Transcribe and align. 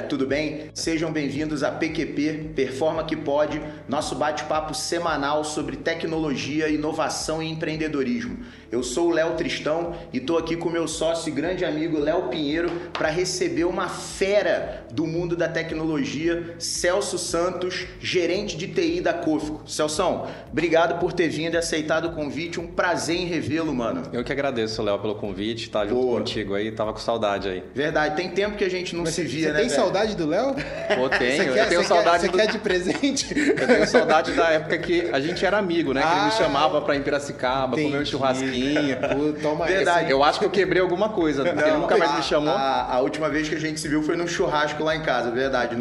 galera, 0.00 0.02
tudo 0.02 0.26
bem? 0.26 0.70
Sejam 0.74 1.12
bem-vindos 1.12 1.62
a 1.62 1.70
PQP, 1.70 2.52
Performa 2.54 3.04
que 3.04 3.16
Pode, 3.16 3.60
nosso 3.88 4.14
bate-papo 4.14 4.74
semanal 4.74 5.44
sobre 5.44 5.76
tecnologia, 5.76 6.68
inovação 6.68 7.42
e 7.42 7.50
empreendedorismo. 7.50 8.38
Eu 8.70 8.82
sou 8.82 9.08
o 9.08 9.10
Léo 9.10 9.34
Tristão 9.34 9.94
e 10.12 10.18
estou 10.18 10.38
aqui 10.38 10.56
com 10.56 10.70
meu 10.70 10.86
sócio 10.86 11.28
e 11.28 11.32
grande 11.32 11.64
amigo 11.64 11.98
Léo 11.98 12.28
Pinheiro 12.28 12.70
para 12.92 13.08
receber 13.08 13.64
uma 13.64 13.88
fera 13.88 14.86
do 14.92 15.06
mundo 15.06 15.36
da 15.36 15.48
tecnologia, 15.48 16.54
Celso 16.58 17.18
Santos, 17.18 17.86
gerente 18.00 18.56
de 18.56 18.68
TI 18.68 19.00
da 19.00 19.12
Cofco. 19.12 19.62
Celso, 19.66 20.22
obrigado 20.50 21.00
por 21.00 21.12
ter 21.12 21.28
vindo 21.28 21.54
e 21.54 21.56
aceitado 21.56 22.06
o 22.06 22.12
convite. 22.12 22.60
Um 22.60 22.68
prazer 22.68 23.16
em 23.16 23.26
revê-lo, 23.26 23.74
mano. 23.74 24.02
Eu 24.12 24.22
que 24.22 24.32
agradeço, 24.32 24.80
Léo, 24.82 24.98
pelo 25.00 25.16
convite, 25.16 25.64
estar 25.64 25.80
tá 25.80 25.86
junto 25.86 26.00
Boa. 26.00 26.18
contigo 26.18 26.54
aí. 26.54 26.70
Tava 26.70 26.92
com 26.92 27.00
saudade 27.00 27.48
aí. 27.48 27.64
Verdade, 27.74 28.14
tem 28.14 28.30
tempo 28.30 28.56
que 28.56 28.64
a 28.64 28.70
gente 28.70 28.94
não 28.94 29.02
Mas 29.02 29.14
se 29.14 29.24
via, 29.24 29.48
você 29.48 29.52
né? 29.52 29.58
Tem 29.58 29.68
velho? 29.68 29.80
Saudade 29.90 30.16
do 30.16 30.26
Léo? 30.26 30.54
Pô, 30.96 31.08
tenho. 31.08 31.52
Quer, 31.52 31.64
eu 31.64 31.68
tenho 31.68 31.84
saudade. 31.84 32.28
Quer, 32.28 32.30
do... 32.30 32.36
Você 32.36 32.46
quer 32.46 32.52
de 32.52 32.58
presente? 32.58 33.34
Eu 33.38 33.66
tenho 33.66 33.86
saudade 33.86 34.32
da 34.32 34.48
época 34.50 34.78
que 34.78 35.10
a 35.12 35.20
gente 35.20 35.44
era 35.44 35.58
amigo, 35.58 35.92
né? 35.92 36.00
Que 36.00 36.06
ah, 36.06 36.12
ele 36.12 36.20
me 36.22 36.28
ah, 36.28 36.30
chamava 36.30 36.80
pra 36.80 36.94
ir 36.94 36.98
em 36.98 37.02
Piracicaba, 37.02 37.74
entendi. 37.74 37.90
comer 37.90 38.02
um 38.02 38.06
churrasquinho 38.06 38.96
toma 39.42 39.66
Verdade. 39.66 40.10
Eu 40.10 40.22
acho 40.22 40.38
que 40.38 40.44
eu 40.44 40.50
quebrei 40.50 40.80
alguma 40.80 41.10
coisa, 41.10 41.44
porque 41.44 41.62
ele 41.62 41.76
nunca 41.76 41.96
mais 41.96 42.14
me 42.14 42.22
chamou. 42.22 42.54
A, 42.54 42.94
a, 42.94 43.00
última 43.00 43.28
vez 43.28 43.48
que 43.48 43.54
a 43.54 43.60
gente 43.60 43.80
se 43.80 43.88
viu 43.88 44.02
foi 44.02 44.16
num 44.16 44.26
churrasco 44.26 44.82
lá 44.82 44.94
em 44.94 45.02
casa, 45.02 45.30
verdade. 45.30 45.76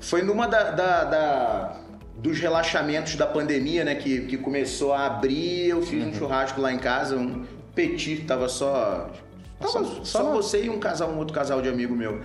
Foi 0.00 0.22
numa 0.22 0.46
da, 0.46 0.70
da, 0.70 1.04
da 1.04 1.76
dos 2.16 2.38
relaxamentos 2.38 3.16
da 3.16 3.26
pandemia, 3.26 3.84
né? 3.84 3.94
Que, 3.94 4.20
que 4.22 4.36
começou 4.36 4.92
a 4.92 5.06
abrir, 5.06 5.68
eu 5.68 5.82
fiz 5.82 6.02
uhum. 6.02 6.10
um 6.10 6.14
churrasco 6.14 6.60
lá 6.60 6.72
em 6.72 6.78
casa, 6.78 7.16
um 7.16 7.44
petit, 7.74 8.24
tava 8.26 8.48
só. 8.48 9.10
Tava 9.58 9.72
só, 9.72 9.84
só, 9.84 10.04
só 10.04 10.32
você 10.32 10.64
e 10.64 10.70
um 10.70 10.78
casal, 10.78 11.10
um 11.10 11.18
outro 11.18 11.34
casal 11.34 11.60
de 11.60 11.68
amigo 11.68 11.94
meu. 11.94 12.20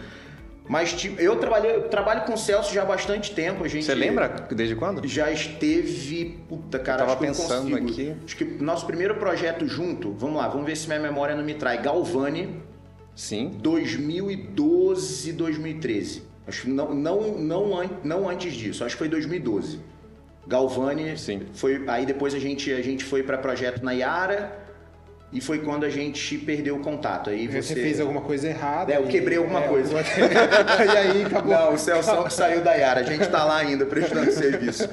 Mas 0.68 0.94
tipo, 0.94 1.22
eu 1.22 1.36
trabalhei, 1.36 1.76
eu 1.76 1.90
trabalho 1.90 2.24
com 2.24 2.34
o 2.34 2.38
Celso 2.38 2.74
já 2.74 2.82
há 2.82 2.86
bastante 2.86 3.34
tempo. 3.34 3.64
A 3.64 3.68
gente 3.68 3.86
Você 3.86 3.94
lembra 3.94 4.28
desde 4.52 4.76
quando? 4.76 5.08
Já 5.08 5.32
esteve. 5.32 6.40
Puta, 6.50 6.80
cara, 6.80 7.04
eu 7.04 7.08
tava 7.08 7.20
pensando 7.20 7.76
aqui. 7.76 8.16
Acho 8.26 8.36
que 8.36 8.46
nosso 8.46 8.86
primeiro 8.86 9.16
projeto 9.16 9.68
junto, 9.68 10.12
vamos 10.14 10.38
lá, 10.38 10.48
vamos 10.48 10.66
ver 10.66 10.76
se 10.76 10.88
minha 10.88 11.00
memória 11.00 11.36
não 11.36 11.44
me 11.44 11.54
trai. 11.54 11.82
Galvani. 11.82 12.62
Sim. 13.16 13.52
2012, 13.62 15.32
2013. 15.34 16.24
Acho 16.48 16.64
que 16.64 16.70
não, 16.70 16.94
não, 16.94 17.38
não, 17.38 17.90
não 18.04 18.30
antes 18.30 18.54
disso, 18.54 18.84
acho 18.84 18.96
que 18.96 19.00
foi 19.00 19.10
2012. 19.10 19.80
Galvani. 20.48 21.18
Sim. 21.18 21.44
Foi, 21.54 21.84
aí 21.88 22.06
depois 22.06 22.34
a 22.34 22.40
gente, 22.40 22.72
a 22.72 22.82
gente 22.82 23.04
foi 23.04 23.24
para 23.24 23.38
projeto 23.38 23.84
na 23.84 23.92
Yara 23.92 24.65
e 25.36 25.42
foi 25.42 25.60
quando 25.60 25.84
a 25.84 25.90
gente 25.90 26.38
perdeu 26.38 26.78
o 26.78 26.80
contato. 26.80 27.30
Aí 27.30 27.46
você, 27.46 27.62
você 27.62 27.74
fez 27.76 28.00
alguma 28.00 28.22
coisa 28.22 28.48
errada. 28.48 28.94
É, 28.94 28.98
eu 28.98 29.04
quebrei 29.04 29.38
alguma 29.38 29.66
é, 29.66 29.68
coisa. 29.68 29.94
e 30.00 30.98
aí 30.98 31.26
acabou. 31.26 31.54
Não, 31.54 31.74
o 31.74 31.78
Celso 31.78 32.30
saiu 32.30 32.62
da 32.64 32.74
Yara. 32.74 33.02
A 33.02 33.04
gente 33.04 33.24
está 33.24 33.44
lá 33.44 33.58
ainda 33.58 33.86
prestando 33.86 34.32
serviço. 34.32 34.88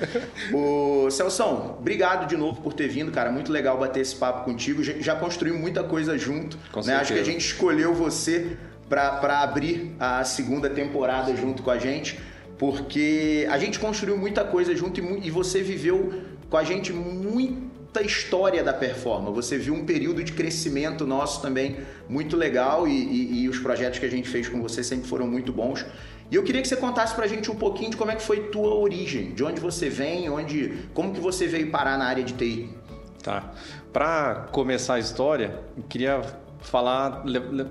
O 0.52 1.08
Celso, 1.12 1.44
obrigado 1.78 2.26
de 2.26 2.36
novo 2.36 2.60
por 2.60 2.72
ter 2.72 2.88
vindo, 2.88 3.12
cara. 3.12 3.30
Muito 3.30 3.52
legal 3.52 3.78
bater 3.78 4.00
esse 4.00 4.16
papo 4.16 4.44
contigo. 4.44 4.82
Já, 4.82 5.14
construímos 5.14 5.60
muita 5.60 5.84
coisa 5.84 6.18
junto. 6.18 6.58
Com 6.72 6.80
né? 6.80 6.96
Acho 6.96 7.14
que 7.14 7.20
a 7.20 7.24
gente 7.24 7.46
escolheu 7.46 7.94
você 7.94 8.56
para 8.88 9.42
abrir 9.42 9.94
a 10.00 10.24
segunda 10.24 10.68
temporada 10.68 11.36
junto 11.36 11.62
com 11.62 11.70
a 11.70 11.78
gente, 11.78 12.18
porque 12.58 13.46
a 13.48 13.58
gente 13.58 13.78
construiu 13.78 14.18
muita 14.18 14.42
coisa 14.42 14.74
junto 14.74 15.00
e, 15.00 15.28
e 15.28 15.30
você 15.30 15.62
viveu 15.62 16.12
com 16.50 16.56
a 16.56 16.64
gente 16.64 16.92
muito 16.92 17.71
muita 17.92 18.02
história 18.02 18.64
da 18.64 18.72
performance. 18.72 19.34
Você 19.34 19.58
viu 19.58 19.74
um 19.74 19.84
período 19.84 20.24
de 20.24 20.32
crescimento 20.32 21.06
nosso 21.06 21.42
também 21.42 21.76
muito 22.08 22.38
legal 22.38 22.88
e, 22.88 22.90
e, 22.90 23.42
e, 23.42 23.48
os 23.50 23.58
projetos 23.58 23.98
que 23.98 24.06
a 24.06 24.10
gente 24.10 24.28
fez 24.28 24.48
com 24.48 24.62
você 24.62 24.82
sempre 24.82 25.06
foram 25.06 25.26
muito 25.26 25.52
bons. 25.52 25.84
E 26.30 26.34
eu 26.34 26.42
queria 26.42 26.62
que 26.62 26.68
você 26.68 26.76
contasse 26.76 27.14
pra 27.14 27.26
gente 27.26 27.50
um 27.50 27.54
pouquinho 27.54 27.90
de 27.90 27.96
como 27.98 28.10
é 28.10 28.16
que 28.16 28.22
foi 28.22 28.48
tua 28.48 28.74
origem, 28.74 29.34
de 29.34 29.44
onde 29.44 29.60
você 29.60 29.90
vem, 29.90 30.30
onde, 30.30 30.88
como 30.94 31.12
que 31.12 31.20
você 31.20 31.46
veio 31.46 31.70
parar 31.70 31.98
na 31.98 32.06
área 32.06 32.24
de 32.24 32.32
TI. 32.32 32.70
Tá. 33.22 33.52
Para 33.92 34.48
começar 34.50 34.94
a 34.94 34.98
história, 34.98 35.60
eu 35.76 35.82
queria 35.86 36.22
falar 36.62 37.24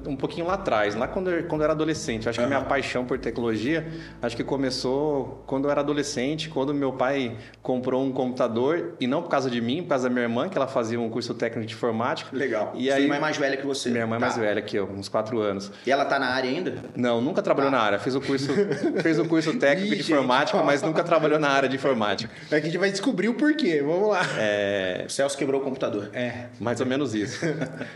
um 0.06 0.16
pouquinho 0.16 0.46
lá 0.46 0.54
atrás, 0.54 0.96
lá 0.96 1.08
quando 1.08 1.30
eu, 1.30 1.44
quando 1.46 1.62
eu 1.62 1.66
era 1.66 1.74
adolescente. 1.74 2.28
Acho 2.30 2.40
uhum. 2.40 2.46
que 2.46 2.54
minha 2.54 2.66
paixão 2.66 3.06
por 3.06 3.18
tecnologia, 3.18 3.88
acho 4.22 4.36
que 4.36 4.44
começou 4.44 5.44
quando 5.48 5.66
eu 5.66 5.72
era 5.72 5.82
adolescente, 5.82 6.50
quando 6.50 6.74
meu 6.74 6.94
pai 6.94 7.36
comprou 7.62 8.04
um 8.04 8.12
computador, 8.12 8.96
e 9.00 9.08
não 9.08 9.22
por 9.22 9.30
causa 9.30 9.50
de 9.50 9.62
mim, 9.62 9.82
por 9.84 9.90
causa 9.90 10.08
da 10.08 10.14
minha 10.14 10.26
irmã, 10.26 10.50
que 10.50 10.58
ela 10.58 10.68
fazia 10.68 11.00
um 11.00 11.10
curso 11.10 11.34
técnico 11.34 11.68
de 11.68 11.74
informática. 11.74 12.36
Legal. 12.36 12.74
E 12.76 12.86
Sua 12.86 12.96
aí, 12.96 13.04
irmã 13.04 13.16
é 13.16 13.20
mais 13.20 13.38
velha 13.38 13.58
que 13.58 13.66
você. 13.66 13.90
Minha 13.90 14.04
irmã 14.04 14.18
é 14.18 14.20
tá. 14.20 14.26
mais 14.26 14.38
velha 14.38 14.62
que 14.62 14.76
eu, 14.78 14.86
uns 14.86 15.10
quatro 15.10 15.40
anos. 15.40 15.72
E 15.86 15.92
ela 15.92 16.06
tá 16.06 16.20
na 16.20 16.28
área 16.28 16.50
ainda? 16.50 16.76
Não, 16.96 17.22
nunca 17.22 17.42
trabalhou 17.42 17.72
tá. 17.72 17.78
na 17.78 17.84
área. 17.84 18.00
Fez 18.00 18.16
o 18.16 18.22
curso, 18.22 18.54
fez 19.02 19.20
o 19.20 19.26
curso 19.26 19.58
técnico 19.58 19.94
Ih, 19.94 19.98
de 19.98 20.12
informática, 20.12 20.58
gente, 20.58 20.68
mas 20.68 20.82
nunca 20.82 21.04
trabalhou 21.04 21.40
na 21.40 21.50
área 21.50 21.70
de 21.70 21.76
informática. 21.76 22.32
É 22.46 22.60
que 22.60 22.68
a 22.68 22.70
gente 22.70 22.78
vai 22.78 22.92
descobrir 22.92 23.30
o 23.30 23.34
porquê. 23.34 23.82
Vamos 23.82 24.10
lá. 24.10 24.22
É... 24.38 25.04
O 25.08 25.10
Celso 25.10 25.38
quebrou 25.38 25.62
o 25.62 25.64
computador. 25.64 26.10
É. 26.14 26.46
Mais 26.60 26.80
ou 26.80 26.86
menos 26.86 27.14
isso. 27.14 27.46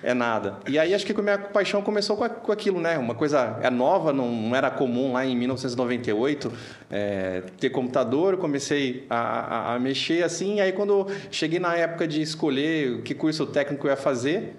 é 0.02 0.14
nada. 0.14 0.58
E 0.68 0.78
aí 0.80 0.85
acho 0.94 1.06
que 1.06 1.12
a 1.12 1.22
minha 1.22 1.38
paixão 1.38 1.82
começou 1.82 2.16
com, 2.16 2.28
com 2.28 2.52
aquilo, 2.52 2.80
né? 2.80 2.98
Uma 2.98 3.16
coisa 3.16 3.60
é 3.62 3.70
nova, 3.70 4.12
não, 4.12 4.32
não, 4.32 4.56
era 4.56 4.70
comum 4.70 5.14
lá 5.14 5.26
em 5.26 5.36
1998 5.36 6.52
é, 6.90 7.44
ter 7.60 7.70
computador. 7.70 8.34
Eu 8.34 8.40
comecei 8.40 9.06
a, 9.10 9.18
a, 9.18 9.76
a, 9.76 9.80
mexer 9.80 10.24
assim. 10.24 10.60
Aí, 10.60 10.72
quando 10.72 11.08
cheguei 11.32 11.60
na 11.60 11.76
época 11.76 12.08
de 12.08 12.22
escolher 12.22 13.02
que 13.02 13.14
curso 13.14 13.46
técnico 13.46 13.88
eu 13.88 13.92
ia 13.92 13.98
fazer, 13.98 14.56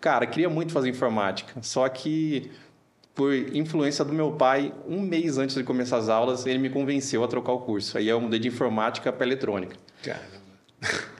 cara, 0.00 0.26
queria 0.26 0.48
muito 0.48 0.72
fazer 0.72 0.88
informática. 0.88 1.54
Só 1.62 1.88
que 1.88 2.50
por 3.14 3.32
influência 3.54 4.04
do 4.04 4.12
meu 4.12 4.32
pai, 4.32 4.74
um 4.88 5.00
mês 5.00 5.38
antes 5.38 5.54
de 5.54 5.62
começar 5.62 5.98
as 5.98 6.08
aulas, 6.08 6.46
ele 6.46 6.58
me 6.58 6.68
convenceu 6.68 7.22
a 7.22 7.28
trocar 7.28 7.52
o 7.52 7.60
curso. 7.60 7.96
Aí 7.96 8.08
eu 8.08 8.20
mudei 8.20 8.40
de 8.40 8.48
informática 8.48 9.12
para 9.12 9.24
eletrônica. 9.24 9.76
Caramba. 10.02 10.44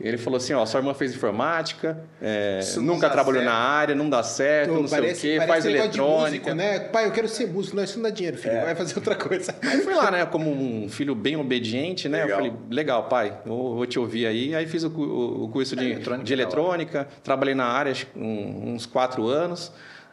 Ele 0.00 0.16
falou 0.16 0.36
assim, 0.36 0.52
ó, 0.52 0.64
sua 0.64 0.78
irmã 0.78 0.94
fez 0.94 1.12
informática, 1.12 2.04
é, 2.20 2.60
nunca 2.76 3.10
trabalhou 3.10 3.42
certo. 3.42 3.52
na 3.52 3.58
área, 3.58 3.94
não 3.96 4.08
dá 4.08 4.22
certo, 4.22 4.74
Tô, 4.74 4.80
não 4.80 4.88
parece, 4.88 5.20
sei 5.22 5.36
o 5.36 5.40
quê, 5.40 5.46
faz 5.46 5.64
eletrônica. 5.64 6.28
Músico, 6.28 6.54
né? 6.54 6.78
Pai, 6.78 7.06
eu 7.06 7.10
quero 7.10 7.26
ser 7.26 7.48
músico, 7.48 7.74
não, 7.74 7.82
isso 7.82 7.96
não 7.96 8.04
dá 8.04 8.10
dinheiro, 8.10 8.36
filho, 8.36 8.54
é. 8.54 8.64
vai 8.64 8.76
fazer 8.76 8.94
outra 8.94 9.16
coisa. 9.16 9.52
Aí 9.60 9.80
fui 9.80 9.92
lá, 9.92 10.08
né, 10.12 10.24
como 10.30 10.52
um 10.52 10.88
filho 10.88 11.16
bem 11.16 11.36
obediente, 11.36 12.08
né? 12.08 12.22
Legal. 12.22 12.38
Eu 12.38 12.44
falei, 12.44 12.66
legal, 12.70 13.08
pai, 13.08 13.36
vou, 13.44 13.74
vou 13.74 13.86
te 13.86 13.98
ouvir 13.98 14.26
aí. 14.26 14.54
Aí 14.54 14.66
fiz 14.68 14.84
o, 14.84 14.88
o 14.88 15.48
curso 15.48 15.74
de, 15.74 15.84
é, 15.84 15.90
eletrônica, 15.90 16.24
de 16.24 16.32
eletrônica, 16.32 17.08
trabalhei 17.24 17.54
na 17.54 17.66
área 17.66 17.92
uns 18.14 18.86
quatro 18.86 19.26
anos. 19.26 19.72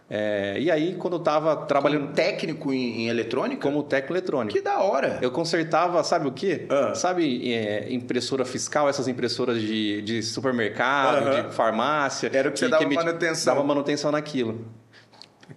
É, 0.10 0.58
e 0.60 0.72
aí, 0.72 0.96
quando 0.96 1.14
eu 1.14 1.20
estava 1.20 1.56
trabalhando. 1.56 2.02
Como 2.02 2.14
técnico 2.14 2.74
em, 2.74 3.02
em, 3.02 3.10
eletrônica? 3.10 3.62
Como 3.62 3.84
técnico 3.84 4.14
eletrônico. 4.14 4.56
Que 4.56 4.62
da 4.62 4.80
hora! 4.80 5.20
Eu 5.22 5.30
consertava, 5.30 6.04
sabe 6.04 6.28
o 6.28 6.32
quê? 6.32 6.66
Ah. 6.68 6.96
Sabe 6.96 7.54
é, 7.54 7.94
impressora 7.94 8.44
fiscal, 8.44 8.90
essas 8.90 9.08
impressoras 9.08 9.62
de, 9.62 10.02
de 10.02 10.24
supermercado, 10.24 11.26
uh 11.26 11.30
-huh. 11.30 11.48
de 11.50 11.56
farmácia. 11.56 12.32
Era 12.34 12.50
o 12.50 12.52
que, 12.52 12.60
que 12.60 12.66
você 12.66 12.70
dava 12.70 12.86
que 12.86 12.96
manutenção. 12.96 13.54
Dava 13.54 13.66
manutenção 13.66 14.12
naquilo. 14.12 14.66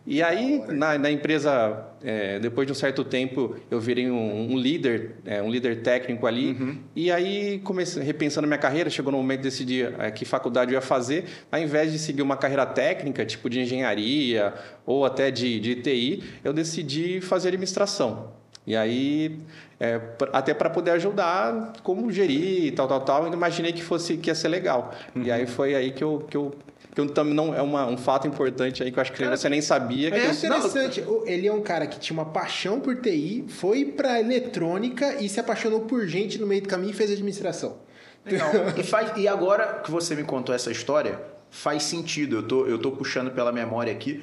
E 0.06 0.22
aí, 0.22 0.62
na, 0.68 0.98
na 0.98 1.10
empresa, 1.10 1.86
é, 2.02 2.38
depois 2.38 2.66
de 2.66 2.72
um 2.72 2.74
certo 2.74 3.04
tempo, 3.04 3.56
eu 3.70 3.80
virei 3.80 4.10
um, 4.10 4.52
um 4.52 4.58
líder, 4.58 5.16
é, 5.24 5.40
um 5.42 5.50
líder 5.50 5.82
técnico 5.82 6.26
ali. 6.26 6.52
Uhum. 6.52 6.78
E 6.94 7.10
aí, 7.10 7.60
comecei, 7.60 8.02
repensando 8.02 8.46
minha 8.46 8.58
carreira, 8.58 8.90
chegou 8.90 9.12
no 9.12 9.18
momento 9.18 9.38
de 9.38 9.44
decidir 9.44 9.94
é, 9.98 10.10
que 10.10 10.24
faculdade 10.24 10.72
eu 10.72 10.76
ia 10.76 10.80
fazer. 10.80 11.24
Ao 11.50 11.60
invés 11.60 11.92
de 11.92 11.98
seguir 11.98 12.22
uma 12.22 12.36
carreira 12.36 12.66
técnica, 12.66 13.24
tipo 13.24 13.48
de 13.48 13.60
engenharia 13.60 14.52
ou 14.84 15.04
até 15.04 15.30
de, 15.30 15.60
de 15.60 15.76
TI, 15.76 16.22
eu 16.42 16.52
decidi 16.52 17.20
fazer 17.20 17.48
administração. 17.48 18.32
E 18.66 18.76
aí, 18.76 19.40
é, 19.80 20.00
até 20.32 20.54
para 20.54 20.70
poder 20.70 20.92
ajudar 20.92 21.72
como 21.82 22.10
gerir 22.12 22.66
e 22.66 22.70
tal, 22.70 22.86
tal, 22.86 23.00
tal, 23.00 23.26
eu 23.26 23.32
imaginei 23.32 23.72
que 23.72 23.82
fosse 23.82 24.16
que 24.16 24.30
ia 24.30 24.34
ser 24.34 24.48
legal. 24.48 24.92
Uhum. 25.14 25.22
E 25.22 25.32
aí 25.32 25.46
foi 25.46 25.74
aí 25.74 25.90
que 25.90 26.02
eu, 26.04 26.24
que 26.28 26.36
eu 26.36 26.54
que 26.94 27.06
também 27.06 27.32
não 27.32 27.54
é 27.54 27.62
uma, 27.62 27.86
um 27.86 27.96
fato 27.96 28.28
importante 28.28 28.82
aí 28.82 28.92
que 28.92 28.98
eu 28.98 29.00
acho 29.00 29.12
que 29.12 29.22
cara, 29.22 29.36
você 29.36 29.48
nem 29.48 29.62
sabia. 29.62 30.10
Que 30.10 30.16
é 30.18 30.30
interessante. 30.30 31.00
Não, 31.00 31.26
ele 31.26 31.46
é 31.46 31.52
um 31.52 31.62
cara 31.62 31.86
que 31.86 31.98
tinha 31.98 32.14
uma 32.14 32.26
paixão 32.26 32.80
por 32.80 33.00
TI, 33.00 33.46
foi 33.48 33.86
para 33.86 34.20
eletrônica 34.20 35.16
e 35.22 35.28
se 35.28 35.40
apaixonou 35.40 35.80
por 35.80 36.06
gente 36.06 36.38
no 36.38 36.46
meio 36.46 36.62
do 36.62 36.68
caminho 36.68 36.90
e 36.90 36.94
fez 36.94 37.10
administração. 37.10 37.78
Legal. 38.24 38.50
e, 38.76 38.82
faz, 38.82 39.12
e 39.16 39.26
agora 39.26 39.80
que 39.82 39.90
você 39.90 40.14
me 40.14 40.22
contou 40.22 40.54
essa 40.54 40.70
história, 40.70 41.18
faz 41.50 41.82
sentido. 41.82 42.36
Eu 42.36 42.42
tô, 42.42 42.66
eu 42.66 42.78
tô 42.78 42.90
puxando 42.90 43.30
pela 43.30 43.52
memória 43.52 43.92
aqui. 43.92 44.22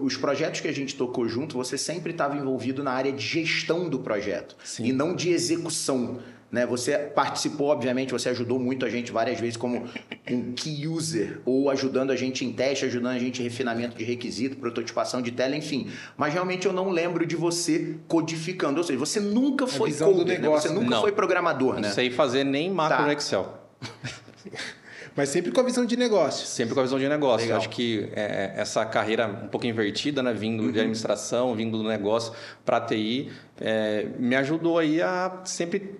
Os 0.00 0.16
projetos 0.16 0.60
que 0.60 0.68
a 0.68 0.72
gente 0.72 0.96
tocou 0.96 1.28
junto, 1.28 1.56
você 1.56 1.78
sempre 1.78 2.12
estava 2.12 2.36
envolvido 2.36 2.82
na 2.82 2.92
área 2.92 3.12
de 3.12 3.24
gestão 3.24 3.88
do 3.88 4.00
projeto 4.00 4.56
Sim. 4.64 4.84
e 4.84 4.92
não 4.92 5.14
de 5.14 5.30
execução. 5.30 6.18
Né? 6.52 6.66
Você 6.66 6.98
participou, 6.98 7.68
obviamente, 7.68 8.12
você 8.12 8.28
ajudou 8.28 8.58
muito 8.58 8.84
a 8.84 8.90
gente 8.90 9.10
várias 9.10 9.40
vezes 9.40 9.56
como 9.56 9.86
um 10.30 10.52
key 10.52 10.86
user, 10.86 11.40
ou 11.46 11.70
ajudando 11.70 12.10
a 12.10 12.16
gente 12.16 12.44
em 12.44 12.52
teste, 12.52 12.84
ajudando 12.84 13.16
a 13.16 13.18
gente 13.18 13.40
em 13.40 13.44
refinamento 13.44 13.96
de 13.96 14.04
requisito, 14.04 14.58
prototipação 14.58 15.22
de 15.22 15.30
tela, 15.30 15.56
enfim. 15.56 15.90
Mas 16.14 16.34
realmente 16.34 16.66
eu 16.66 16.72
não 16.74 16.90
lembro 16.90 17.24
de 17.24 17.34
você 17.34 17.96
codificando. 18.06 18.76
Ou 18.76 18.84
seja, 18.84 18.98
você 18.98 19.18
nunca 19.18 19.66
foi 19.66 19.94
coder, 19.94 20.42
né? 20.42 20.48
você 20.48 20.68
nunca 20.68 20.90
não. 20.90 21.00
foi 21.00 21.12
programador, 21.12 21.74
não 21.74 21.80
né? 21.80 21.88
Não 21.88 21.94
sei 21.94 22.10
fazer 22.10 22.44
nem 22.44 22.70
macro 22.70 22.98
tá. 22.98 23.06
no 23.06 23.12
Excel. 23.12 23.58
Mas 25.16 25.28
sempre 25.28 25.52
com 25.52 25.60
a 25.60 25.64
visão 25.64 25.84
de 25.84 25.96
negócio. 25.96 26.46
Sempre 26.46 26.74
com 26.74 26.80
a 26.80 26.82
visão 26.82 26.98
de 26.98 27.08
negócio. 27.08 27.44
Legal. 27.44 27.58
Acho 27.58 27.68
que 27.68 28.08
é, 28.14 28.54
essa 28.56 28.84
carreira 28.84 29.26
um 29.26 29.48
pouco 29.48 29.66
invertida, 29.66 30.22
né? 30.22 30.32
Vindo 30.32 30.70
de 30.72 30.78
administração, 30.78 31.54
vindo 31.54 31.76
do 31.76 31.86
negócio 31.86 32.32
para 32.64 32.80
TI, 32.80 33.30
é, 33.60 34.06
me 34.18 34.34
ajudou 34.36 34.78
aí 34.78 35.02
a 35.02 35.40
sempre 35.44 35.98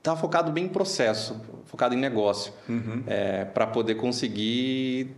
estar 0.00 0.16
focado 0.16 0.50
bem 0.50 0.64
em 0.64 0.68
processo, 0.68 1.40
focado 1.66 1.94
em 1.94 1.98
negócio, 1.98 2.52
para 3.54 3.66
poder 3.66 3.94
conseguir, 3.94 5.14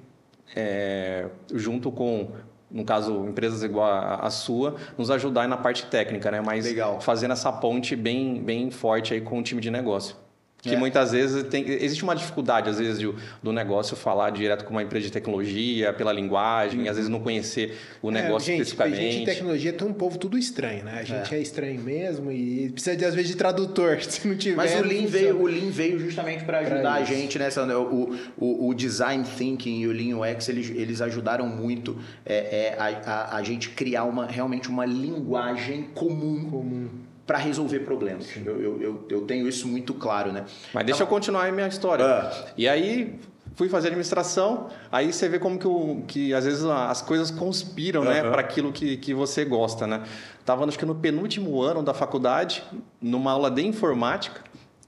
é, 0.54 1.28
junto 1.54 1.90
com 1.90 2.30
no 2.72 2.84
caso, 2.84 3.26
empresas 3.26 3.62
igual 3.62 3.86
a, 3.86 4.14
a 4.16 4.30
sua, 4.30 4.76
nos 4.96 5.10
ajudar 5.10 5.46
na 5.46 5.58
parte 5.58 5.86
técnica, 5.86 6.30
né? 6.30 6.40
Mas 6.40 6.64
Legal. 6.64 7.00
fazendo 7.00 7.32
essa 7.32 7.52
ponte 7.52 7.94
bem, 7.94 8.42
bem 8.42 8.70
forte 8.70 9.12
aí 9.12 9.20
com 9.20 9.38
o 9.38 9.42
time 9.42 9.60
de 9.60 9.70
negócio. 9.70 10.16
Que 10.62 10.74
É. 10.74 10.78
muitas 10.78 11.10
vezes 11.10 11.42
tem, 11.48 11.68
existe 11.68 12.04
uma 12.04 12.14
dificuldade, 12.14 12.70
às 12.70 12.78
vezes, 12.78 12.96
de- 12.96 13.12
do 13.42 13.52
negócio 13.52 13.96
falar 13.96 14.30
direto 14.30 14.64
com 14.64 14.70
uma 14.70 14.82
empresa 14.84 15.06
de 15.06 15.10
tecnologia, 15.12 15.92
pela 15.92 16.12
linguagem, 16.12 16.88
às 16.88 16.94
vezes 16.94 17.10
não 17.10 17.18
conhecer 17.18 17.76
o 18.00 18.12
negócio 18.12 18.44
é, 18.52 18.56
gente, 18.58 18.62
especificamente. 18.68 18.98
A 18.98 19.02
gente 19.10 19.22
em 19.22 19.24
tecnologia 19.24 19.72
tem 19.72 19.88
um 19.88 19.92
povo 19.92 20.16
tudo 20.18 20.38
estranho, 20.38 20.84
né? 20.84 20.98
A 21.00 21.02
gente 21.02 21.34
é, 21.34 21.40
estranho 21.40 21.80
mesmo 21.80 22.30
e 22.30 22.70
precisa, 22.70 22.96
de, 22.96 23.04
às 23.04 23.12
vezes, 23.12 23.32
de 23.32 23.36
tradutor. 23.36 24.00
Se 24.08 24.28
não 24.28 24.36
tiver. 24.36 24.54
Mas 24.54 24.72
o 24.78 24.84
Lean, 24.84 25.06
veio, 25.06 25.42
o 25.42 25.46
Lean 25.46 25.68
veio 25.68 25.98
justamente 25.98 26.44
para 26.44 26.60
ajudar 26.60 26.92
a 26.94 27.02
gente 27.02 27.40
nessa. 27.40 27.66
né, 27.66 27.74
O, 27.74 28.16
o, 28.38 28.68
o 28.68 28.72
Design 28.74 29.24
Thinking 29.24 29.80
e 29.80 29.88
o 29.88 29.92
Lean 29.92 30.16
UX, 30.18 30.48
eles, 30.48 30.70
eles 30.70 31.00
ajudaram 31.00 31.48
muito 31.48 31.98
é, 32.24 32.36
é, 32.36 32.76
a, 32.78 32.86
a, 33.10 33.36
a 33.38 33.42
gente 33.42 33.70
criar 33.70 34.04
uma, 34.04 34.26
realmente 34.26 34.68
uma 34.68 34.86
linguagem 34.86 35.88
comum, 35.92 36.48
Comum. 36.48 36.88
Para 37.26 37.38
resolver 37.38 37.80
problemas. 37.80 38.28
Eu, 38.44 38.60
eu, 38.60 38.82
eu, 38.82 39.06
eu 39.08 39.20
tenho 39.22 39.48
isso 39.48 39.68
muito 39.68 39.94
claro, 39.94 40.32
né? 40.32 40.44
Mas 40.72 40.86
deixa 40.86 41.02
eu 41.02 41.06
continuar 41.06 41.44
aí 41.44 41.52
minha 41.52 41.68
história. 41.68 42.04
Ah. 42.04 42.46
E 42.56 42.68
aí 42.68 43.18
fui 43.54 43.68
fazer 43.68 43.88
administração, 43.88 44.68
aí 44.90 45.12
você 45.12 45.28
vê 45.28 45.38
como 45.38 45.58
que, 45.58 45.66
o, 45.66 46.02
que 46.06 46.34
às 46.34 46.44
vezes 46.44 46.64
as 46.64 47.02
coisas 47.02 47.30
conspiram, 47.30 48.02
né, 48.04 48.20
Aham. 48.20 48.30
para 48.30 48.40
aquilo 48.40 48.72
que, 48.72 48.96
que 48.96 49.12
você 49.14 49.44
gosta, 49.44 49.86
né? 49.86 50.02
Tava 50.44 50.64
acho 50.64 50.78
que 50.78 50.86
no 50.86 50.94
penúltimo 50.94 51.60
ano 51.62 51.82
da 51.82 51.94
faculdade, 51.94 52.62
numa 53.00 53.32
aula 53.32 53.50
de 53.50 53.62
informática. 53.62 54.40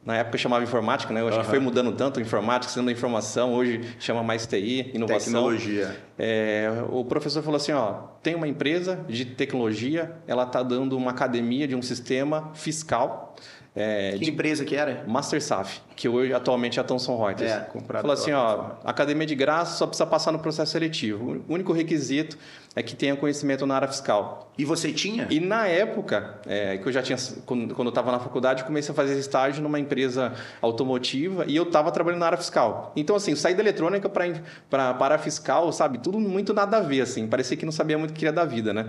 Na 0.04 0.16
época 0.16 0.36
chamava 0.36 0.62
informática, 0.62 1.12
né? 1.14 1.22
Eu 1.22 1.28
acho 1.28 1.38
que 1.38 1.42
Aham. 1.44 1.50
foi 1.50 1.58
mudando 1.58 1.92
tanto 1.92 2.20
informática, 2.20 2.70
sendo 2.70 2.90
informação, 2.90 3.54
hoje 3.54 3.80
chama 3.98 4.22
mais 4.22 4.46
TI, 4.46 4.90
inovação. 4.92 5.32
Tecnologia. 5.32 5.96
É, 6.18 6.70
o 6.90 7.04
professor 7.04 7.42
falou 7.42 7.56
assim, 7.56 7.72
ó, 7.72 7.92
tem 8.22 8.34
uma 8.34 8.46
empresa 8.46 9.04
de 9.08 9.24
tecnologia, 9.24 10.16
ela 10.26 10.42
está 10.42 10.62
dando 10.62 10.96
uma 10.96 11.10
academia 11.10 11.66
de 11.66 11.74
um 11.74 11.80
sistema 11.80 12.50
fiscal 12.54 13.34
é, 13.76 14.12
Que 14.12 14.18
de 14.24 14.30
empresa 14.30 14.64
que 14.64 14.76
era? 14.76 15.04
MasterSaf, 15.06 15.80
que 15.96 16.08
hoje 16.08 16.32
atualmente 16.32 16.78
é 16.78 16.80
a 16.80 16.84
Thomson 16.84 17.16
Reuters. 17.16 17.50
É, 17.50 17.68
Falou 17.94 18.12
assim, 18.12 18.32
ó, 18.32 18.72
academia 18.84 19.26
de 19.26 19.34
graça 19.34 19.76
só 19.76 19.86
precisa 19.86 20.06
passar 20.06 20.30
no 20.30 20.38
processo 20.38 20.70
seletivo. 20.70 21.42
O 21.48 21.54
único 21.54 21.72
requisito 21.72 22.38
é 22.76 22.82
que 22.84 22.94
tenha 22.94 23.16
conhecimento 23.16 23.66
na 23.66 23.74
área 23.74 23.88
fiscal. 23.88 24.52
E 24.56 24.64
você 24.64 24.92
tinha? 24.92 25.26
E 25.28 25.40
na 25.40 25.66
época, 25.66 26.38
é, 26.46 26.78
que 26.78 26.86
eu 26.86 26.92
já 26.92 27.02
tinha, 27.02 27.18
quando, 27.44 27.74
quando 27.74 27.88
eu 27.88 27.90
estava 27.90 28.12
na 28.12 28.20
faculdade, 28.20 28.62
comecei 28.62 28.92
a 28.92 28.94
fazer 28.94 29.18
estágio 29.18 29.60
numa 29.60 29.80
empresa 29.80 30.32
automotiva 30.62 31.44
e 31.48 31.56
eu 31.56 31.64
estava 31.64 31.90
trabalhando 31.90 32.20
na 32.20 32.26
área 32.26 32.38
fiscal. 32.38 32.92
Então, 32.94 33.16
assim, 33.16 33.34
saí 33.34 33.54
da 33.54 33.60
eletrônica 33.60 34.08
para 34.08 34.24
para 34.70 34.84
a 34.90 35.04
área 35.04 35.18
fiscal, 35.18 35.72
sabe? 35.72 35.98
Tudo 35.98 36.20
muito 36.20 36.54
nada 36.54 36.76
a 36.76 36.80
ver, 36.80 37.00
assim. 37.00 37.26
Parecia 37.26 37.56
que 37.56 37.64
não 37.64 37.72
sabia 37.72 37.98
muito 37.98 38.10
o 38.10 38.14
que 38.14 38.20
queria 38.20 38.32
da 38.32 38.44
vida, 38.44 38.72
né? 38.72 38.88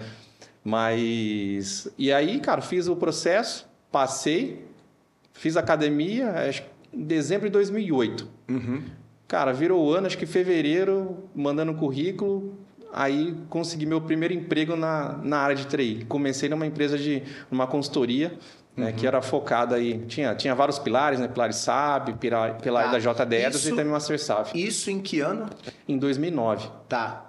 Mas... 0.63 1.87
E 1.97 2.11
aí, 2.11 2.39
cara, 2.39 2.61
fiz 2.61 2.87
o 2.87 2.95
processo, 2.95 3.67
passei, 3.91 4.65
fiz 5.35 5.55
academia, 5.55 6.33
em 6.91 7.03
dezembro 7.03 7.45
de 7.47 7.51
2008. 7.51 8.27
Uhum. 8.49 8.81
Cara, 9.27 9.51
virou 9.53 9.93
ano, 9.93 10.07
acho 10.07 10.17
que 10.17 10.25
fevereiro, 10.25 11.29
mandando 11.35 11.73
currículo, 11.73 12.57
aí 12.93 13.35
consegui 13.49 13.85
meu 13.85 13.99
primeiro 14.01 14.33
emprego 14.33 14.75
na, 14.75 15.17
na 15.23 15.37
área 15.39 15.55
de 15.55 15.65
TI. 15.65 16.05
Comecei 16.07 16.47
numa 16.49 16.65
empresa 16.65 16.97
de 16.97 17.21
uma 17.51 17.67
consultoria, 17.67 18.33
né, 18.77 18.91
que 18.91 19.05
era 19.07 19.21
focada 19.21 19.75
aí, 19.75 19.99
tinha, 20.07 20.35
tinha 20.35 20.53
vários 20.53 20.77
pilares, 20.79 21.19
né, 21.19 21.27
pilares 21.27 21.55
SAP, 21.57 22.09
pilar, 22.19 22.57
pilar 22.57 22.91
Tá. 22.91 22.91
da 22.91 22.99
JDEDOS 22.99 23.65
e 23.67 23.69
também 23.71 23.85
Master 23.85 24.19
SAP. 24.19 24.53
Isso 24.55 24.91
em 24.91 24.99
que 24.99 25.19
ano? 25.21 25.49
Em 25.87 25.97
2009. 25.97 26.69
Tá. 26.87 27.24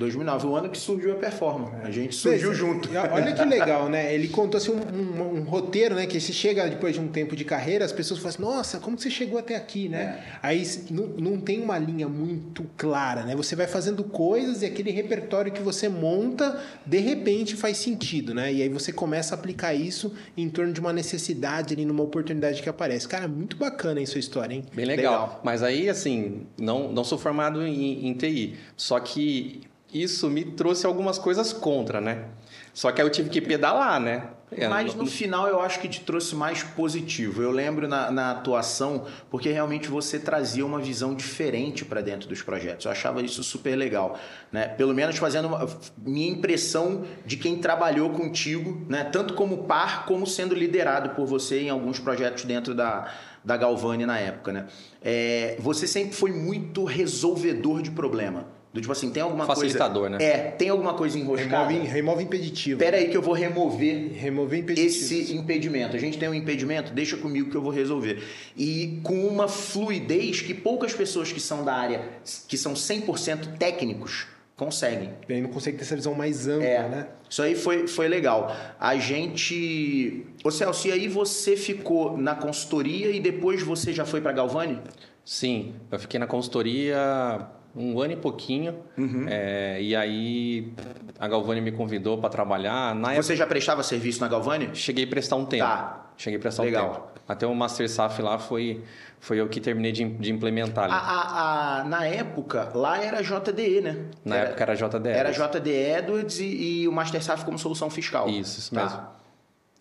2009, 0.00 0.46
o 0.48 0.56
ano 0.56 0.68
que 0.68 0.78
surgiu 0.78 1.12
a 1.12 1.14
Performance. 1.14 1.72
A 1.84 1.90
gente 1.92 2.14
surgiu 2.16 2.48
Pois 2.48 2.56
é. 2.58 2.60
junto. 2.60 2.88
Olha 3.12 3.32
que 3.32 3.44
legal, 3.44 3.88
né? 3.88 4.12
Ele 4.12 4.26
contou 4.28 4.58
assim, 4.58 4.72
um, 4.72 4.96
um- 4.96 5.38
um 5.38 5.42
roteiro, 5.44 5.94
né? 5.94 6.06
Que 6.06 6.18
se 6.18 6.32
chega 6.32 6.66
depois 6.68 6.94
de 6.94 7.00
um 7.00 7.06
tempo 7.06 7.36
de 7.36 7.44
carreira, 7.44 7.84
as 7.84 7.92
pessoas 7.92 8.18
falam 8.18 8.30
assim, 8.30 8.42
nossa, 8.42 8.80
como 8.80 8.96
que 8.96 9.02
você 9.04 9.10
chegou 9.10 9.38
até 9.38 9.54
aqui, 9.54 9.88
né? 9.88 10.18
É. 10.18 10.38
Aí 10.42 10.62
não, 10.90 11.06
não 11.06 11.40
tem 11.40 11.62
uma 11.62 11.78
linha 11.78 12.08
muito 12.08 12.64
clara, 12.76 13.22
né? 13.24 13.36
Você 13.36 13.54
vai 13.54 13.66
fazendo 13.68 14.02
coisas 14.02 14.62
e 14.62 14.66
aquele 14.66 14.90
repertório 14.90 15.52
que 15.52 15.60
você 15.62 15.88
monta, 15.88 16.60
de 16.84 16.98
repente 16.98 17.54
faz 17.54 17.76
sentido, 17.76 18.34
né? 18.34 18.52
E 18.52 18.62
aí 18.62 18.68
você 18.68 18.92
começa 18.92 19.34
a 19.34 19.38
aplicar 19.38 19.74
isso 19.74 20.12
em 20.36 20.48
torno 20.48 20.72
de 20.72 20.80
uma 20.80 20.92
necessidade 20.92 21.74
ali, 21.74 21.84
numa 21.84 22.02
oportunidade 22.02 22.62
que 22.62 22.68
aparece. 22.68 23.06
Cara, 23.06 23.28
muito 23.28 23.56
bacana 23.56 24.00
aí 24.00 24.06
sua 24.06 24.18
história, 24.20 24.54
hein? 24.54 24.64
Bem 24.74 24.86
legal. 24.86 25.12
Legal. 25.12 25.40
Mas 25.44 25.62
aí, 25.62 25.88
assim, 25.88 26.46
não, 26.58 26.90
não 26.92 27.04
sou 27.04 27.18
formado 27.18 27.62
em, 27.66 28.06
em 28.08 28.14
TI. 28.14 28.54
Só 28.76 28.98
que 28.98 29.60
isso 29.92 30.30
me 30.30 30.44
trouxe 30.44 30.86
algumas 30.86 31.18
coisas 31.18 31.52
contra, 31.52 32.00
né? 32.00 32.26
Só 32.72 32.92
que 32.92 33.00
aí 33.00 33.06
eu 33.06 33.10
tive 33.10 33.28
que 33.28 33.40
pedalar, 33.40 34.00
né? 34.00 34.28
É, 34.52 34.66
Mas 34.66 34.94
no 34.94 35.06
final 35.06 35.46
eu 35.46 35.60
acho 35.60 35.78
que 35.80 35.88
te 35.88 36.00
trouxe 36.00 36.34
mais 36.34 36.62
positivo. 36.62 37.42
Eu 37.42 37.52
lembro 37.52 37.86
na, 37.86 38.10
na 38.10 38.30
atuação, 38.32 39.06
porque 39.30 39.50
realmente 39.50 39.88
você 39.88 40.18
trazia 40.18 40.66
uma 40.66 40.80
visão 40.80 41.14
diferente 41.14 41.84
para 41.84 42.00
dentro 42.00 42.28
dos 42.28 42.42
projetos. 42.42 42.84
Eu 42.84 42.92
achava 42.92 43.22
isso 43.22 43.44
super 43.44 43.76
legal. 43.76 44.18
Né? 44.50 44.66
Pelo 44.66 44.92
menos 44.92 45.16
fazendo 45.18 45.48
uma, 45.48 45.68
minha 45.98 46.28
impressão 46.28 47.04
de 47.24 47.36
quem 47.36 47.58
trabalhou 47.58 48.10
contigo, 48.10 48.84
né? 48.88 49.04
tanto 49.04 49.34
como 49.34 49.64
par, 49.64 50.04
como 50.04 50.26
sendo 50.26 50.54
liderado 50.54 51.10
por 51.10 51.26
você 51.26 51.60
em 51.60 51.70
alguns 51.70 52.00
projetos 52.00 52.44
dentro 52.44 52.74
da, 52.74 53.12
da 53.44 53.56
Galvani 53.56 54.04
na 54.04 54.18
época. 54.18 54.52
Né? 54.52 54.66
É, 55.00 55.56
você 55.60 55.86
sempre 55.86 56.14
foi 56.14 56.32
muito 56.32 56.84
resolvedor 56.84 57.82
de 57.82 57.92
problema. 57.92 58.59
Do 58.72 58.80
tipo 58.80 58.92
assim, 58.92 59.10
tem 59.10 59.20
alguma 59.20 59.46
Facilitador, 59.46 60.08
coisa. 60.10 60.18
né? 60.18 60.24
É, 60.24 60.38
tem 60.52 60.68
alguma 60.68 60.94
coisa 60.94 61.18
enroscada. 61.18 61.68
Remove, 61.68 61.88
remove 61.88 62.22
impeditivo. 62.22 62.78
Pera 62.78 62.98
aí 62.98 63.08
que 63.08 63.16
eu 63.16 63.22
vou 63.22 63.34
remover 63.34 64.12
Remover 64.12 64.60
impeditivo. 64.60 64.94
esse 65.22 65.34
impedimento. 65.36 65.96
A 65.96 65.98
gente 65.98 66.16
tem 66.18 66.28
um 66.28 66.34
impedimento, 66.34 66.92
deixa 66.92 67.16
comigo 67.16 67.50
que 67.50 67.56
eu 67.56 67.62
vou 67.62 67.72
resolver. 67.72 68.22
E 68.56 69.00
com 69.02 69.26
uma 69.26 69.48
fluidez 69.48 70.40
que 70.40 70.54
poucas 70.54 70.92
pessoas 70.94 71.32
que 71.32 71.40
são 71.40 71.64
da 71.64 71.74
área, 71.74 72.00
que 72.46 72.56
são 72.56 72.74
100% 72.74 73.56
técnicos, 73.58 74.28
conseguem. 74.56 75.10
Ele 75.28 75.40
não 75.40 75.50
consegue 75.50 75.76
ter 75.76 75.82
essa 75.82 75.96
visão 75.96 76.14
mais 76.14 76.46
ampla, 76.46 76.64
É. 76.68 76.88
né? 76.88 77.06
Isso 77.28 77.42
aí 77.42 77.56
foi, 77.56 77.88
foi 77.88 78.06
legal. 78.06 78.54
A 78.78 78.94
gente. 78.96 80.26
Ô 80.44 80.50
Celso, 80.50 80.86
e 80.86 80.92
aí 80.92 81.08
você 81.08 81.56
ficou 81.56 82.16
na 82.16 82.36
consultoria 82.36 83.10
e 83.10 83.18
depois 83.18 83.62
você 83.62 83.92
já 83.92 84.04
foi 84.04 84.20
para 84.20 84.30
Galvani? 84.32 84.78
Sim, 85.24 85.74
eu 85.90 85.98
fiquei 85.98 86.20
na 86.20 86.26
consultoria 86.26 87.46
um 87.74 88.00
ano 88.00 88.12
e 88.12 88.16
pouquinho. 88.16 88.76
Uhum. 88.98 89.26
é, 89.28 89.80
e 89.80 89.94
aí 89.96 90.72
a 91.18 91.28
Galvani 91.28 91.60
me 91.60 91.72
convidou 91.72 92.18
para 92.18 92.28
trabalhar. 92.30 92.94
Na 92.94 93.08
época, 93.12 93.22
Você 93.22 93.36
já 93.36 93.46
prestava 93.46 93.82
serviço 93.82 94.20
na 94.20 94.28
Galvani? 94.28 94.70
cheguei 94.74 95.04
a 95.04 95.06
prestar 95.08 95.36
um 95.36 95.44
tempo. 95.44 95.64
Tá. 95.64 96.06
Cheguei 96.16 96.38
a 96.38 96.42
prestar 96.42 96.62
Legal. 96.64 96.86
um 96.90 96.92
tempo. 96.94 97.08
Até 97.28 97.46
o 97.46 97.54
Master 97.54 97.88
SAF 97.88 98.20
lá 98.20 98.38
foi, 98.38 98.82
foi 99.20 99.40
eu 99.40 99.48
que 99.48 99.60
terminei 99.60 99.92
de, 99.92 100.04
de 100.04 100.32
implementar. 100.32 100.90
A, 100.90 100.96
a- 100.96 101.80
a- 101.80 101.84
na 101.84 102.04
época, 102.06 102.70
lá 102.74 103.02
era 103.02 103.22
JDE, 103.22 103.80
né? 103.80 104.04
Na 104.24 104.36
Era- 104.36 104.48
época 104.48 104.62
era 104.64 104.74
JDE. 104.74 105.08
Era 105.08 105.30
JD 105.30 105.70
Edwards 105.70 106.40
e, 106.40 106.44
e 106.82 106.88
o 106.88 106.92
Master 106.92 107.22
SAF 107.22 107.44
como 107.44 107.58
solução 107.58 107.88
fiscal. 107.88 108.28
Isso, 108.28 108.58
isso 108.58 108.74
Tá. 108.74 108.82
mesmo. 108.82 109.00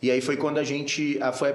E 0.01 0.11
aí 0.11 0.21
foi 0.21 0.37
quando 0.37 0.59
a 0.59 0.63
gente. 0.63 1.19
Foi 1.33 1.53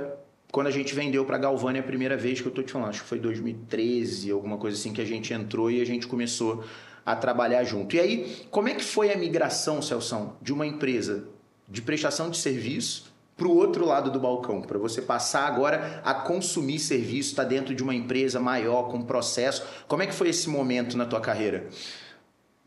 quando 0.54 0.68
a 0.68 0.70
gente 0.70 0.94
vendeu 0.94 1.24
para 1.24 1.36
Galvani 1.36 1.80
a 1.80 1.82
primeira 1.82 2.16
vez 2.16 2.40
que 2.40 2.46
eu 2.46 2.52
tô 2.52 2.62
te 2.62 2.70
falando. 2.70 2.90
Acho 2.90 3.02
que 3.02 3.08
foi 3.08 3.18
2013, 3.18 4.30
alguma 4.30 4.56
coisa 4.56 4.78
assim, 4.78 4.92
que 4.92 5.00
a 5.00 5.04
gente 5.04 5.34
entrou 5.34 5.68
e 5.68 5.80
a 5.80 5.84
gente 5.84 6.06
começou 6.06 6.62
a 7.04 7.16
trabalhar 7.16 7.64
junto. 7.64 7.96
E 7.96 7.98
aí, 7.98 8.36
como 8.52 8.68
é 8.68 8.74
que 8.74 8.84
foi 8.84 9.12
a 9.12 9.18
migração, 9.18 9.82
Celção, 9.82 10.36
de 10.40 10.52
uma 10.52 10.64
empresa 10.64 11.26
de 11.68 11.82
prestação 11.82 12.30
de 12.30 12.36
serviço 12.36 13.12
para 13.36 13.48
o 13.48 13.56
outro 13.56 13.84
lado 13.84 14.12
do 14.12 14.20
balcão, 14.20 14.62
para 14.62 14.78
você 14.78 15.02
passar 15.02 15.44
agora 15.44 16.00
a 16.04 16.14
consumir 16.14 16.78
serviço, 16.78 17.30
estar 17.30 17.42
dentro 17.42 17.74
de 17.74 17.82
uma 17.82 17.92
empresa 17.92 18.38
maior, 18.38 18.84
com 18.84 19.02
processo. 19.02 19.66
Como 19.88 20.04
é 20.04 20.06
que 20.06 20.14
foi 20.14 20.28
esse 20.28 20.48
momento 20.48 20.96
na 20.96 21.04
tua 21.04 21.20
carreira? 21.20 21.66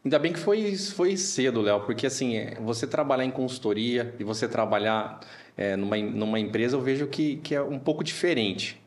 Ainda 0.04 0.20
bem 0.20 0.34
que 0.34 0.40
foi, 0.40 0.76
foi 0.76 1.16
cedo, 1.16 1.62
Léo, 1.62 1.86
porque 1.86 2.06
assim, 2.06 2.36
é, 2.36 2.60
você 2.60 2.86
trabalhar 2.86 3.24
em 3.24 3.32
consultoria 3.32 4.14
e 4.20 4.26
você 4.26 4.46
trabalhar 4.46 5.22
é, 5.58 5.76
numa, 5.76 5.98
numa 5.98 6.40
empresa, 6.40 6.76
eu 6.76 6.82
vejo 6.82 7.08
que, 7.08 7.38
que 7.38 7.56
é 7.56 7.62
um 7.62 7.80
pouco 7.80 8.04
diferente. 8.04 8.80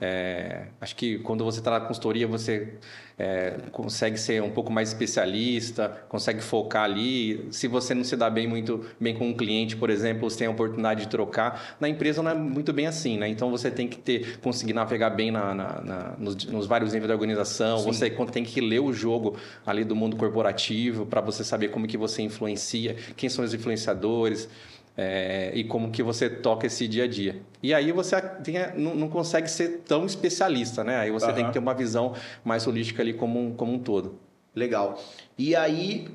É, 0.00 0.68
acho 0.80 0.96
que 0.96 1.18
quando 1.18 1.44
você 1.44 1.58
está 1.58 1.70
na 1.70 1.80
consultoria, 1.80 2.26
você 2.26 2.74
é, 3.18 3.58
consegue 3.72 4.18
ser 4.18 4.42
um 4.42 4.50
pouco 4.50 4.72
mais 4.72 4.88
especialista, 4.88 6.04
consegue 6.08 6.40
focar 6.40 6.84
ali. 6.84 7.46
Se 7.50 7.68
você 7.68 7.94
não 7.94 8.04
se 8.04 8.16
dá 8.16 8.30
bem 8.30 8.46
muito 8.46 8.86
bem 8.98 9.14
com 9.14 9.28
um 9.28 9.34
cliente, 9.34 9.76
por 9.76 9.90
exemplo, 9.90 10.30
você 10.30 10.38
tem 10.38 10.46
a 10.46 10.50
oportunidade 10.50 11.02
de 11.02 11.08
trocar. 11.08 11.76
Na 11.80 11.88
empresa 11.88 12.22
não 12.22 12.30
é 12.30 12.34
muito 12.34 12.72
bem 12.72 12.86
assim, 12.86 13.18
né? 13.18 13.28
Então 13.28 13.50
você 13.50 13.70
tem 13.70 13.88
que 13.88 13.98
ter, 13.98 14.38
conseguir 14.38 14.72
navegar 14.72 15.10
bem 15.10 15.30
na, 15.30 15.54
na, 15.54 15.82
na 15.82 16.14
nos, 16.18 16.36
nos, 16.46 16.66
vários 16.66 16.92
níveis 16.92 17.08
da 17.08 17.14
organização. 17.14 17.78
Sim. 17.78 17.86
Você 17.86 18.10
tem 18.32 18.44
que 18.44 18.60
ler 18.60 18.80
o 18.80 18.92
jogo 18.92 19.36
ali 19.66 19.84
do 19.84 19.94
mundo 19.94 20.16
corporativo 20.16 21.04
para 21.04 21.20
você 21.20 21.44
saber 21.44 21.68
como 21.68 21.86
que 21.86 21.96
você 21.96 22.22
influencia, 22.22 22.96
quem 23.16 23.28
são 23.28 23.44
os 23.44 23.52
influenciadores 23.52 24.48
é, 24.96 25.52
e 25.54 25.62
como 25.64 25.90
que 25.90 26.02
você 26.02 26.30
toca 26.30 26.66
esse 26.66 26.88
dia 26.88 27.04
a 27.04 27.06
dia. 27.06 27.40
E 27.62 27.74
aí 27.74 27.92
você 27.92 28.20
tem, 28.20 28.56
não, 28.76 28.94
não, 28.94 29.08
consegue 29.08 29.50
ser 29.50 29.82
tão 29.86 30.06
especialista, 30.06 30.82
né? 30.82 30.96
Aí 30.96 31.10
você 31.10 31.26
uhum. 31.26 31.34
tem 31.34 31.46
que 31.46 31.52
ter 31.52 31.58
uma 31.58 31.74
visão 31.74 32.14
mais 32.44 32.66
holística 32.66 33.02
ali 33.02 33.12
como 33.12 33.38
um, 33.38 33.54
como 33.54 33.72
um 33.72 33.78
todo. 33.78 34.18
Legal. 34.54 34.98
E 35.36 35.54
aí, 35.54 36.08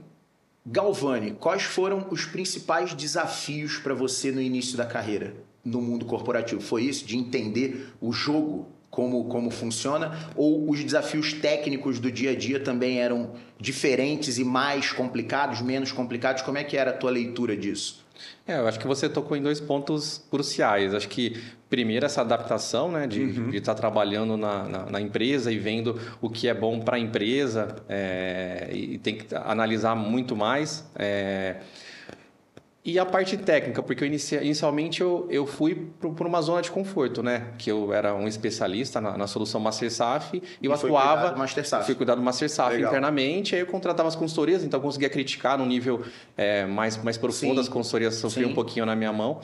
Galvani, 0.65 1.31
quais 1.31 1.61
foram 1.61 2.07
os 2.09 2.25
principais 2.25 2.93
desafios 2.93 3.77
para 3.77 3.93
você 3.93 4.31
no 4.31 4.41
início 4.41 4.75
da 4.75 4.85
carreira 4.85 5.35
no 5.63 5.79
mundo 5.79 6.05
corporativo? 6.05 6.59
Foi 6.59 6.83
isso, 6.83 7.05
de 7.05 7.15
entender 7.15 7.93
o 8.01 8.11
jogo 8.11 8.67
como, 8.89 9.25
como 9.25 9.51
funciona? 9.51 10.11
Ou 10.35 10.69
os 10.69 10.83
desafios 10.83 11.33
técnicos 11.33 11.99
do 11.99 12.11
dia 12.11 12.31
a 12.31 12.35
dia 12.35 12.59
também 12.59 12.99
eram 12.99 13.33
diferentes 13.59 14.39
e 14.39 14.43
mais 14.43 14.91
complicados, 14.91 15.61
menos 15.61 15.91
complicados? 15.91 16.41
Como 16.41 16.57
é 16.57 16.63
que 16.63 16.75
era 16.75 16.89
a 16.89 16.93
tua 16.93 17.11
leitura 17.11 17.55
disso? 17.55 18.03
É, 18.47 18.57
eu 18.57 18.67
acho 18.67 18.79
que 18.79 18.87
você 18.87 19.07
tocou 19.07 19.37
em 19.37 19.41
dois 19.41 19.59
pontos 19.59 20.25
cruciais. 20.29 20.93
Acho 20.93 21.07
que, 21.07 21.41
primeiro, 21.69 22.05
essa 22.05 22.21
adaptação, 22.21 22.91
né, 22.91 23.07
de, 23.07 23.21
uhum. 23.21 23.49
estar 23.53 23.75
trabalhando 23.75 24.35
na, 24.35 24.63
na, 24.67 24.85
na, 24.87 25.01
empresa 25.01 25.51
e 25.51 25.57
vendo 25.57 25.99
o 26.21 26.29
que 26.29 26.47
é 26.47 26.53
bom 26.53 26.79
para 26.79 26.97
a 26.97 26.99
empresa 26.99 27.75
é, 27.87 28.69
e 28.73 28.97
tem 28.97 29.15
que 29.15 29.33
analisar 29.35 29.95
muito 29.95 30.35
mais. 30.35 30.89
É, 30.95 31.57
e 32.83 32.97
a 32.97 33.05
parte 33.05 33.37
técnica, 33.37 33.83
porque 33.83 34.03
eu 34.03 34.07
inicia, 34.07 34.43
inicialmente 34.43 35.01
eu, 35.01 35.27
eu 35.29 35.45
fui 35.45 35.75
por 35.99 36.25
uma 36.25 36.41
zona 36.41 36.63
de 36.63 36.71
conforto, 36.71 37.21
né? 37.21 37.51
Que 37.59 37.71
eu 37.71 37.93
era 37.93 38.15
um 38.15 38.27
especialista 38.27 38.99
na, 38.99 39.15
na 39.15 39.27
solução 39.27 39.61
Master 39.61 39.91
SAF 39.91 40.41
e, 40.59 40.65
eu 40.65 40.73
atuava. 40.73 41.35
Master 41.37 41.67
SAF. 41.67 41.85
Fui 41.85 41.93
cuidado 41.93 42.17
do 42.17 42.23
Master 42.23 42.49
SAF 42.49 42.73
Legal. 42.73 42.89
internamente, 42.89 43.53
aí 43.53 43.61
eu 43.61 43.67
contratava 43.67 44.09
as 44.09 44.15
consultorias, 44.15 44.63
então 44.63 44.79
eu 44.79 44.81
conseguia 44.81 45.09
criticar 45.09 45.59
no 45.59 45.65
nível 45.65 46.01
é, 46.35 46.65
mais, 46.65 46.97
mais 47.03 47.17
profundo, 47.17 47.55
Sim. 47.55 47.61
as 47.61 47.69
consultorias 47.69 48.15
sofriam 48.15 48.49
um 48.49 48.55
pouquinho 48.55 48.85
na 48.85 48.95
minha 48.95 49.13
mão. 49.13 49.41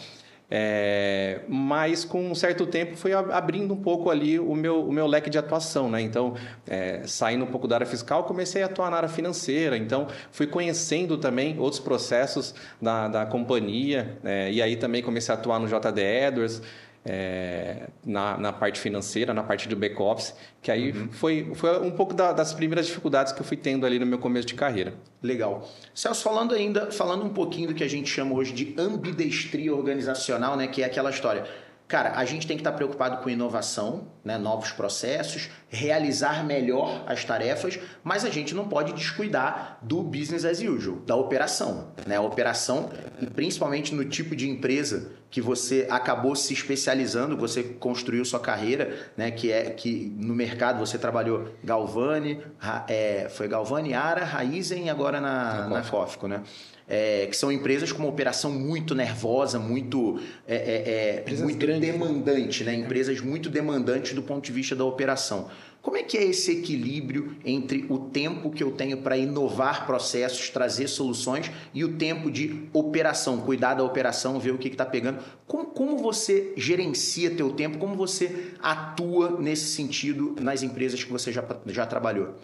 É, 0.50 1.42
mas 1.48 2.06
com 2.06 2.32
um 2.32 2.34
certo 2.34 2.66
tempo 2.66 2.96
foi 2.96 3.12
abrindo 3.12 3.74
um 3.74 3.78
pouco 3.78 4.10
ali 4.10 4.40
o 4.40 4.56
meu, 4.56 4.88
o 4.88 4.92
meu 4.94 5.06
leque 5.06 5.30
de 5.30 5.38
atuação, 5.38 5.90
né? 5.90 6.02
Então, 6.02 6.36
é, 6.66 7.02
saindo 7.06 7.44
um 7.44 7.48
pouco 7.48 7.68
da 7.68 7.76
área 7.76 7.86
fiscal, 7.86 8.24
comecei 8.24 8.64
a 8.64 8.68
atuar 8.68 8.90
na 8.90 8.98
área 8.98 9.10
financeira. 9.10 9.78
Então, 9.78 10.08
fui 10.32 10.48
conhecendo 10.48 11.18
também 11.18 11.60
outros 11.60 11.82
processos 11.82 12.56
da, 12.82 13.10
da 13.10 13.26
companhia. 13.26 14.18
É, 14.24 14.52
e 14.52 14.62
aí 14.62 14.78
também 14.78 15.04
comecei 15.04 15.36
a 15.36 15.38
atuar 15.38 15.60
no 15.60 15.68
JD 15.68 16.02
Edwards 16.02 16.62
é, 17.06 17.88
na, 18.06 18.38
na, 18.38 18.54
parte 18.54 18.80
financeira, 18.80 19.34
na 19.34 19.44
parte 19.44 19.68
do 19.68 19.76
back-office, 19.76 20.36
que 20.62 20.72
aí 20.72 20.92
uhum. 20.92 21.10
foi, 21.12 21.52
foi 21.56 21.80
um 21.80 21.92
pouco 21.92 22.14
da, 22.14 22.34
das 22.34 22.54
primeiras 22.54 22.86
dificuldades 22.88 23.32
que 23.32 23.40
eu 23.40 23.46
fui 23.46 23.58
tendo 23.58 23.86
ali 23.86 23.98
no 23.98 24.06
meu 24.06 24.20
começo 24.20 24.48
de 24.48 24.56
carreira. 24.56 24.94
Legal. 25.22 25.68
Celso, 25.94 26.22
falando 26.22 26.54
ainda, 26.54 26.92
falando 26.92 27.24
um 27.24 27.30
pouquinho 27.30 27.70
do 27.70 27.74
que 27.74 27.84
a 27.84 27.90
gente 27.90 28.10
chama 28.10 28.36
hoje 28.36 28.54
de 28.54 28.76
ambidestria 28.78 29.74
organizacional, 29.74 30.58
né, 30.58 30.68
que 30.68 30.82
é 30.82 30.86
aquela 30.86 31.10
história 31.10 31.46
Cara, 31.88 32.18
a 32.18 32.26
gente 32.26 32.46
tem 32.46 32.58
que 32.58 32.62
estar 32.62 32.74
preocupado 32.74 33.24
com 33.24 33.30
inovação, 33.30 34.10
né, 34.24 34.38
novos 34.38 34.74
processos, 34.74 35.50
realizar 35.70 36.44
melhor 36.46 37.04
as 37.08 37.24
tarefas, 37.24 37.80
mas 38.04 38.26
a 38.26 38.30
gente 38.30 38.54
não 38.54 38.68
pode 38.68 38.92
descuidar 38.92 39.80
do 39.82 40.04
business 40.04 40.44
as 40.44 40.60
usual, 40.60 40.98
da 40.98 41.16
operação. 41.16 41.94
Né? 42.06 42.18
A 42.18 42.22
operação, 42.22 42.90
e 43.22 43.26
principalmente 43.26 43.96
no 43.96 44.04
tipo 44.04 44.36
de 44.36 44.50
empresa 44.50 45.14
que 45.30 45.40
você 45.40 45.88
acabou 45.90 46.36
se 46.36 46.54
especializando, 46.54 47.38
você 47.38 47.64
construiu 47.64 48.26
sua 48.26 48.40
carreira, 48.42 49.10
né, 49.16 49.32
que 49.32 49.50
é 49.50 49.70
que 49.70 50.14
no 50.18 50.36
mercado 50.36 50.80
você 50.80 50.98
trabalhou 50.98 51.54
Galvani, 51.64 52.44
é, 52.90 53.30
foi 53.30 53.48
Galvani, 53.48 53.94
Ara, 53.94 54.26
Raizen 54.26 54.88
e 54.88 54.90
agora 54.90 55.22
na, 55.22 55.70
na 55.70 55.82
Cófico, 55.84 56.28
né? 56.28 56.44
É, 56.88 57.28
que 57.28 57.36
são 57.36 57.52
empresas 57.52 57.92
com 57.92 58.04
uma 58.04 58.10
operação 58.10 58.52
muito 58.52 58.96
nervosa, 58.96 59.60
muito, 59.60 60.20
é, 60.48 60.56
é, 60.56 61.24
é 61.26 61.36
muito 61.38 61.58
grandes, 61.58 61.82
né? 61.82 61.92
demandante, 61.92 62.64
né? 62.64 62.74
empresas 62.74 63.20
muito 63.20 63.50
demandantes 63.50 64.14
do 64.14 64.22
ponto 64.22 64.46
de 64.46 64.52
vista 64.52 64.76
da 64.76 64.86
operação. 64.86 65.50
Como 65.82 65.96
é 65.96 66.04
que 66.04 66.18
é 66.18 66.24
esse 66.24 66.52
equilíbrio 66.52 67.38
entre 67.46 67.86
o 67.90 67.98
tempo 67.98 68.50
que 68.52 68.64
eu 68.64 68.72
tenho 68.72 68.98
para 68.98 69.18
inovar 69.18 69.86
processos, 69.86 70.50
trazer 70.50 70.88
soluções 70.88 71.50
e 71.74 71.84
o 71.84 71.98
tempo 71.98 72.30
de 72.30 72.68
operação, 72.74 73.40
cuidar 73.40 73.76
da 73.76 73.84
operação, 73.84 74.40
ver 74.40 74.52
o 74.52 74.58
que 74.58 74.68
está 74.68 74.86
pegando? 74.86 75.20
Como, 75.46 75.68
como 75.68 75.98
você 75.98 76.54
gerencia 76.58 77.32
teu 77.32 77.52
tempo? 77.52 77.78
Como 77.78 77.96
você 77.96 78.52
atua 78.62 79.40
nesse 79.40 79.68
sentido 79.68 80.36
nas 80.42 80.62
empresas 80.62 81.04
que 81.04 81.12
você 81.12 81.32
já, 81.32 81.44
já 81.68 81.86
trabalhou? 81.86 82.36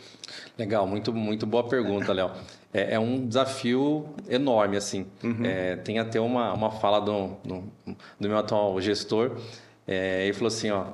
Legal, 0.57 0.87
muito, 0.87 1.13
muito 1.13 1.45
boa 1.45 1.67
pergunta, 1.67 2.13
Léo. 2.13 2.31
É, 2.73 2.95
é, 2.95 2.99
um 2.99 3.27
desafio 3.27 4.05
enorme, 4.29 4.77
assim. 4.77 5.05
Uhum. 5.23 5.45
É, 5.45 5.75
tem 5.75 5.99
até 5.99 6.19
uma, 6.19 6.53
uma 6.53 6.71
fala 6.71 6.99
do, 6.99 7.35
do, 7.43 7.63
do 8.19 8.29
meu 8.29 8.37
atual 8.37 8.79
gestor, 8.79 9.37
é, 9.87 10.23
ele 10.23 10.33
falou 10.33 10.47
assim, 10.47 10.71
ó, 10.71 10.85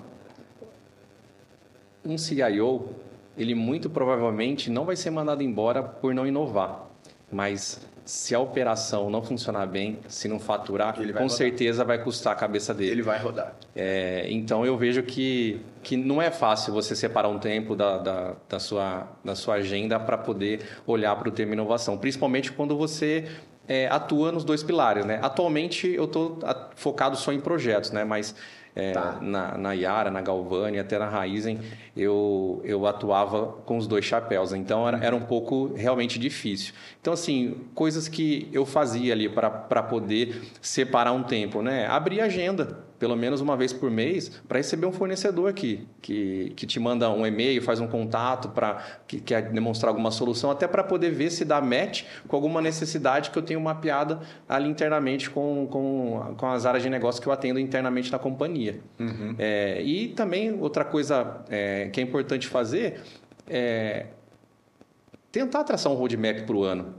um 2.05 2.17
CIO, 2.17 2.89
ele 3.37 3.55
muito 3.55 3.89
provavelmente 3.89 4.69
não 4.69 4.85
vai 4.85 4.95
ser 4.95 5.09
mandado 5.09 5.43
embora 5.43 5.81
por 5.83 6.13
não 6.13 6.25
inovar, 6.27 6.87
mas 7.31 7.79
se 8.09 8.33
a 8.33 8.39
operação 8.39 9.07
não 9.07 9.21
funcionar 9.21 9.67
bem, 9.67 9.99
se 10.07 10.27
não 10.27 10.39
faturar, 10.39 10.95
com 10.95 11.03
rodar. 11.03 11.29
certeza 11.29 11.85
vai 11.85 12.03
custar 12.03 12.33
a 12.33 12.35
cabeça 12.35 12.73
dele. 12.73 12.89
Ele 12.89 13.01
vai 13.03 13.19
rodar. 13.19 13.53
É, 13.75 14.25
então 14.31 14.65
eu 14.65 14.75
vejo 14.75 15.03
que, 15.03 15.61
que 15.83 15.95
não 15.95 16.19
é 16.19 16.31
fácil 16.31 16.73
você 16.73 16.95
separar 16.95 17.29
um 17.29 17.37
tempo 17.37 17.75
da, 17.75 17.99
da, 17.99 18.35
da 18.49 18.59
sua, 18.59 19.07
da 19.23 19.35
sua 19.35 19.55
agenda 19.55 19.99
para 19.99 20.17
poder 20.17 20.61
olhar 20.87 21.15
para 21.17 21.29
o 21.29 21.31
tema 21.31 21.53
inovação, 21.53 21.99
principalmente 21.99 22.51
quando 22.51 22.75
você 22.75 23.27
é, 23.67 23.87
atua 23.87 24.31
nos 24.31 24.43
dois 24.43 24.63
pilares. 24.63 25.05
Né? 25.05 25.19
Atualmente 25.21 25.87
eu 25.87 26.05
estou 26.05 26.39
focado 26.75 27.15
só 27.15 27.31
em 27.31 27.39
projetos, 27.39 27.91
né? 27.91 28.03
mas 28.03 28.33
é, 28.75 28.91
tá. 28.91 29.17
na, 29.21 29.57
na 29.57 29.73
Yara, 29.73 30.11
na 30.11 30.21
Galvani, 30.21 30.79
até 30.79 30.97
na 30.97 31.07
Raizen, 31.07 31.59
eu, 31.95 32.61
eu 32.63 32.85
atuava 32.85 33.47
com 33.65 33.77
os 33.77 33.87
dois 33.87 34.05
chapéus. 34.05 34.53
Então, 34.53 34.87
era, 34.87 34.97
era 35.03 35.15
um 35.15 35.21
pouco 35.21 35.73
realmente 35.75 36.17
difícil. 36.19 36.73
Então, 37.01 37.13
assim, 37.13 37.55
coisas 37.73 38.07
que 38.07 38.49
eu 38.51 38.65
fazia 38.65 39.13
ali 39.13 39.29
para 39.29 39.83
poder 39.83 40.41
separar 40.61 41.11
um 41.11 41.23
tempo, 41.23 41.61
né? 41.61 41.87
Abrir 41.87 42.21
agenda 42.21 42.88
pelo 42.99 43.15
menos 43.15 43.39
uma 43.39 43.55
vez 43.55 43.71
por 43.71 43.89
mês, 43.89 44.29
para 44.47 44.57
receber 44.57 44.85
um 44.85 44.91
fornecedor 44.91 45.49
aqui, 45.49 45.87
que, 46.01 46.51
que 46.55 46.67
te 46.67 46.79
manda 46.79 47.09
um 47.09 47.25
e-mail, 47.25 47.61
faz 47.61 47.79
um 47.79 47.87
contato 47.87 48.49
para 48.49 48.83
que 49.07 49.21
quer 49.21 49.49
demonstrar 49.49 49.89
alguma 49.89 50.11
solução, 50.11 50.51
até 50.51 50.67
para 50.67 50.83
poder 50.83 51.09
ver 51.11 51.31
se 51.31 51.45
dá 51.45 51.61
match 51.61 52.03
com 52.27 52.35
alguma 52.35 52.61
necessidade 52.61 53.31
que 53.31 53.37
eu 53.37 53.41
tenho 53.41 53.61
mapeada 53.61 54.19
ali 54.47 54.69
internamente 54.69 55.29
com, 55.29 55.65
com, 55.71 56.35
com 56.35 56.47
as 56.47 56.65
áreas 56.65 56.83
de 56.83 56.89
negócio 56.89 57.21
que 57.21 57.27
eu 57.27 57.31
atendo 57.31 57.59
internamente 57.59 58.11
na 58.11 58.19
companhia. 58.19 58.81
Uhum. 58.99 59.35
É, 59.39 59.81
e 59.81 60.09
também 60.09 60.51
outra 60.59 60.83
coisa 60.83 61.41
é, 61.49 61.87
que 61.87 62.01
é 62.01 62.03
importante 62.03 62.47
fazer 62.47 63.01
é 63.47 64.07
tentar 65.31 65.63
traçar 65.63 65.91
um 65.91 65.95
roadmap 65.95 66.41
para 66.45 66.55
o 66.55 66.63
ano. 66.63 66.95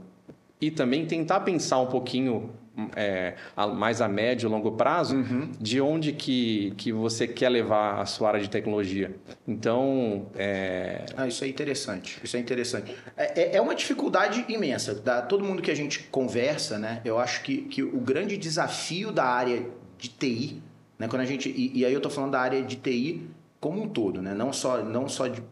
E 0.59 0.69
também 0.69 1.05
tentar 1.05 1.39
pensar 1.41 1.79
um 1.79 1.87
pouquinho 1.87 2.51
é, 2.95 3.35
a, 3.55 3.67
mais 3.67 4.01
a 4.01 4.07
médio 4.07 4.47
e 4.47 4.51
longo 4.51 4.71
prazo, 4.71 5.15
uhum. 5.15 5.51
de 5.59 5.81
onde 5.81 6.13
que, 6.13 6.73
que 6.77 6.91
você 6.91 7.27
quer 7.27 7.49
levar 7.49 7.99
a 7.99 8.05
sua 8.05 8.29
área 8.29 8.39
de 8.39 8.49
tecnologia. 8.49 9.15
Então, 9.47 10.27
é... 10.35 11.05
Ah, 11.15 11.27
isso 11.27 11.43
é 11.43 11.47
interessante. 11.47 12.19
Isso 12.23 12.37
é 12.37 12.39
interessante. 12.39 12.95
É, 13.17 13.41
é, 13.41 13.55
é 13.57 13.61
uma 13.61 13.75
dificuldade 13.75 14.45
imensa. 14.47 14.95
Da, 14.95 15.21
todo 15.21 15.43
mundo 15.43 15.61
que 15.61 15.71
a 15.71 15.75
gente 15.75 16.03
conversa, 16.03 16.79
né? 16.79 17.01
Eu 17.03 17.19
acho 17.19 17.43
que, 17.43 17.63
que 17.63 17.83
o 17.83 17.99
grande 17.99 18.37
desafio 18.37 19.11
da 19.11 19.25
área 19.25 19.65
de 19.97 20.09
TI, 20.09 20.61
né? 20.97 21.07
Quando 21.07 21.21
a 21.21 21.25
gente 21.25 21.49
e, 21.49 21.79
e 21.79 21.85
aí 21.85 21.91
eu 21.91 21.97
estou 21.97 22.11
falando 22.11 22.31
da 22.31 22.39
área 22.39 22.61
de 22.63 22.75
TI 22.77 23.29
como 23.59 23.81
um 23.81 23.89
todo, 23.89 24.21
né? 24.21 24.33
Não 24.33 24.53
só 24.53 24.83
não 24.83 25.07
só 25.07 25.27
de 25.27 25.43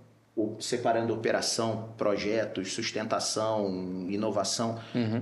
separando 0.59 1.13
operação, 1.13 1.89
projetos, 1.97 2.71
sustentação, 2.71 4.07
inovação. 4.09 4.79
Uhum 4.95 5.21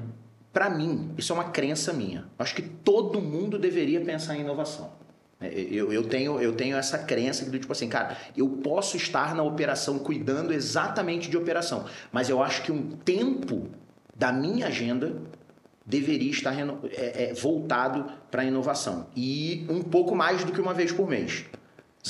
para 0.57 0.71
mim, 0.71 1.11
isso 1.15 1.31
é 1.31 1.35
uma 1.35 1.51
crença 1.51 1.93
minha. 1.93 2.25
Acho 2.39 2.55
que 2.55 2.63
todo 2.63 3.21
mundo 3.21 3.59
deveria 3.59 4.01
pensar 4.01 4.35
em 4.35 4.41
inovação. 4.41 4.89
É, 5.39 5.49
eu, 5.49 5.93
eu, 5.93 6.03
tenho, 6.05 6.41
eu 6.41 6.51
tenho 6.51 6.75
essa 6.75 6.97
crença 6.97 7.45
do 7.45 7.59
tipo 7.59 7.71
assim, 7.71 7.87
cara, 7.87 8.17
eu 8.35 8.49
posso 8.49 8.97
estar 8.97 9.35
na 9.35 9.43
operação 9.43 9.99
cuidando 9.99 10.51
exatamente 10.51 11.29
de 11.29 11.37
operação, 11.37 11.85
mas 12.11 12.27
eu 12.27 12.41
acho 12.41 12.63
que 12.63 12.71
um 12.71 12.89
tempo 12.89 13.67
da 14.15 14.31
minha 14.31 14.65
agenda 14.65 15.21
deveria 15.85 16.31
estar 16.31 16.55
é, 16.91 17.25
é, 17.25 17.33
voltado 17.35 18.11
para 18.31 18.41
a 18.41 18.45
inovação 18.45 19.05
e 19.15 19.63
um 19.69 19.83
pouco 19.83 20.15
mais 20.15 20.43
do 20.43 20.51
que 20.51 20.59
uma 20.59 20.73
vez 20.73 20.91
por 20.91 21.07
mês. 21.07 21.45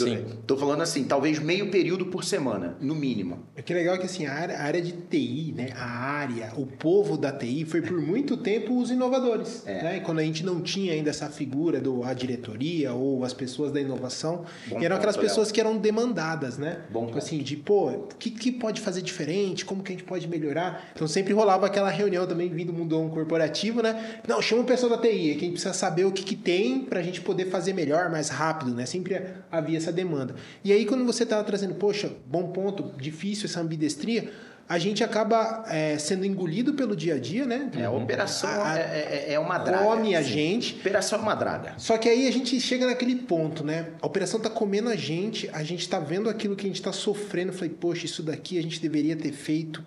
Sim. 0.06 0.25
Tô 0.46 0.58
falando 0.58 0.82
assim, 0.82 1.04
talvez 1.04 1.39
meio 1.39 1.70
período 1.70 2.06
por 2.08 2.24
semana, 2.24 2.77
no 2.82 2.96
mínimo. 2.96 3.39
É 3.56 3.62
que 3.62 3.74
legal 3.74 3.98
que 3.98 4.06
assim, 4.06 4.25
a 4.25 4.34
área, 4.34 4.58
a 4.58 4.63
área 4.63 4.82
de 4.82 4.92
TI, 4.92 5.54
né? 5.56 5.70
A 5.75 5.86
área, 5.86 6.51
o 6.58 6.66
povo 6.66 7.18
da 7.18 7.32
TI 7.32 7.66
foi 7.66 7.82
por 7.82 8.00
muito 8.01 8.38
tempo 8.38 8.77
os 8.80 8.92
inovadores. 8.92 9.63
É. 9.66 9.84
Né? 9.84 9.98
E 9.98 10.01
quando 10.01 10.20
a 10.20 10.24
gente 10.24 10.46
não 10.46 10.62
tinha 10.62 10.94
ainda 10.94 11.10
essa 11.10 11.30
figura 11.30 11.80
do 11.80 12.04
a 12.04 12.13
diretoria 12.13 12.94
ou 12.94 13.24
as 13.24 13.34
pessoas 13.34 13.72
da 13.72 13.80
inovação, 13.82 14.46
Bom 14.68 14.80
e 14.82 14.86
eram 14.86 14.96
aquelas 14.96 15.16
ponto, 15.16 15.24
Léo. 15.24 15.30
pessoas 15.30 15.51
que 15.51 15.60
eram 15.60 15.77
demandadas, 15.77 16.58
né? 16.58 16.80
Bom 16.92 17.01
Tipo 17.01 17.13
ponto. 17.13 17.18
assim, 17.18 17.39
de 17.39 17.56
pô, 17.56 17.89
o 17.89 18.08
que, 18.20 18.30
que 18.32 18.51
pode 18.51 18.82
fazer 18.82 19.01
diferente? 19.01 19.66
Como 19.66 19.82
que 19.84 19.92
a 19.92 19.96
gente 19.96 20.04
pode 20.06 20.27
melhorar? 20.27 20.89
Então 20.94 21.08
sempre 21.08 21.34
rolava 21.34 21.66
aquela 21.66 21.89
reunião 21.89 22.25
também 22.27 22.50
vindo 22.50 22.72
do 22.72 22.77
mundo 22.77 23.10
corporativo, 23.13 23.82
né? 23.82 24.20
Não, 24.27 24.42
chama 24.42 24.62
o 24.62 24.66
pessoal 24.66 24.89
da 24.89 24.98
TI, 24.98 25.10
que 25.36 25.38
a 25.38 25.39
gente 25.39 25.51
precisa 25.51 25.74
saber 25.74 26.06
o 26.06 26.12
que, 26.12 26.24
que 26.24 26.36
tem 26.36 26.80
pra 26.82 27.01
gente 27.01 27.22
poder 27.22 27.46
fazer 27.46 27.74
melhor, 27.74 28.10
mais 28.10 28.30
rápido, 28.30 28.74
né? 28.74 28.86
Sempre 28.86 29.22
havia 29.51 29.77
essa 29.77 29.87
demanda. 29.91 30.36
E 30.63 30.72
aí 30.72 30.86
quando 30.86 31.06
você 31.06 31.25
tava 31.25 31.44
trazendo, 31.44 31.75
poxa, 31.75 32.12
bom 32.25 32.48
ponto, 32.51 32.91
difícil 33.00 33.46
essa 33.46 33.60
ambidestria, 33.62 34.32
a 34.70 34.77
gente 34.77 35.01
acaba 35.01 35.63
é, 35.70 35.98
sendo 35.98 36.25
engolido 36.25 36.74
pelo 36.74 36.94
dia 36.94 37.15
a 37.15 37.17
dia, 37.17 37.46
né? 37.46 37.72
É, 37.77 37.86
a 37.86 37.91
operação 37.91 38.50
A- 38.65 38.77
é, 38.77 39.25
é- 39.29 39.34
é 39.34 39.39
uma 39.39 39.58
draga. 39.58 39.86
Come 39.86 40.13
a 40.13 40.22
Sim. 40.22 40.29
gente. 40.29 40.75
Operação 40.75 41.20
é 41.20 41.22
uma 41.22 41.36
draga. 41.36 41.74
Só 41.77 41.98
que 41.98 42.10
aí 42.10 42.27
a 42.27 42.32
gente 42.32 42.60
chega 42.60 42.86
naquele 42.86 43.15
ponto, 43.15 43.63
né? 43.63 43.91
A 44.01 44.06
operação 44.06 44.41
tá 44.41 44.50
comendo 44.50 44.89
a 44.89 44.96
gente, 44.98 45.50
a 45.53 45.63
gente 45.63 45.88
tá 45.88 46.00
vendo 46.00 46.29
aquilo 46.29 46.53
que 46.53 46.65
a 46.65 46.70
gente 46.70 46.82
tá 46.82 46.91
sofrendo. 46.91 47.53
Falei, 47.53 47.70
poxa, 47.70 48.06
isso 48.06 48.22
daqui 48.22 48.60
a 48.60 48.62
gente 48.62 48.82
deveria 48.82 49.15
ter 49.15 49.32
feito 49.32 49.82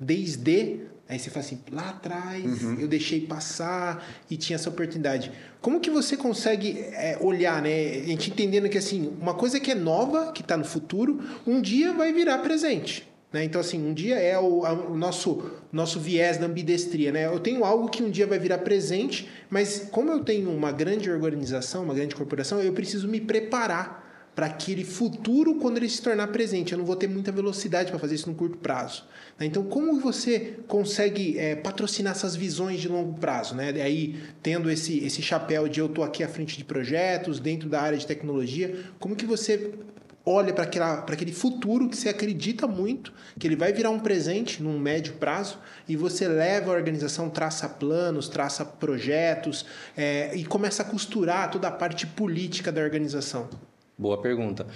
desde. 0.00 0.80
Aí 1.08 1.18
você 1.20 1.30
fala 1.30 1.44
assim, 1.46 1.60
lá 1.70 1.90
atrás 1.90 2.62
eu 2.80 2.88
deixei 2.88 3.20
passar 3.20 4.04
e 4.28 4.36
tinha 4.36 4.56
essa 4.56 4.68
oportunidade. 4.68 5.30
Como 5.60 5.78
que 5.78 5.88
você 5.90 6.16
consegue 6.16 6.78
é, 6.80 7.16
olhar, 7.20 7.62
né? 7.62 7.70
A 8.02 8.06
gente 8.06 8.30
entendendo 8.30 8.68
que 8.68 8.76
assim, 8.76 9.12
uma 9.20 9.34
coisa 9.34 9.60
que 9.60 9.70
é 9.70 9.74
nova, 9.74 10.32
que 10.32 10.42
está 10.42 10.56
no 10.56 10.64
futuro, 10.64 11.20
um 11.46 11.60
dia 11.60 11.92
vai 11.92 12.12
virar 12.12 12.38
presente. 12.38 13.06
Né? 13.32 13.44
Então, 13.44 13.60
assim, 13.60 13.84
um 13.84 13.92
dia 13.92 14.16
é 14.16 14.38
o, 14.38 14.64
a- 14.64 14.72
o 14.72 14.96
nosso, 14.96 15.50
nosso 15.72 16.00
viés 16.00 16.38
da 16.38 16.46
ambidestria. 16.46 17.12
Né? 17.12 17.26
Eu 17.26 17.38
tenho 17.40 17.64
algo 17.64 17.88
que 17.88 18.02
um 18.02 18.10
dia 18.10 18.26
vai 18.26 18.38
virar 18.38 18.58
presente, 18.58 19.28
mas 19.50 19.88
como 19.92 20.10
eu 20.10 20.24
tenho 20.24 20.50
uma 20.50 20.72
grande 20.72 21.10
organização, 21.10 21.84
uma 21.84 21.94
grande 21.94 22.14
corporação, 22.16 22.60
eu 22.60 22.72
preciso 22.72 23.06
me 23.08 23.20
preparar 23.20 24.05
para 24.36 24.46
aquele 24.46 24.84
futuro 24.84 25.54
quando 25.54 25.78
ele 25.78 25.88
se 25.88 26.02
tornar 26.02 26.26
presente. 26.26 26.72
Eu 26.72 26.78
não 26.78 26.84
vou 26.84 26.94
ter 26.94 27.08
muita 27.08 27.32
velocidade 27.32 27.90
para 27.90 27.98
fazer 27.98 28.16
isso 28.16 28.28
no 28.28 28.36
curto 28.36 28.58
prazo. 28.58 29.06
né? 29.40 29.46
Então, 29.46 29.64
como 29.64 29.98
você 29.98 30.58
consegue 30.68 31.38
é, 31.38 31.56
patrocinar 31.56 32.12
essas 32.12 32.36
visões 32.36 32.78
de 32.78 32.86
longo 32.86 33.18
prazo? 33.18 33.54
Né? 33.54 33.70
Aí, 33.82 34.20
tendo 34.42 34.70
esse, 34.70 34.98
esse 34.98 35.22
chapéu 35.22 35.66
de 35.66 35.80
eu 35.80 35.86
estou 35.86 36.04
aqui 36.04 36.22
à 36.22 36.28
frente 36.28 36.58
de 36.58 36.64
projetos, 36.64 37.40
dentro 37.40 37.66
da 37.66 37.80
área 37.80 37.96
de 37.96 38.06
tecnologia, 38.06 38.84
como 39.00 39.16
que 39.16 39.24
você 39.24 39.72
olha 40.22 40.52
para 40.52 40.64
aquele 40.64 41.32
futuro 41.32 41.88
que 41.88 41.96
você 41.96 42.10
acredita 42.10 42.66
muito, 42.66 43.14
que 43.38 43.46
ele 43.46 43.56
vai 43.56 43.72
virar 43.72 43.88
um 43.88 44.00
presente 44.00 44.62
num 44.62 44.78
médio 44.78 45.14
prazo, 45.14 45.58
e 45.88 45.96
você 45.96 46.28
leva 46.28 46.72
a 46.72 46.74
organização, 46.74 47.30
traça 47.30 47.66
planos, 47.66 48.28
traça 48.28 48.66
projetos 48.66 49.64
é, 49.96 50.36
e 50.36 50.44
começa 50.44 50.82
a 50.82 50.84
costurar 50.84 51.50
toda 51.50 51.68
a 51.68 51.70
parte 51.70 52.06
política 52.06 52.70
da 52.70 52.82
organização. 52.82 53.48
Boa 53.98 54.20
pergunta. 54.20 54.66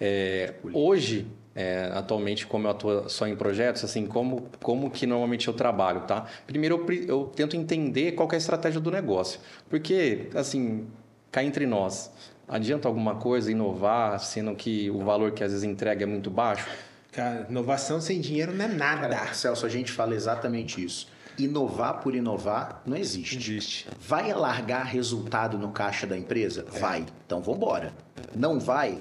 É, 0.00 0.54
hoje, 0.72 1.26
é, 1.54 1.90
atualmente, 1.92 2.46
como 2.46 2.66
eu 2.66 2.70
atuo 2.70 3.08
só 3.08 3.26
em 3.26 3.36
projetos, 3.36 3.84
assim, 3.84 4.06
como, 4.06 4.48
como 4.62 4.90
que 4.90 5.06
normalmente 5.06 5.46
eu 5.46 5.54
trabalho, 5.54 6.02
tá? 6.02 6.26
Primeiro, 6.46 6.84
eu, 6.88 7.06
eu 7.06 7.24
tento 7.26 7.56
entender 7.56 8.12
qual 8.12 8.26
que 8.26 8.34
é 8.34 8.36
a 8.36 8.38
estratégia 8.38 8.80
do 8.80 8.90
negócio. 8.90 9.40
Porque, 9.68 10.28
assim, 10.34 10.86
cá 11.30 11.44
entre 11.44 11.66
nós, 11.66 12.10
adianta 12.48 12.88
alguma 12.88 13.16
coisa 13.16 13.50
inovar, 13.50 14.18
sendo 14.20 14.54
que 14.54 14.90
o 14.90 15.00
valor 15.00 15.32
que 15.32 15.44
às 15.44 15.52
vezes 15.52 15.64
entrega 15.64 16.04
é 16.04 16.06
muito 16.06 16.30
baixo? 16.30 16.66
Cara, 17.12 17.46
inovação 17.50 18.00
sem 18.00 18.20
dinheiro 18.20 18.54
não 18.54 18.64
é 18.64 18.68
nada. 18.68 19.08
Cara, 19.08 19.34
Celso, 19.34 19.66
a 19.66 19.68
gente 19.68 19.92
fala 19.92 20.14
exatamente 20.14 20.82
isso. 20.82 21.08
Inovar 21.38 22.00
por 22.02 22.14
inovar 22.14 22.82
não 22.86 22.96
existe. 22.96 23.36
Existe. 23.36 23.86
Vai 24.00 24.32
largar 24.32 24.84
resultado 24.84 25.58
no 25.58 25.70
caixa 25.70 26.06
da 26.06 26.16
empresa? 26.16 26.64
Vai. 26.80 27.04
Então 27.26 27.40
vambora. 27.40 27.92
não 28.34 28.58
vai, 28.60 28.98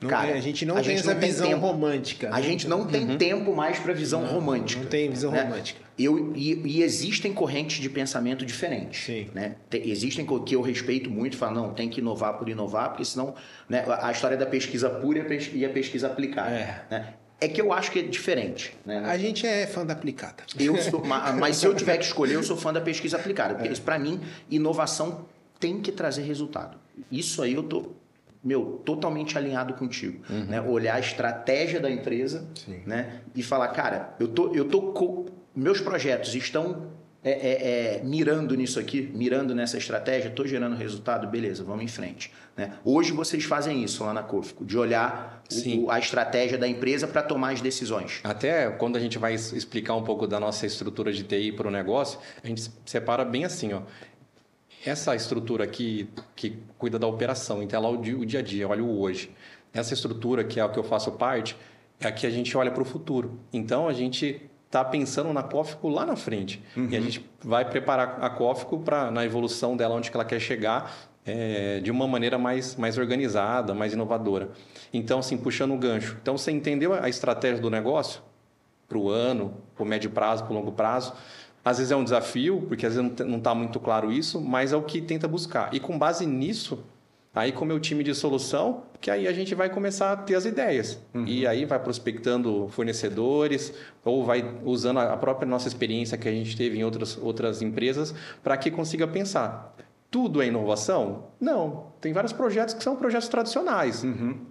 Não 0.00 0.08
cara, 0.08 0.28
tem- 0.28 0.36
a 0.38 0.40
gente 0.40 0.64
não 0.66 0.80
tem 0.80 0.94
essa 0.96 1.14
visão 1.14 1.48
tempo. 1.48 1.60
romântica. 1.60 2.30
A 2.32 2.40
gente 2.40 2.66
não 2.66 2.86
tem 2.86 3.16
tempo 3.16 3.54
mais 3.54 3.78
para 3.78 3.92
visão 3.92 4.24
romântica. 4.24 4.80
Não 4.82 4.88
tem 4.88 5.10
visão 5.10 5.30
né? 5.30 5.42
romântica. 5.42 5.80
Eu, 5.98 6.32
e, 6.34 6.54
e 6.78 6.82
existem 6.82 7.32
correntes 7.34 7.78
de 7.80 7.88
pensamento 7.88 8.46
diferentes. 8.46 9.04
Sim. 9.04 9.28
Né? 9.34 9.56
Te- 9.68 9.82
existem 9.90 10.26
que 10.44 10.56
eu 10.56 10.62
respeito 10.62 11.10
muito, 11.10 11.36
falam, 11.36 11.54
não, 11.68 11.74
tem 11.74 11.88
que 11.88 12.00
inovar 12.00 12.38
por 12.38 12.48
inovar, 12.48 12.88
porque 12.90 13.04
senão 13.04 13.34
né, 13.68 13.84
a 13.86 14.08
a 14.08 14.10
história 14.12 14.36
da 14.36 14.46
pesquisa 14.46 14.88
pura 14.88 15.18
e 15.18 15.22
a 15.22 15.40
e 15.54 15.64
a 15.66 15.68
pesquisa 15.70 16.06
aplicada. 16.06 16.50
É. 16.50 16.82
Né? 16.90 17.14
É 17.44 17.48
que 17.48 17.60
eu 17.60 17.72
acho 17.72 17.90
que 17.90 17.98
é 17.98 18.02
diferente. 18.02 18.74
Né? 18.84 19.02
A 19.04 19.18
gente 19.18 19.46
é 19.46 19.66
fã 19.66 19.84
da 19.84 19.92
aplicada. 19.92 20.44
Eu 20.58 20.76
sou- 20.78 21.04
ma- 21.04 21.32
mas 21.38 21.56
se 21.56 21.66
eu 21.66 21.74
tiver 21.74 21.96
que 21.98 22.04
escolher, 22.04 22.34
eu 22.34 22.42
sou 22.42 22.56
fã 22.56 22.72
da 22.72 22.80
pesquisa 22.80 23.16
aplicada. 23.16 23.54
É. 23.54 23.56
Porque 23.56 23.72
isso, 23.72 23.82
para 23.82 23.98
mim, 23.98 24.20
inovação 24.50 25.26
tem 25.58 25.80
que 25.80 25.90
trazer 25.92 26.22
resultado. 26.22 26.76
Isso 27.10 27.42
aí 27.42 27.54
eu 27.54 27.62
tô, 27.62 27.92
meu, 28.42 28.80
totalmente 28.84 29.36
alinhado 29.38 29.74
contigo. 29.74 30.20
Né? 30.28 30.60
Olhar 30.60 30.94
a 30.96 31.00
estratégia 31.00 31.80
da 31.80 31.90
empresa 31.90 32.46
Sim. 32.54 32.80
né? 32.86 33.20
e 33.34 33.42
falar, 33.42 33.68
cara, 33.68 34.14
eu 34.20 34.28
tô, 34.28 34.54
eu 34.54 34.64
tô 34.66 34.92
co- 34.92 35.26
meus 35.54 35.80
projetos 35.80 36.34
estão 36.34 36.88
é, 37.24 37.30
é, 37.30 37.98
é, 37.98 38.02
mirando 38.02 38.54
nisso 38.56 38.80
aqui, 38.80 39.00
mirando 39.14 39.54
nessa 39.54 39.78
estratégia, 39.78 40.28
estou 40.28 40.46
gerando 40.46 40.74
resultado, 40.74 41.26
beleza, 41.28 41.62
vamos 41.62 41.84
em 41.84 41.88
frente. 41.88 42.32
Né? 42.56 42.72
Hoje 42.84 43.12
vocês 43.12 43.44
fazem 43.44 43.84
isso 43.84 44.02
lá 44.04 44.12
na 44.12 44.22
Cofico, 44.24 44.64
de 44.64 44.76
olhar 44.76 45.42
o- 45.78 45.90
a 45.90 45.98
estratégia 46.00 46.58
da 46.58 46.66
empresa 46.66 47.06
para 47.06 47.22
tomar 47.22 47.52
as 47.52 47.60
decisões. 47.60 48.20
Até 48.24 48.70
quando 48.70 48.96
a 48.96 49.00
gente 49.00 49.18
vai 49.18 49.34
explicar 49.34 49.94
um 49.94 50.02
pouco 50.02 50.26
da 50.26 50.40
nossa 50.40 50.66
estrutura 50.66 51.12
de 51.12 51.22
TI 51.22 51.52
para 51.52 51.68
o 51.68 51.70
negócio, 51.70 52.18
a 52.42 52.46
gente 52.46 52.68
separa 52.84 53.24
bem 53.24 53.44
assim, 53.44 53.72
ó. 53.72 53.82
Essa 54.84 55.14
estrutura 55.14 55.62
aqui 55.62 56.08
que 56.34 56.58
cuida 56.76 56.98
da 56.98 57.06
operação, 57.06 57.62
então 57.62 57.78
é 57.78 57.82
lá 57.82 57.88
o 57.88 57.98
dia, 57.98 58.18
o 58.18 58.26
dia 58.26 58.40
a 58.40 58.42
dia, 58.42 58.66
olha 58.68 58.82
o 58.82 59.00
hoje. 59.00 59.30
Essa 59.72 59.94
estrutura 59.94 60.42
que 60.42 60.58
é 60.58 60.64
o 60.64 60.70
que 60.70 60.78
eu 60.78 60.82
faço 60.82 61.12
parte, 61.12 61.56
é 62.00 62.08
a 62.08 62.12
que 62.12 62.26
a 62.26 62.30
gente 62.30 62.56
olha 62.56 62.70
para 62.72 62.82
o 62.82 62.84
futuro. 62.84 63.38
Então 63.52 63.86
a 63.86 63.92
gente 63.92 64.42
está 64.72 64.84
pensando 64.84 65.32
na 65.32 65.42
Cófico 65.42 65.88
lá 65.88 66.06
na 66.06 66.16
frente. 66.16 66.62
E 66.90 66.96
a 66.96 67.00
gente 67.00 67.24
vai 67.44 67.64
preparar 67.64 68.18
a 68.20 68.30
Cófico 68.30 68.78
para 68.78 69.10
na 69.10 69.24
evolução 69.24 69.76
dela, 69.76 69.94
onde 69.94 70.10
que 70.10 70.16
ela 70.16 70.24
quer 70.24 70.40
chegar, 70.40 70.92
é, 71.24 71.80
de 71.80 71.90
uma 71.90 72.08
maneira 72.08 72.38
mais, 72.38 72.74
mais 72.76 72.96
organizada, 72.96 73.74
mais 73.74 73.92
inovadora. 73.92 74.50
Então, 74.92 75.18
assim, 75.18 75.36
puxando 75.36 75.74
o 75.74 75.78
gancho. 75.78 76.16
Então, 76.20 76.36
você 76.36 76.50
entendeu 76.50 76.94
a 76.94 77.08
estratégia 77.08 77.60
do 77.60 77.70
negócio? 77.70 78.22
para 78.92 78.98
o 78.98 79.08
ano, 79.08 79.54
para 79.74 79.82
o 79.82 79.86
médio 79.86 80.10
prazo, 80.10 80.44
para 80.44 80.52
o 80.52 80.54
longo 80.54 80.72
prazo. 80.72 81.14
Às 81.64 81.78
vezes 81.78 81.90
é 81.90 81.96
um 81.96 82.04
desafio, 82.04 82.66
porque 82.68 82.84
às 82.84 82.94
vezes 82.94 83.10
não 83.20 83.38
está 83.38 83.54
muito 83.54 83.80
claro 83.80 84.12
isso, 84.12 84.40
mas 84.40 84.72
é 84.72 84.76
o 84.76 84.82
que 84.82 85.00
tenta 85.00 85.26
buscar. 85.26 85.72
E 85.72 85.80
com 85.80 85.98
base 85.98 86.26
nisso, 86.26 86.84
aí 87.34 87.50
com 87.50 87.64
o 87.64 87.68
meu 87.68 87.80
time 87.80 88.04
de 88.04 88.14
solução, 88.14 88.82
que 89.00 89.10
aí 89.10 89.26
a 89.26 89.32
gente 89.32 89.54
vai 89.54 89.70
começar 89.70 90.12
a 90.12 90.16
ter 90.16 90.34
as 90.34 90.44
ideias. 90.44 90.98
E 91.26 91.46
aí 91.46 91.64
vai 91.64 91.78
prospectando 91.78 92.68
fornecedores, 92.68 93.72
ou 94.04 94.24
vai 94.24 94.44
usando 94.64 94.98
a 95.00 95.16
própria 95.16 95.48
nossa 95.48 95.66
experiência 95.66 96.18
que 96.18 96.28
a 96.28 96.32
gente 96.32 96.56
teve 96.56 96.78
em 96.78 96.84
outras, 96.84 97.16
outras 97.16 97.62
empresas, 97.62 98.14
para 98.42 98.56
que 98.56 98.70
consiga 98.70 99.06
pensar. 99.06 99.74
Tudo 100.10 100.42
é 100.42 100.46
inovação? 100.46 101.28
Não. 101.40 101.86
Tem 101.98 102.12
vários 102.12 102.34
projetos 102.34 102.74
que 102.74 102.84
são 102.84 102.96
projetos 102.96 103.28
tradicionais 103.28 104.04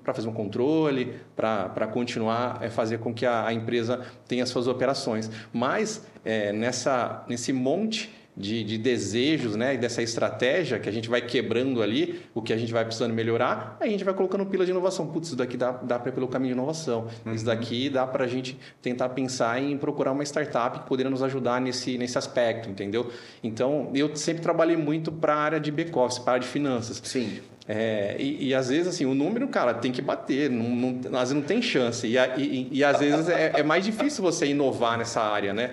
para 0.04 0.12
fazer 0.12 0.28
um 0.28 0.34
controle, 0.34 1.20
para 1.36 1.86
continuar 1.86 2.64
a 2.64 2.70
fazer 2.72 2.98
com 2.98 3.14
que 3.14 3.28
a, 3.28 3.46
a 3.46 3.54
empresa 3.54 4.02
tenha 4.28 4.44
suas 4.48 4.68
operações. 4.68 5.30
Mas 5.54 6.04
é, 6.26 6.52
nessa, 6.52 7.24
nesse 7.28 7.54
monte 7.54 8.10
de, 8.36 8.64
de 8.64 8.78
desejos 8.78 9.56
né, 9.56 9.74
e 9.76 9.78
dessa 9.78 10.02
estratégia 10.02 10.80
que 10.80 10.88
a 10.88 10.92
gente 10.92 11.10
vai 11.10 11.22
quebrando 11.22 11.82
ali, 11.82 12.22
o 12.34 12.42
que 12.42 12.54
a 12.54 12.58
gente 12.58 12.72
vai 12.72 12.86
precisando 12.86 13.14
melhorar, 13.14 13.78
a 13.80 13.88
gente 13.88 14.04
vai 14.04 14.14
colocando 14.14 14.46
pila 14.46 14.64
de 14.66 14.72
inovação. 14.72 15.06
Putz, 15.08 15.28
isso 15.28 15.36
daqui 15.36 15.58
dá, 15.58 15.72
dá 15.72 16.00
para 16.00 16.10
ir 16.10 16.14
pelo 16.14 16.28
caminho 16.28 16.54
de 16.54 16.58
inovação. 16.60 17.08
Isso 17.34 17.46
daqui 17.46 17.90
dá 17.90 18.08
para 18.08 18.24
a 18.24 18.28
gente 18.28 18.58
tentar 18.82 19.10
pensar 19.10 19.62
em 19.62 19.78
procurar 19.78 20.12
uma 20.14 20.24
startup 20.24 20.80
que 20.80 20.88
poderia 20.88 21.10
nos 21.10 21.22
ajudar 21.22 21.60
nesse, 21.60 21.98
nesse 21.98 22.18
aspecto, 22.18 22.70
entendeu? 22.70 23.12
Então, 23.44 23.92
eu 23.94 24.16
sempre 24.16 24.42
trabalhei 24.42 24.78
muito 24.78 25.12
para 25.12 25.34
a 25.36 25.38
área 25.40 25.60
de 25.60 25.70
back-office, 25.72 26.20
para 26.20 26.32
a 26.32 26.34
área 26.36 26.46
de 26.46 26.52
finanças. 26.52 27.02
Sim. 27.04 27.40
É, 27.68 28.16
e, 28.20 28.48
e 28.48 28.56
às 28.56 28.70
vezes, 28.70 28.88
assim, 28.88 29.06
o 29.06 29.14
número, 29.14 29.48
cara, 29.48 29.74
tem 29.74 29.92
que 29.92 30.02
bater, 30.02 30.50
não, 30.50 30.70
não- 30.70 31.20
às 31.20 31.30
vezes 31.30 31.34
não 31.36 31.42
tem 31.42 31.62
chance. 31.62 32.08
E, 32.08 32.18
e- 32.42 32.68
e 32.72 32.84
às 32.84 33.00
vezes 33.00 33.30
é, 33.30 33.52
é 33.58 33.64
mais 33.64 33.86
difícil 33.86 34.24
você 34.24 34.48
inovar 34.48 34.98
nessa 34.98 35.22
área, 35.22 35.54
né? 35.54 35.72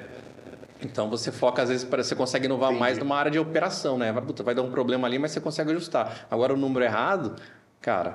Então 0.83 1.11
você 1.11 1.33
foca, 1.33 1.63
às 1.63 1.69
vezes, 1.69 1.85
para 1.85 2.03
você 2.03 2.15
consegue 2.15 2.47
inovar 2.47 2.71
Entendi. 2.71 2.81
mais 2.81 2.99
numa 2.99 3.17
área 3.17 3.31
de 3.31 3.39
operação, 3.39 3.99
né? 3.99 4.13
Vai, 4.13 4.23
puta, 4.23 4.43
vai 4.43 4.55
dar 4.55 4.63
um 4.63 4.71
problema 4.71 5.07
ali, 5.07 5.19
mas 5.19 5.33
você 5.33 5.41
consegue 5.41 5.71
ajustar. 5.71 6.27
Agora, 6.31 6.55
o 6.55 6.57
número 6.57 6.85
errado, 6.85 7.35
cara, 7.81 8.15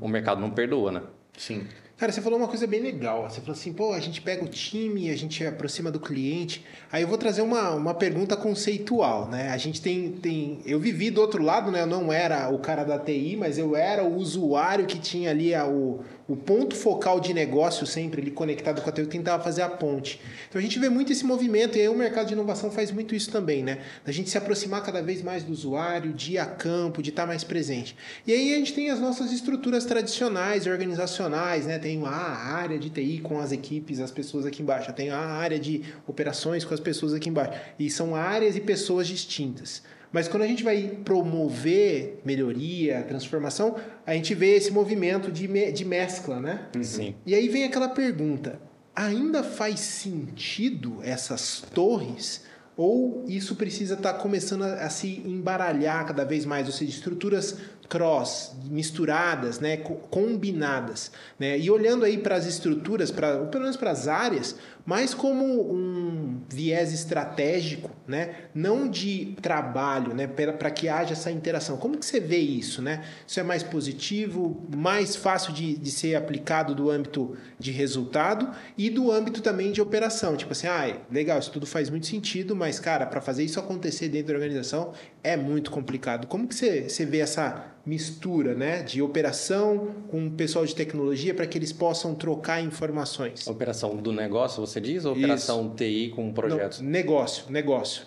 o 0.00 0.08
mercado 0.08 0.40
não 0.40 0.50
perdoa, 0.50 0.92
né? 0.92 1.02
Sim. 1.36 1.66
Cara, 1.96 2.10
você 2.10 2.20
falou 2.20 2.38
uma 2.38 2.48
coisa 2.48 2.66
bem 2.66 2.80
legal. 2.80 3.30
Você 3.30 3.40
falou 3.40 3.52
assim, 3.52 3.72
pô, 3.72 3.92
a 3.92 4.00
gente 4.00 4.20
pega 4.20 4.44
o 4.44 4.48
time, 4.48 5.10
a 5.10 5.16
gente 5.16 5.46
aproxima 5.46 5.92
do 5.92 6.00
cliente. 6.00 6.64
Aí 6.90 7.02
eu 7.02 7.08
vou 7.08 7.16
trazer 7.16 7.40
uma, 7.40 7.70
uma 7.70 7.94
pergunta 7.94 8.36
conceitual, 8.36 9.28
né? 9.28 9.50
A 9.50 9.56
gente 9.56 9.80
tem, 9.80 10.10
tem. 10.10 10.60
Eu 10.66 10.80
vivi 10.80 11.08
do 11.08 11.20
outro 11.20 11.40
lado, 11.40 11.70
né? 11.70 11.82
Eu 11.82 11.86
não 11.86 12.12
era 12.12 12.48
o 12.52 12.58
cara 12.58 12.82
da 12.82 12.98
TI, 12.98 13.36
mas 13.36 13.58
eu 13.58 13.76
era 13.76 14.02
o 14.02 14.16
usuário 14.16 14.86
que 14.86 14.98
tinha 14.98 15.30
ali 15.30 15.54
a, 15.54 15.66
o, 15.66 16.04
o 16.26 16.34
ponto 16.34 16.74
focal 16.74 17.20
de 17.20 17.34
negócio 17.34 17.86
sempre 17.86 18.22
ali 18.22 18.30
conectado 18.30 18.80
com 18.80 18.88
a 18.88 18.92
TI, 18.92 19.06
tentava 19.06 19.42
fazer 19.42 19.62
a 19.62 19.68
ponte. 19.68 20.20
Então 20.48 20.58
a 20.58 20.62
gente 20.62 20.78
vê 20.78 20.88
muito 20.88 21.12
esse 21.12 21.24
movimento, 21.24 21.76
e 21.76 21.82
aí 21.82 21.88
o 21.88 21.94
mercado 21.94 22.28
de 22.28 22.32
inovação 22.32 22.70
faz 22.70 22.90
muito 22.90 23.14
isso 23.14 23.30
também, 23.30 23.62
né? 23.62 23.78
Da 24.04 24.12
gente 24.12 24.30
se 24.30 24.38
aproximar 24.38 24.82
cada 24.82 25.02
vez 25.02 25.22
mais 25.22 25.42
do 25.42 25.52
usuário, 25.52 26.12
de 26.12 26.32
ir 26.32 26.38
a 26.38 26.46
campo, 26.46 27.02
de 27.02 27.10
estar 27.10 27.26
mais 27.26 27.44
presente. 27.44 27.94
E 28.26 28.32
aí 28.32 28.54
a 28.54 28.56
gente 28.56 28.72
tem 28.72 28.90
as 28.90 28.98
nossas 28.98 29.32
estruturas 29.32 29.84
tradicionais, 29.84 30.66
organizacionais, 30.66 31.66
né? 31.66 31.78
Tem 31.78 32.02
a 32.04 32.08
área 32.08 32.78
de 32.78 32.88
TI 32.88 33.20
com 33.22 33.38
as 33.38 33.52
equipes, 33.52 34.00
as 34.00 34.10
pessoas 34.10 34.46
aqui 34.46 34.62
embaixo. 34.62 34.92
Tem 34.92 35.10
a 35.10 35.18
área 35.18 35.58
de 35.58 35.82
operações 36.06 36.64
com 36.64 36.72
as 36.72 36.80
pessoas 36.80 37.12
aqui 37.12 37.28
embaixo. 37.28 37.52
E 37.78 37.90
são 37.90 38.16
áreas 38.16 38.56
e 38.56 38.60
pessoas 38.60 39.06
distintas. 39.06 39.82
Mas 40.14 40.28
quando 40.28 40.44
a 40.44 40.46
gente 40.46 40.62
vai 40.62 40.96
promover 41.04 42.20
melhoria, 42.24 43.02
transformação, 43.02 43.74
a 44.06 44.14
gente 44.14 44.32
vê 44.32 44.54
esse 44.54 44.70
movimento 44.70 45.32
de, 45.32 45.48
me, 45.48 45.72
de 45.72 45.84
mescla, 45.84 46.38
né? 46.38 46.68
Sim. 46.82 47.16
E 47.26 47.34
aí 47.34 47.48
vem 47.48 47.64
aquela 47.64 47.88
pergunta: 47.88 48.60
ainda 48.94 49.42
faz 49.42 49.80
sentido 49.80 51.00
essas 51.02 51.64
torres? 51.74 52.44
Ou 52.76 53.24
isso 53.26 53.56
precisa 53.56 53.94
estar 53.94 54.12
tá 54.12 54.18
começando 54.20 54.62
a, 54.62 54.84
a, 54.84 54.88
se 54.88 55.20
embaralhar 55.26 56.06
cada 56.06 56.24
vez 56.24 56.44
mais, 56.44 56.68
ou 56.68 56.72
seja, 56.72 56.92
estruturas 56.92 57.58
cross, 57.88 58.54
misturadas, 58.64 59.60
né, 59.60 59.76
combinadas, 60.10 61.12
né? 61.38 61.58
E 61.58 61.70
olhando 61.70 62.04
aí 62.04 62.18
para 62.18 62.36
as 62.36 62.46
estruturas, 62.46 63.10
para 63.10 63.38
pelo 63.46 63.62
menos 63.62 63.76
para 63.76 63.90
as 63.90 64.08
áreas, 64.08 64.56
mais 64.84 65.14
como 65.14 65.72
um 65.72 66.40
viés 66.48 66.92
estratégico, 66.92 67.90
né? 68.06 68.34
não 68.54 68.88
de 68.88 69.34
trabalho, 69.40 70.14
né? 70.14 70.26
para 70.26 70.70
que 70.70 70.88
haja 70.88 71.12
essa 71.12 71.30
interação. 71.30 71.78
Como 71.78 71.96
que 71.96 72.04
você 72.04 72.20
vê 72.20 72.38
isso? 72.38 72.82
Né? 72.82 73.02
Isso 73.26 73.40
é 73.40 73.42
mais 73.42 73.62
positivo, 73.62 74.62
mais 74.76 75.16
fácil 75.16 75.54
de, 75.54 75.74
de 75.76 75.90
ser 75.90 76.14
aplicado 76.16 76.74
do 76.74 76.90
âmbito 76.90 77.34
de 77.58 77.70
resultado 77.70 78.50
e 78.76 78.90
do 78.90 79.10
âmbito 79.10 79.40
também 79.40 79.72
de 79.72 79.80
operação. 79.80 80.36
Tipo 80.36 80.52
assim, 80.52 80.66
ah, 80.66 80.98
legal, 81.10 81.38
isso 81.38 81.50
tudo 81.50 81.66
faz 81.66 81.88
muito 81.88 82.06
sentido, 82.06 82.54
mas, 82.54 82.78
cara, 82.78 83.06
para 83.06 83.22
fazer 83.22 83.42
isso 83.42 83.58
acontecer 83.58 84.10
dentro 84.10 84.28
da 84.28 84.34
organização 84.34 84.92
é 85.24 85.36
muito 85.36 85.70
complicado. 85.70 86.26
Como 86.26 86.46
que 86.46 86.54
você, 86.54 86.88
você 86.88 87.04
vê 87.04 87.18
essa 87.18 87.74
mistura 87.86 88.54
né, 88.54 88.82
de 88.82 89.02
operação 89.02 89.94
com 90.08 90.26
o 90.26 90.30
pessoal 90.30 90.64
de 90.64 90.74
tecnologia 90.74 91.34
para 91.34 91.46
que 91.46 91.58
eles 91.58 91.72
possam 91.72 92.14
trocar 92.14 92.62
informações. 92.62 93.46
Operação 93.46 93.96
do 93.96 94.12
negócio, 94.12 94.64
você 94.64 94.80
diz, 94.80 95.04
ou 95.04 95.12
operação 95.12 95.66
Isso. 95.66 95.74
TI 95.76 96.12
com 96.14 96.32
projetos? 96.32 96.80
Não, 96.80 96.88
negócio, 96.88 97.50
negócio. 97.50 98.06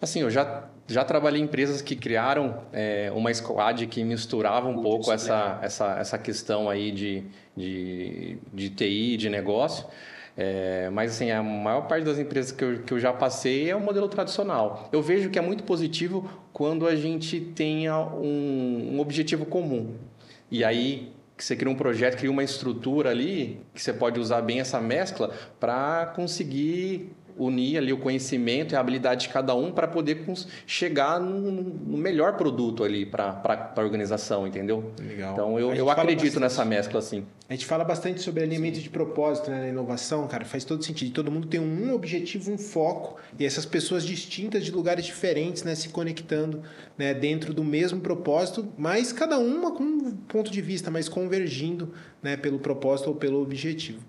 Assim, 0.00 0.20
eu 0.20 0.30
já, 0.30 0.68
já 0.86 1.04
trabalhei 1.04 1.40
em 1.40 1.44
empresas 1.44 1.82
que 1.82 1.96
criaram 1.96 2.62
é, 2.72 3.12
uma 3.14 3.34
squad 3.34 3.86
que 3.88 4.02
misturava 4.04 4.68
um 4.68 4.80
pouco 4.80 5.12
essa, 5.12 5.58
essa, 5.60 5.98
essa 5.98 6.18
questão 6.18 6.70
aí 6.70 6.90
de, 6.92 7.24
de, 7.56 8.38
de 8.54 8.70
TI, 8.70 9.16
de 9.16 9.28
negócio. 9.28 9.86
É, 10.40 10.88
mas 10.90 11.16
assim, 11.16 11.32
a 11.32 11.42
maior 11.42 11.88
parte 11.88 12.04
das 12.04 12.16
empresas 12.16 12.52
que 12.52 12.62
eu, 12.62 12.78
que 12.84 12.94
eu 12.94 13.00
já 13.00 13.12
passei 13.12 13.68
é 13.68 13.74
o 13.74 13.80
modelo 13.80 14.08
tradicional. 14.08 14.88
Eu 14.92 15.02
vejo 15.02 15.30
que 15.30 15.38
é 15.38 15.42
muito 15.42 15.64
positivo 15.64 16.30
quando 16.52 16.86
a 16.86 16.94
gente 16.94 17.40
tenha 17.40 17.98
um, 17.98 18.92
um 18.94 19.00
objetivo 19.00 19.44
comum. 19.44 19.96
E 20.48 20.62
aí 20.62 21.12
você 21.36 21.56
cria 21.56 21.68
um 21.68 21.74
projeto, 21.74 22.16
cria 22.16 22.30
uma 22.30 22.44
estrutura 22.44 23.10
ali, 23.10 23.60
que 23.74 23.82
você 23.82 23.92
pode 23.92 24.20
usar 24.20 24.40
bem 24.42 24.60
essa 24.60 24.80
mescla 24.80 25.34
para 25.58 26.06
conseguir 26.14 27.10
unir 27.38 27.78
ali 27.78 27.92
o 27.92 27.98
conhecimento 27.98 28.72
e 28.72 28.76
a 28.76 28.80
habilidade 28.80 29.22
de 29.22 29.28
cada 29.28 29.54
um 29.54 29.70
para 29.70 29.86
poder 29.86 30.24
chegar 30.66 31.20
no, 31.20 31.50
no, 31.50 31.96
melhor 31.96 32.36
produto 32.36 32.84
ali 32.84 33.06
para 33.06 33.40
a 33.76 33.80
organização, 33.80 34.46
entendeu? 34.46 34.92
Legal. 35.00 35.32
Então 35.32 35.58
eu, 35.58 35.72
eu 35.74 35.88
acredito 35.88 36.24
bastante, 36.24 36.40
nessa 36.40 36.64
mescla 36.64 36.98
assim. 36.98 37.24
A 37.48 37.54
gente 37.54 37.64
fala 37.64 37.84
bastante 37.84 38.20
sobre 38.20 38.42
alinhamento 38.42 38.76
Sim. 38.76 38.82
de 38.82 38.90
propósito 38.90 39.50
né, 39.50 39.60
na 39.60 39.68
inovação, 39.68 40.26
cara, 40.26 40.44
faz 40.44 40.64
todo 40.64 40.84
sentido. 40.84 41.12
Todo 41.12 41.30
mundo 41.30 41.46
tem 41.46 41.60
um 41.60 41.94
objetivo, 41.94 42.52
um 42.52 42.58
foco 42.58 43.16
e 43.38 43.46
essas 43.46 43.64
pessoas 43.64 44.04
distintas 44.04 44.64
de 44.64 44.70
lugares 44.70 45.06
diferentes, 45.06 45.62
né, 45.62 45.74
se 45.74 45.88
conectando, 45.88 46.62
né, 46.96 47.14
dentro 47.14 47.54
do 47.54 47.64
mesmo 47.64 48.00
propósito, 48.00 48.68
mas 48.76 49.12
cada 49.12 49.38
uma 49.38 49.72
com 49.72 49.82
um 49.82 50.10
ponto 50.28 50.50
de 50.50 50.60
vista, 50.60 50.90
mas 50.90 51.08
convergindo, 51.08 51.92
né, 52.22 52.36
pelo 52.36 52.58
propósito 52.58 53.08
ou 53.08 53.14
pelo 53.14 53.40
objetivo. 53.40 54.00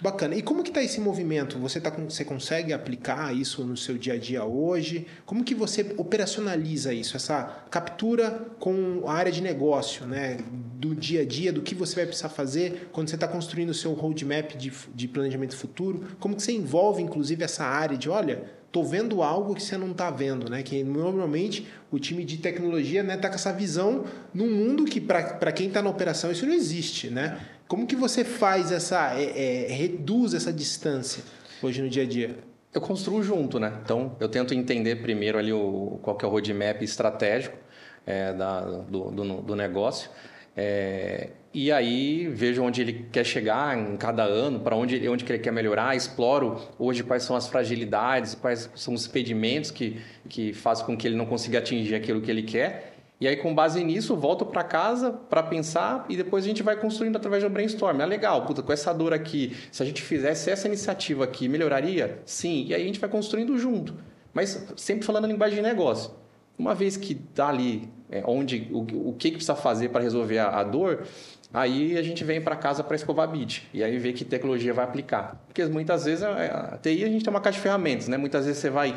Bacana. 0.00 0.34
E 0.34 0.42
como 0.42 0.62
que 0.62 0.70
está 0.70 0.82
esse 0.82 1.00
movimento? 1.00 1.58
Você, 1.58 1.80
tá, 1.80 1.90
você 1.90 2.24
consegue 2.24 2.72
aplicar 2.72 3.34
isso 3.36 3.64
no 3.64 3.76
seu 3.76 3.96
dia 3.96 4.14
a 4.14 4.18
dia 4.18 4.44
hoje? 4.44 5.06
Como 5.24 5.44
que 5.44 5.54
você 5.54 5.94
operacionaliza 5.96 6.92
isso? 6.92 7.16
Essa 7.16 7.64
captura 7.70 8.48
com 8.58 9.02
a 9.06 9.12
área 9.12 9.30
de 9.30 9.40
negócio, 9.40 10.06
né? 10.06 10.38
Do 10.76 10.94
dia 10.94 11.20
a 11.20 11.24
dia, 11.24 11.52
do 11.52 11.62
que 11.62 11.74
você 11.74 11.94
vai 11.94 12.06
precisar 12.06 12.30
fazer 12.30 12.88
quando 12.90 13.08
você 13.08 13.14
está 13.14 13.28
construindo 13.28 13.70
o 13.70 13.74
seu 13.74 13.92
roadmap 13.92 14.56
de, 14.56 14.72
de 14.92 15.06
planejamento 15.06 15.56
futuro? 15.56 16.04
Como 16.18 16.34
que 16.34 16.42
você 16.42 16.52
envolve, 16.52 17.00
inclusive, 17.00 17.44
essa 17.44 17.64
área 17.64 17.96
de, 17.96 18.10
olha, 18.10 18.42
tô 18.72 18.82
vendo 18.82 19.22
algo 19.22 19.54
que 19.54 19.62
você 19.62 19.76
não 19.76 19.92
está 19.92 20.10
vendo, 20.10 20.50
né? 20.50 20.62
Que 20.62 20.82
normalmente 20.82 21.68
o 21.90 21.98
time 21.98 22.24
de 22.24 22.38
tecnologia 22.38 23.02
né, 23.02 23.18
tá 23.18 23.28
com 23.28 23.34
essa 23.34 23.52
visão 23.52 24.04
num 24.32 24.50
mundo 24.50 24.84
que 24.84 24.98
para 24.98 25.52
quem 25.52 25.68
está 25.68 25.82
na 25.82 25.90
operação 25.90 26.32
isso 26.32 26.46
não 26.46 26.54
existe, 26.54 27.08
né? 27.10 27.38
Como 27.72 27.86
que 27.86 27.96
você 27.96 28.22
faz 28.22 28.70
essa, 28.70 29.18
é, 29.18 29.64
é, 29.64 29.72
reduz 29.72 30.34
essa 30.34 30.52
distância 30.52 31.24
hoje 31.62 31.80
no 31.80 31.88
dia 31.88 32.02
a 32.02 32.06
dia? 32.06 32.36
Eu 32.70 32.82
construo 32.82 33.22
junto, 33.22 33.58
né? 33.58 33.72
Então, 33.82 34.14
eu 34.20 34.28
tento 34.28 34.52
entender 34.52 34.96
primeiro 34.96 35.38
ali 35.38 35.54
o, 35.54 35.98
qual 36.02 36.14
que 36.14 36.22
é 36.22 36.28
o 36.28 36.30
roadmap 36.30 36.82
estratégico 36.82 37.56
é, 38.04 38.34
da, 38.34 38.60
do, 38.60 39.10
do, 39.10 39.40
do 39.40 39.56
negócio. 39.56 40.10
É, 40.54 41.30
e 41.54 41.72
aí 41.72 42.28
vejo 42.28 42.62
onde 42.62 42.82
ele 42.82 43.06
quer 43.10 43.24
chegar 43.24 43.74
em 43.78 43.96
cada 43.96 44.22
ano, 44.22 44.60
para 44.60 44.76
onde, 44.76 45.08
onde 45.08 45.24
ele 45.24 45.38
quer 45.38 45.50
melhorar, 45.50 45.96
exploro 45.96 46.60
hoje 46.78 47.02
quais 47.02 47.22
são 47.22 47.34
as 47.34 47.48
fragilidades, 47.48 48.34
quais 48.34 48.68
são 48.74 48.92
os 48.92 49.06
impedimentos 49.06 49.70
que, 49.70 49.98
que 50.28 50.52
fazem 50.52 50.84
com 50.84 50.94
que 50.94 51.08
ele 51.08 51.16
não 51.16 51.24
consiga 51.24 51.58
atingir 51.58 51.94
aquilo 51.94 52.20
que 52.20 52.30
ele 52.30 52.42
quer 52.42 52.91
e 53.22 53.28
aí, 53.28 53.36
com 53.36 53.54
base 53.54 53.84
nisso, 53.84 54.16
volto 54.16 54.44
para 54.44 54.64
casa 54.64 55.12
para 55.12 55.44
pensar 55.44 56.04
e 56.08 56.16
depois 56.16 56.44
a 56.44 56.48
gente 56.48 56.60
vai 56.60 56.74
construindo 56.74 57.14
através 57.14 57.40
do 57.40 57.48
brainstorm. 57.48 58.00
Ah, 58.00 58.04
legal, 58.04 58.44
puta, 58.44 58.64
com 58.64 58.72
essa 58.72 58.92
dor 58.92 59.14
aqui, 59.14 59.56
se 59.70 59.80
a 59.80 59.86
gente 59.86 60.02
fizesse 60.02 60.50
essa 60.50 60.66
iniciativa 60.66 61.22
aqui, 61.22 61.48
melhoraria? 61.48 62.18
Sim. 62.26 62.64
E 62.66 62.74
aí 62.74 62.82
a 62.82 62.84
gente 62.84 62.98
vai 62.98 63.08
construindo 63.08 63.56
junto. 63.56 63.94
Mas 64.34 64.66
sempre 64.76 65.06
falando 65.06 65.26
a 65.26 65.28
linguagem 65.28 65.54
de 65.54 65.62
negócio. 65.62 66.10
Uma 66.58 66.74
vez 66.74 66.96
que 66.96 67.12
está 67.12 67.48
ali 67.48 67.88
é, 68.10 68.24
onde 68.26 68.68
o, 68.72 69.10
o 69.10 69.12
que, 69.12 69.30
que 69.30 69.36
precisa 69.36 69.54
fazer 69.54 69.90
para 69.90 70.02
resolver 70.02 70.40
a, 70.40 70.58
a, 70.58 70.64
dor, 70.64 71.06
aí 71.54 71.96
a 71.96 72.02
gente 72.02 72.24
vem 72.24 72.42
para 72.42 72.56
casa 72.56 72.82
para 72.82 72.96
escovar 72.96 73.30
bit. 73.30 73.68
E 73.72 73.84
aí 73.84 73.98
vê 73.98 74.12
que 74.12 74.24
tecnologia 74.24 74.74
vai 74.74 74.84
aplicar. 74.84 75.40
Porque 75.46 75.64
muitas 75.66 76.06
vezes 76.06 76.24
a, 76.24 76.72
a 76.74 76.78
TI 76.78 77.04
a 77.04 77.08
gente 77.08 77.22
tem 77.22 77.32
uma 77.32 77.40
caixa 77.40 77.58
de 77.58 77.62
ferramentas, 77.62 78.08
né? 78.08 78.16
Muitas 78.16 78.46
vezes 78.46 78.60
você 78.60 78.68
vai. 78.68 78.96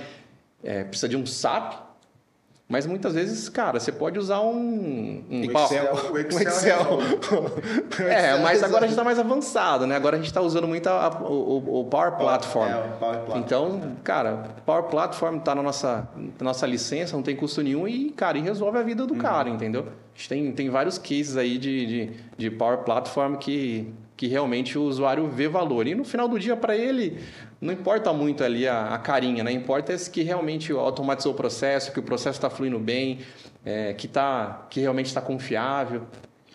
É, 0.63 0.83
precisa 0.83 1.07
de 1.07 1.15
um 1.15 1.23
SAP, 1.27 1.84
mas 2.67 2.87
muitas 2.87 3.13
vezes, 3.13 3.47
cara, 3.47 3.79
você 3.79 3.91
pode 3.91 4.17
usar 4.17 4.41
um, 4.41 5.23
um 5.29 5.43
Excel. 5.43 5.93
O 6.11 6.17
Excel. 6.17 6.41
Excel. 6.41 6.99
é, 8.09 8.39
mas 8.39 8.63
agora 8.63 8.85
a 8.85 8.87
gente 8.87 8.93
está 8.93 9.03
mais 9.03 9.19
avançado, 9.19 9.85
né? 9.85 9.95
Agora 9.95 10.15
a 10.15 10.19
gente 10.19 10.27
está 10.27 10.41
usando 10.41 10.67
muito 10.67 10.87
a, 10.87 11.05
a, 11.05 11.21
o, 11.21 11.81
o, 11.81 11.85
Power 11.85 12.13
Platform. 12.13 12.67
É, 12.67 12.73
Power 12.73 13.17
Platform. 13.17 13.39
Então, 13.39 13.97
cara, 14.03 14.55
Power 14.65 14.83
Platform 14.85 15.37
está 15.37 15.53
na 15.53 15.61
nossa, 15.61 16.09
na 16.15 16.43
nossa 16.43 16.65
licença, 16.65 17.15
não 17.15 17.21
tem 17.21 17.35
custo 17.35 17.61
nenhum 17.61 17.87
e, 17.87 18.09
cara, 18.09 18.35
e 18.35 18.41
resolve 18.41 18.79
a 18.79 18.83
vida 18.83 19.05
do 19.05 19.13
uhum. 19.13 19.19
cara, 19.19 19.47
entendeu? 19.47 19.81
A 19.83 20.17
gente 20.17 20.29
tem, 20.29 20.51
tem 20.51 20.69
vários 20.69 20.97
cases 20.97 21.37
aí 21.37 21.59
de, 21.59 21.85
de, 21.85 22.11
de 22.35 22.49
Power 22.49 22.79
Platform 22.79 23.35
que, 23.35 23.93
que 24.17 24.27
realmente 24.27 24.77
o 24.77 24.83
usuário 24.83 25.27
vê 25.27 25.47
valor. 25.47 25.87
E 25.87 25.95
no 25.95 26.05
final 26.05 26.27
do 26.27 26.39
dia, 26.39 26.55
para 26.55 26.75
ele, 26.75 27.19
não 27.59 27.73
importa 27.73 28.13
muito 28.13 28.43
ali 28.43 28.67
a, 28.67 28.93
a, 28.93 28.97
carinha, 28.97 29.43
né? 29.43 29.51
Importa 29.51 29.93
é 29.93 29.97
que 29.97 30.21
realmente 30.21 30.71
automatizou 30.71 31.33
o 31.33 31.35
processo, 31.35 31.91
que 31.91 31.99
o 31.99 32.03
processo 32.03 32.37
está 32.37 32.49
fluindo 32.49 32.79
bem, 32.79 33.19
é, 33.65 33.93
que, 33.93 34.07
tá, 34.07 34.67
que 34.69 34.79
realmente 34.79 35.07
está 35.07 35.21
confiável. 35.21 36.03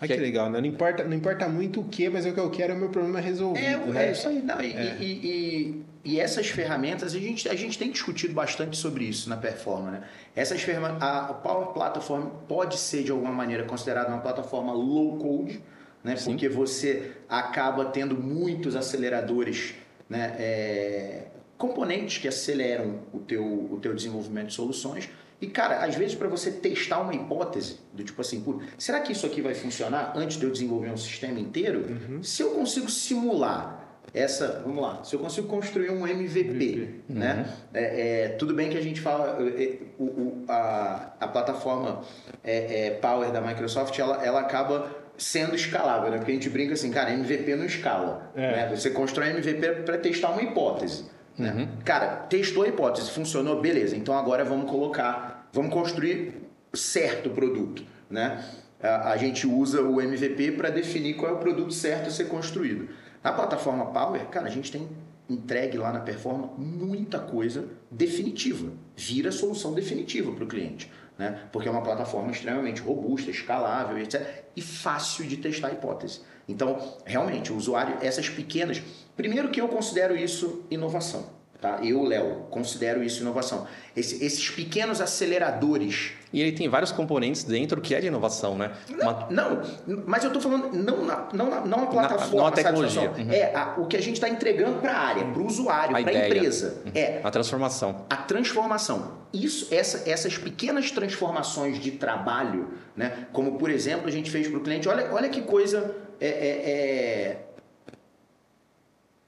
Ah, 0.01 0.07
que, 0.07 0.15
que 0.15 0.21
legal, 0.21 0.49
né? 0.49 0.59
Não 0.61 0.67
importa, 0.67 1.05
não 1.05 1.15
importa 1.15 1.47
muito 1.47 1.81
o 1.81 1.85
que, 1.85 2.09
mas 2.09 2.25
o 2.25 2.33
que 2.33 2.41
eu 2.41 2.51
quero 2.51 2.73
é 2.73 2.77
o 2.77 2.79
meu 2.79 2.89
problema 2.89 3.21
resolvido. 3.21 3.67
É, 3.67 3.77
né? 3.77 4.09
é 4.09 4.13
isso 4.13 4.29
aí. 4.29 4.41
Não, 4.41 4.59
e, 4.59 4.73
é. 4.73 4.97
e, 4.99 5.05
e, 5.05 5.85
e, 6.03 6.21
essas 6.21 6.49
ferramentas, 6.49 7.15
a 7.15 7.19
gente, 7.19 7.47
a 7.47 7.55
gente 7.55 7.79
tem 7.79 7.91
discutido 7.91 8.33
bastante 8.33 8.79
sobre 8.79 9.05
isso 9.05 9.29
na 9.29 9.37
Performa, 9.37 9.91
né? 9.91 10.03
Essas 10.35 10.63
ferramentas, 10.63 11.03
a 11.03 11.35
Power 11.35 11.75
Platform 11.75 12.29
pode 12.49 12.79
ser, 12.79 13.03
de 13.03 13.11
alguma 13.11 13.31
maneira, 13.31 13.65
considerada 13.65 14.09
uma 14.09 14.21
plataforma 14.21 14.73
low 14.73 15.19
code, 15.19 15.63
né? 16.03 16.17
Sim. 16.17 16.31
Porque 16.31 16.49
você 16.49 17.13
acaba 17.29 17.87
tendo 17.87 18.17
muitos 18.17 18.75
aceleradores 18.75 19.75
né, 20.09 20.35
é, 20.39 21.27
componentes 21.57 22.19
que 22.19 22.27
aceleram 22.27 23.01
o 23.13 23.19
teu, 23.19 23.45
o 23.45 23.79
teu 23.81 23.95
desenvolvimento 23.95 24.49
de 24.49 24.55
soluções 24.55 25.09
E, 25.41 25.47
cara, 25.47 25.85
às 25.85 25.95
vezes 25.95 26.15
para 26.15 26.29
você 26.29 26.51
testar 26.51 27.01
uma 27.01 27.15
hipótese, 27.15 27.79
do 27.93 28.03
tipo 28.05 28.21
assim, 28.21 28.45
será 28.77 29.01
que 29.01 29.13
isso 29.13 29.25
aqui 29.25 29.41
vai 29.41 29.55
funcionar 29.55 30.13
antes 30.17 30.37
de 30.37 30.45
eu 30.45 30.51
desenvolver 30.51 30.91
um 30.91 30.97
sistema 30.97 31.39
inteiro? 31.39 31.87
Uhum. 31.89 32.23
Se 32.23 32.43
eu 32.43 32.51
consigo 32.51 32.91
simular 32.91 33.81
essa, 34.13 34.63
vamos 34.65 34.83
lá, 34.83 35.05
se 35.05 35.15
eu 35.15 35.21
consigo 35.21 35.47
construir 35.47 35.91
um 35.91 36.07
MVP, 36.07 37.03
uhum. 37.09 37.17
né? 37.17 37.55
É, 37.73 38.25
é, 38.25 38.29
tudo 38.31 38.53
bem 38.53 38.69
que 38.69 38.77
a 38.77 38.83
gente 38.83 39.01
fala, 39.01 39.39
é, 39.41 39.63
é, 39.63 39.79
o, 39.99 40.05
o, 40.05 40.45
a, 40.49 41.13
a 41.21 41.29
plataforma 41.29 42.03
é, 42.43 42.87
é, 42.87 42.91
Power 42.91 43.31
da 43.31 43.41
Microsoft, 43.41 43.97
ela, 43.99 44.25
ela 44.25 44.41
acaba 44.41 44.91
sendo 45.21 45.55
escalável, 45.55 46.11
né? 46.11 46.17
Porque 46.17 46.33
a 46.33 46.35
gente 46.35 46.49
brinca 46.49 46.73
assim, 46.73 46.91
cara, 46.91 47.13
MVP 47.13 47.55
não 47.55 47.67
escala. 47.67 48.33
Né? 48.35 48.69
Você 48.75 48.91
constrói 48.91 49.31
MVP 49.31 49.83
para 49.85 49.99
testar 49.99 50.31
uma 50.31 50.43
hipótese. 50.43 51.05
Né? 51.37 51.53
Uhum. 51.53 51.69
Cara, 51.85 52.07
testou 52.29 52.63
a 52.63 52.69
hipótese, 52.69 53.11
funcionou, 53.11 53.61
beleza. 53.61 53.95
Então 53.95 54.17
agora 54.17 54.45
vamos 54.45 54.71
colocar, 54.71 55.49
vamos 55.53 55.73
construir 55.73 56.35
certo 56.73 57.31
produto, 57.31 57.85
né? 58.09 58.43
A, 58.83 59.11
a 59.11 59.17
gente 59.19 59.47
usa 59.47 59.83
o 59.83 60.01
MVP 60.01 60.53
para 60.53 60.71
definir 60.71 61.15
qual 61.15 61.31
é 61.31 61.35
o 61.35 61.39
produto 61.39 61.73
certo 61.73 62.09
a 62.09 62.11
ser 62.11 62.25
construído. 62.25 62.89
Na 63.23 63.33
plataforma 63.33 63.87
Power, 63.87 64.25
cara, 64.29 64.47
a 64.47 64.51
gente 64.51 64.73
tem 64.73 64.89
entregue 65.29 65.77
lá 65.77 65.93
na 65.93 66.01
Performa 66.01 66.51
muita 66.57 67.19
coisa 67.19 67.67
definitiva. 67.91 68.73
Vira 68.97 69.31
solução 69.31 69.75
definitiva 69.75 70.33
para 70.33 70.45
o 70.45 70.47
cliente. 70.47 70.91
Né? 71.21 71.39
Porque 71.53 71.69
é 71.69 71.71
uma 71.71 71.83
plataforma 71.83 72.31
extremamente 72.31 72.81
robusta, 72.81 73.31
escalável, 73.31 73.99
etc. 73.99 74.27
E 74.57 74.63
fácil 74.63 75.27
de 75.27 75.37
testar 75.37 75.69
a 75.69 75.73
hipótese. 75.73 76.23
Então, 76.49 76.97
realmente, 77.05 77.53
o 77.53 77.57
usuário, 77.57 77.99
essas 78.01 78.31
pequenas. 78.31 78.83
Primeiro 79.15 79.51
que 79.51 79.61
eu 79.61 79.69
considero 79.69 80.17
isso 80.17 80.65
inovação. 80.71 81.27
Tá? 81.61 81.79
Eu, 81.83 82.03
Léo, 82.05 82.47
considero 82.51 83.05
isso 83.05 83.21
inovação. 83.21 83.67
Esse, 83.95 84.25
esses 84.25 84.49
pequenos 84.49 84.99
aceleradores. 84.99 86.13
E 86.33 86.41
ele 86.41 86.53
tem 86.53 86.71
vários 86.71 86.91
componentes 86.91 87.45
dentro 87.45 87.83
que 87.83 87.95
é 87.95 88.01
de 88.01 88.07
inovação, 88.07 88.57
né? 88.57 88.73
Não, 88.89 88.99
Uma... 88.99 89.27
não 89.31 89.63
mas 90.07 90.25
eu 90.25 90.33
estou 90.33 90.41
falando 90.41 90.73
não 90.73 91.05
na, 91.05 91.29
não 91.35 91.51
na, 91.51 91.61
não 91.61 91.83
a 91.83 91.87
plataforma, 91.87 92.37
não 92.37 92.47
a 92.47 92.51
tecnologia. 92.51 93.11
Uhum. 93.11 93.31
É 93.31 93.55
a, 93.55 93.75
o 93.77 93.87
que 93.87 93.95
a 93.95 94.01
gente 94.01 94.15
está 94.15 94.27
entregando 94.27 94.79
para 94.79 94.93
a 94.93 94.99
área, 94.99 95.25
para 95.27 95.43
o 95.43 95.47
usuário, 95.47 96.03
para 96.03 96.11
a 96.11 96.27
empresa. 96.27 96.81
Uhum. 96.87 96.93
É 96.95 97.21
a 97.23 97.31
transformação. 97.31 98.07
A 98.09 98.17
transformação. 98.17 99.19
Isso, 99.31 99.69
essa, 99.71 100.09
essas 100.09 100.39
pequenas 100.39 100.91
transformações 100.91 101.79
de 101.79 101.91
trabalho, 101.91 102.71
né? 102.97 103.27
Como 103.35 103.59
por 103.59 103.71
exemplo 103.71 104.09
a 104.09 104.11
gente 104.11 104.31
fez 104.31 104.49
para 104.49 104.57
o 104.57 104.63
cliente. 104.63 104.89
Olha, 104.89 105.13
olha 105.13 105.29
que 105.29 105.43
coisa 105.43 105.95
é, 106.19 106.27
é, 106.27 106.71
é 106.71 107.37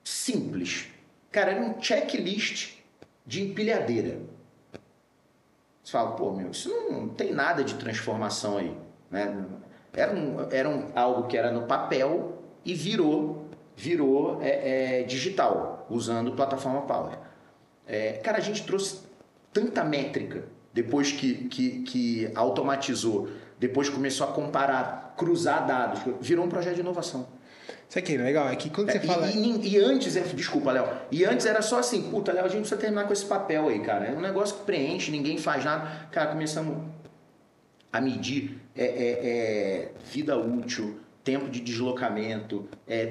simples 0.02 0.91
Cara, 1.32 1.52
era 1.52 1.60
um 1.62 1.80
checklist 1.80 2.74
de 3.26 3.42
empilhadeira. 3.42 4.20
Você 5.82 5.92
fala, 5.92 6.12
pô, 6.12 6.30
meu, 6.30 6.50
isso 6.50 6.68
não 6.90 7.08
tem 7.08 7.32
nada 7.32 7.64
de 7.64 7.74
transformação 7.74 8.58
aí. 8.58 8.76
Né? 9.10 9.46
Era, 9.94 10.14
um, 10.14 10.48
era 10.50 10.68
um, 10.68 10.86
algo 10.94 11.26
que 11.26 11.36
era 11.36 11.50
no 11.50 11.66
papel 11.66 12.38
e 12.64 12.74
virou, 12.74 13.48
virou 13.74 14.40
é, 14.42 15.00
é, 15.00 15.02
digital, 15.04 15.86
usando 15.90 16.32
plataforma 16.32 16.82
Power. 16.82 17.18
É, 17.86 18.12
cara, 18.12 18.38
a 18.38 18.40
gente 18.40 18.64
trouxe 18.64 19.00
tanta 19.52 19.82
métrica 19.82 20.44
depois 20.72 21.12
que, 21.12 21.48
que, 21.48 21.82
que 21.82 22.30
automatizou, 22.34 23.28
depois 23.62 23.88
começou 23.88 24.26
a 24.26 24.32
comparar, 24.32 25.14
cruzar 25.16 25.64
dados, 25.64 26.00
virou 26.20 26.44
um 26.44 26.48
projeto 26.48 26.74
de 26.74 26.80
inovação. 26.80 27.28
Isso 27.88 27.96
aqui 27.96 28.16
é 28.16 28.18
legal, 28.18 28.48
é 28.48 28.56
que 28.56 28.68
quando 28.68 28.90
você 28.90 28.98
é, 28.98 29.00
fala. 29.00 29.30
E, 29.30 29.68
e, 29.68 29.78
antes, 29.78 30.16
é, 30.16 30.22
desculpa, 30.22 30.72
Léo. 30.72 30.88
E 31.12 31.24
antes 31.24 31.46
era 31.46 31.62
só 31.62 31.78
assim, 31.78 32.10
puta, 32.10 32.32
Léo, 32.32 32.44
a 32.44 32.48
gente 32.48 32.62
precisa 32.62 32.80
terminar 32.80 33.04
com 33.04 33.12
esse 33.12 33.24
papel 33.24 33.68
aí, 33.68 33.78
cara. 33.78 34.06
É 34.06 34.12
um 34.12 34.20
negócio 34.20 34.56
que 34.56 34.64
preenche, 34.64 35.12
ninguém 35.12 35.38
faz 35.38 35.64
nada. 35.64 36.08
Cara, 36.10 36.32
começamos 36.32 36.76
a 37.92 38.00
medir 38.00 38.60
é, 38.74 38.84
é, 38.84 39.28
é 39.28 39.92
vida 40.10 40.36
útil, 40.36 40.98
tempo 41.22 41.48
de 41.48 41.60
deslocamento, 41.60 42.68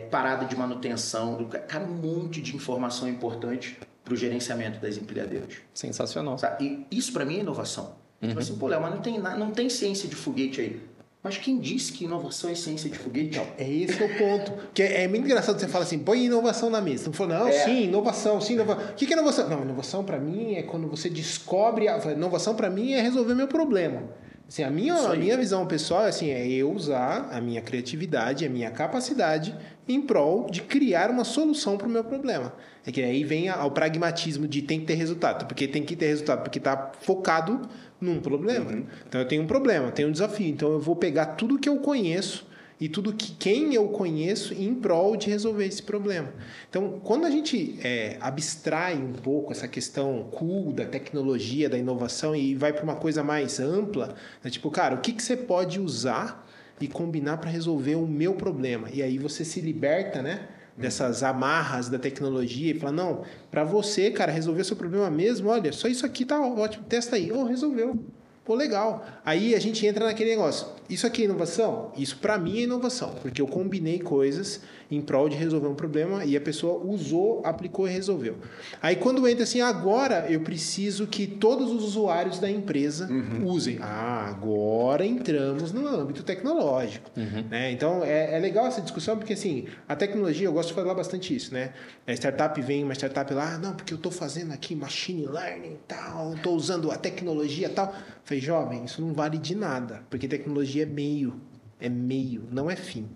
parada 0.09 0.45
de 0.45 0.55
manutenção, 0.57 1.45
cara, 1.45 1.85
um 1.85 1.93
monte 1.93 2.41
de 2.41 2.53
informação 2.53 3.07
importante 3.07 3.79
para 4.03 4.13
o 4.13 4.17
gerenciamento 4.17 4.81
das 4.81 4.97
empilhadeiras. 4.97 5.59
Sensacional. 5.73 6.37
Sabe? 6.37 6.85
E 6.91 6.97
isso 6.97 7.13
para 7.13 7.23
mim 7.23 7.37
é 7.37 7.39
inovação. 7.39 8.00
Uhum. 8.21 8.29
Tipo 8.29 8.39
assim, 8.39 8.55
pô, 8.55 8.67
Léo, 8.67 8.81
mas 8.81 8.93
não 8.93 9.01
tem, 9.01 9.19
não 9.19 9.51
tem 9.51 9.69
ciência 9.69 10.07
de 10.07 10.15
foguete 10.15 10.61
aí. 10.61 10.91
Mas 11.23 11.37
quem 11.37 11.59
disse 11.59 11.93
que 11.93 12.05
inovação 12.05 12.49
é 12.49 12.55
ciência 12.55 12.89
de 12.89 12.97
foguete? 12.97 13.37
Não, 13.37 13.45
é 13.57 13.69
esse 13.69 14.01
é 14.01 14.05
o 14.05 14.17
ponto. 14.17 14.53
Que 14.73 14.81
é, 14.81 15.03
é, 15.03 15.07
muito 15.07 15.25
engraçado 15.25 15.59
você 15.59 15.67
falar 15.67 15.83
assim, 15.83 15.99
põe 15.99 16.25
inovação 16.25 16.69
na 16.69 16.81
mesa. 16.81 17.05
Não 17.05 17.13
falou, 17.13 17.37
não, 17.37 17.47
é. 17.47 17.51
sim, 17.51 17.83
inovação, 17.83 18.41
sim, 18.41 18.53
inovação. 18.53 18.83
O 18.85 18.93
que, 18.95 19.05
que 19.05 19.13
é 19.13 19.17
inovação? 19.17 19.47
Não, 19.47 19.61
inovação 19.61 20.03
para 20.03 20.19
mim 20.19 20.55
é 20.55 20.63
quando 20.63 20.87
você 20.87 21.09
descobre. 21.09 21.87
A... 21.87 21.97
Inovação 22.11 22.55
para 22.55 22.71
mim 22.71 22.93
é 22.93 23.01
resolver 23.01 23.35
meu 23.35 23.47
problema. 23.47 24.01
Assim, 24.47 24.63
a 24.63 24.69
minha, 24.69 24.95
a 24.95 25.15
minha 25.15 25.37
visão 25.37 25.65
pessoal 25.65 26.05
é 26.05 26.09
assim, 26.09 26.29
é 26.29 26.45
eu 26.45 26.73
usar 26.73 27.29
a 27.31 27.39
minha 27.39 27.61
criatividade, 27.61 28.45
a 28.45 28.49
minha 28.49 28.69
capacidade 28.69 29.55
em 29.87 30.01
prol 30.01 30.47
de 30.49 30.61
criar 30.61 31.09
uma 31.09 31.23
solução 31.23 31.77
para 31.77 31.87
o 31.87 31.89
meu 31.89 32.03
problema. 32.03 32.51
É 32.85 32.91
que 32.91 33.01
aí 33.01 33.23
vem 33.23 33.49
o 33.49 33.71
pragmatismo 33.71 34.49
de 34.49 34.61
tem 34.61 34.81
que 34.81 34.87
ter 34.87 34.95
resultado, 34.95 35.45
porque 35.45 35.69
tem 35.69 35.83
que 35.83 35.95
ter 35.95 36.07
resultado, 36.07 36.43
porque 36.43 36.57
está 36.57 36.91
focado 36.99 37.61
num 38.01 38.19
problema. 38.19 38.71
Uhum. 38.71 38.83
Então 39.07 39.21
eu 39.21 39.27
tenho 39.27 39.43
um 39.43 39.47
problema, 39.47 39.91
tenho 39.91 40.09
um 40.09 40.11
desafio. 40.11 40.47
Então 40.47 40.71
eu 40.71 40.79
vou 40.79 40.95
pegar 40.95 41.27
tudo 41.27 41.59
que 41.59 41.69
eu 41.69 41.77
conheço 41.77 42.49
e 42.81 42.89
tudo 42.89 43.13
que 43.13 43.33
quem 43.33 43.75
eu 43.75 43.89
conheço 43.89 44.55
em 44.55 44.73
prol 44.73 45.15
de 45.15 45.29
resolver 45.29 45.65
esse 45.67 45.83
problema. 45.83 46.33
Então, 46.67 46.99
quando 47.03 47.25
a 47.25 47.29
gente 47.29 47.77
é, 47.83 48.17
abstrai 48.19 48.95
um 48.95 49.13
pouco 49.13 49.51
essa 49.51 49.67
questão 49.67 50.27
cool 50.31 50.73
da 50.73 50.83
tecnologia, 50.83 51.69
da 51.69 51.77
inovação 51.77 52.35
e 52.35 52.55
vai 52.55 52.73
para 52.73 52.83
uma 52.83 52.95
coisa 52.95 53.23
mais 53.23 53.59
ampla, 53.59 54.15
é 54.43 54.49
tipo, 54.49 54.71
cara, 54.71 54.95
o 54.95 54.97
que, 54.97 55.13
que 55.13 55.21
você 55.21 55.37
pode 55.37 55.79
usar 55.79 56.49
e 56.81 56.87
combinar 56.87 57.37
para 57.37 57.51
resolver 57.51 57.93
o 57.93 58.07
meu 58.07 58.33
problema? 58.33 58.89
E 58.91 59.03
aí 59.03 59.19
você 59.19 59.45
se 59.45 59.61
liberta, 59.61 60.23
né? 60.23 60.47
Dessas 60.77 61.23
amarras 61.23 61.89
da 61.89 61.99
tecnologia 61.99 62.71
e 62.71 62.79
falar, 62.79 62.93
não, 62.93 63.23
para 63.49 63.63
você, 63.63 64.09
cara, 64.11 64.31
resolver 64.31 64.63
seu 64.63 64.75
problema 64.75 65.09
mesmo, 65.09 65.49
olha, 65.49 65.71
só 65.71 65.87
isso 65.87 66.05
aqui 66.05 66.25
tá 66.25 66.39
ótimo, 66.41 66.85
testa 66.85 67.15
aí. 67.15 67.31
Oh, 67.31 67.43
resolveu. 67.43 67.99
Pô, 68.43 68.55
legal. 68.55 69.05
Aí 69.23 69.53
a 69.53 69.59
gente 69.59 69.85
entra 69.85 70.05
naquele 70.05 70.31
negócio. 70.31 70.67
Isso 70.91 71.07
aqui 71.07 71.21
é 71.21 71.25
inovação? 71.25 71.91
Isso 71.97 72.17
para 72.17 72.37
mim 72.37 72.59
é 72.59 72.61
inovação, 72.63 73.15
porque 73.21 73.41
eu 73.41 73.47
combinei 73.47 73.99
coisas 73.99 74.61
em 74.91 75.01
prol 75.01 75.29
de 75.29 75.37
resolver 75.37 75.67
um 75.67 75.73
problema 75.73 76.25
e 76.25 76.35
a 76.35 76.41
pessoa 76.41 76.83
usou, 76.83 77.41
aplicou 77.45 77.87
e 77.87 77.91
resolveu. 77.91 78.37
Aí 78.81 78.97
quando 78.97 79.25
entra 79.25 79.43
assim, 79.43 79.61
agora 79.61 80.25
eu 80.29 80.41
preciso 80.41 81.07
que 81.07 81.25
todos 81.25 81.71
os 81.71 81.83
usuários 81.83 82.39
da 82.39 82.51
empresa 82.51 83.07
uhum. 83.09 83.45
usem. 83.45 83.77
Ah, 83.79 84.27
agora 84.27 85.05
entramos 85.05 85.71
no 85.71 85.87
âmbito 85.87 86.23
tecnológico. 86.23 87.09
Uhum. 87.15 87.45
Né? 87.49 87.71
Então 87.71 88.03
é, 88.03 88.35
é, 88.35 88.39
legal 88.39 88.67
essa 88.67 88.81
discussão 88.81 89.17
porque 89.17 89.31
assim, 89.33 89.65
a 89.87 89.95
tecnologia, 89.95 90.47
eu 90.47 90.53
gosto 90.53 90.69
de 90.69 90.75
falar 90.75 90.93
bastante 90.93 91.33
isso, 91.33 91.53
né? 91.53 91.71
A 92.05 92.11
startup 92.11 92.59
vem, 92.61 92.83
uma 92.83 92.93
startup 92.93 93.33
lá, 93.33 93.55
ah, 93.55 93.57
não, 93.57 93.73
porque 93.73 93.93
eu 93.93 93.97
estou 93.97 94.11
fazendo 94.11 94.51
aqui 94.51 94.75
machine 94.75 95.25
learning 95.25 95.73
e 95.73 95.79
tal, 95.87 96.33
estou 96.33 96.53
usando 96.53 96.91
a 96.91 96.97
tecnologia 96.97 97.67
e 97.67 97.69
tal. 97.69 97.95
Falei, 98.23 98.41
jovem, 98.41 98.85
isso 98.85 99.01
não 99.01 99.13
vale 99.13 99.37
de 99.37 99.55
nada, 99.55 100.03
porque 100.09 100.27
tecnologia 100.27 100.80
é 100.81 100.85
meio, 100.85 101.39
é 101.79 101.89
meio, 101.89 102.43
não 102.51 102.69
é 102.69 102.75
fim. 102.75 103.07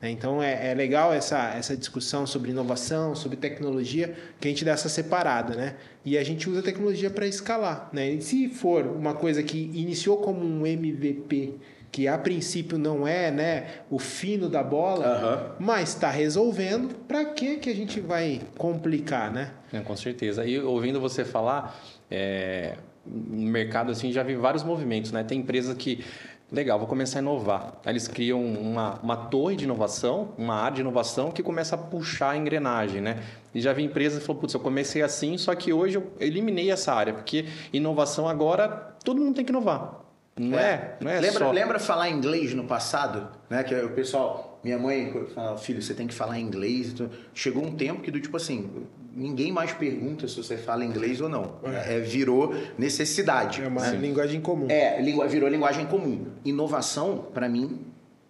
Né? 0.00 0.10
Então 0.10 0.42
é, 0.42 0.70
é, 0.70 0.74
legal 0.74 1.12
essa, 1.12 1.54
essa 1.54 1.76
discussão 1.76 2.26
sobre 2.26 2.50
inovação, 2.50 3.14
sobre 3.14 3.36
tecnologia, 3.36 4.14
que 4.40 4.48
a 4.48 4.50
gente 4.50 4.64
dá 4.64 4.72
essa 4.72 4.88
separada, 4.88 5.54
né? 5.54 5.76
E 6.04 6.16
a 6.16 6.24
gente 6.24 6.48
usa 6.48 6.60
a 6.60 6.62
tecnologia 6.62 7.10
para 7.10 7.26
escalar, 7.26 7.90
né? 7.92 8.10
E 8.10 8.22
se 8.22 8.48
for 8.48 8.86
uma 8.86 9.14
coisa 9.14 9.42
que 9.42 9.70
iniciou 9.74 10.18
como 10.18 10.42
um 10.42 10.66
MVP, 10.66 11.54
que 11.92 12.06
a 12.06 12.16
princípio 12.16 12.78
não 12.78 13.06
é, 13.06 13.30
né, 13.30 13.66
o 13.90 13.98
fino 13.98 14.48
da 14.48 14.62
bola, 14.62 15.56
uhum. 15.58 15.66
mas 15.66 15.90
está 15.90 16.08
resolvendo, 16.08 16.94
para 17.08 17.24
que 17.24 17.56
que 17.56 17.68
a 17.68 17.74
gente 17.74 18.00
vai 18.00 18.40
complicar, 18.56 19.32
né? 19.32 19.50
É, 19.72 19.80
com 19.80 19.96
certeza. 19.96 20.46
E 20.46 20.58
ouvindo 20.60 21.00
você 21.00 21.24
falar, 21.24 21.78
é, 22.10 22.76
no 23.04 23.50
mercado 23.50 23.90
assim 23.90 24.12
já 24.12 24.22
vi 24.22 24.36
vários 24.36 24.62
movimentos, 24.62 25.10
né? 25.10 25.24
Tem 25.24 25.40
empresas 25.40 25.76
que 25.76 26.04
legal, 26.50 26.78
vou 26.78 26.88
começar 26.88 27.18
a 27.18 27.22
inovar. 27.22 27.74
Aí 27.84 27.92
eles 27.92 28.08
criam 28.08 28.42
uma, 28.42 28.98
uma 29.02 29.16
torre 29.16 29.56
de 29.56 29.64
inovação, 29.64 30.32
uma 30.36 30.54
área 30.54 30.76
de 30.76 30.80
inovação 30.80 31.30
que 31.30 31.42
começa 31.42 31.74
a 31.74 31.78
puxar 31.78 32.30
a 32.30 32.36
engrenagem, 32.36 33.00
né? 33.00 33.22
E 33.54 33.60
já 33.60 33.72
vi 33.72 33.82
empresas 33.82 34.20
que 34.20 34.26
falaram, 34.26 34.40
putz, 34.40 34.54
eu 34.54 34.60
comecei 34.60 35.02
assim, 35.02 35.38
só 35.38 35.54
que 35.54 35.72
hoje 35.72 35.96
eu 35.96 36.12
eliminei 36.18 36.70
essa 36.70 36.92
área, 36.92 37.12
porque 37.14 37.46
inovação 37.72 38.28
agora, 38.28 38.94
todo 39.04 39.20
mundo 39.20 39.36
tem 39.36 39.44
que 39.44 39.50
inovar. 39.50 40.00
Não 40.38 40.58
é, 40.58 40.72
é 40.72 40.96
não 41.00 41.10
é 41.10 41.20
lembra, 41.20 41.44
só... 41.44 41.50
Lembra 41.50 41.78
falar 41.78 42.08
inglês 42.08 42.54
no 42.54 42.64
passado? 42.64 43.28
Né? 43.48 43.62
Que 43.62 43.74
o 43.74 43.90
pessoal, 43.90 44.58
minha 44.64 44.78
mãe 44.78 45.12
fala, 45.34 45.58
filho, 45.58 45.82
você 45.82 45.92
tem 45.92 46.06
que 46.06 46.14
falar 46.14 46.38
inglês. 46.38 46.94
Chegou 47.34 47.62
um 47.62 47.74
tempo 47.74 48.00
que 48.00 48.10
do 48.10 48.20
tipo 48.20 48.36
assim, 48.36 48.70
ninguém 49.14 49.52
mais 49.52 49.72
pergunta 49.72 50.26
se 50.28 50.36
você 50.36 50.56
fala 50.56 50.84
inglês 50.84 51.20
ou 51.20 51.28
não. 51.28 51.58
É, 51.64 51.96
é 51.96 52.00
virou 52.00 52.54
necessidade. 52.78 53.62
É 53.62 53.68
uma 53.68 53.82
né? 53.82 53.96
linguagem 53.96 54.40
comum. 54.40 54.66
É, 54.70 55.02
virou 55.28 55.48
linguagem 55.48 55.86
comum. 55.86 56.26
Inovação, 56.44 57.26
para 57.32 57.48
mim, 57.48 57.80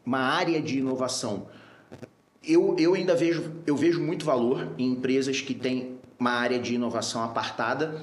uma 0.04 0.20
área 0.20 0.60
de 0.60 0.78
inovação. 0.78 1.46
Eu, 2.42 2.76
eu 2.78 2.94
ainda 2.94 3.14
vejo, 3.14 3.52
eu 3.66 3.76
vejo 3.76 4.00
muito 4.00 4.24
valor 4.24 4.72
em 4.78 4.92
empresas 4.92 5.40
que 5.40 5.54
têm 5.54 5.98
uma 6.18 6.32
área 6.32 6.58
de 6.58 6.74
inovação 6.74 7.22
apartada 7.22 8.00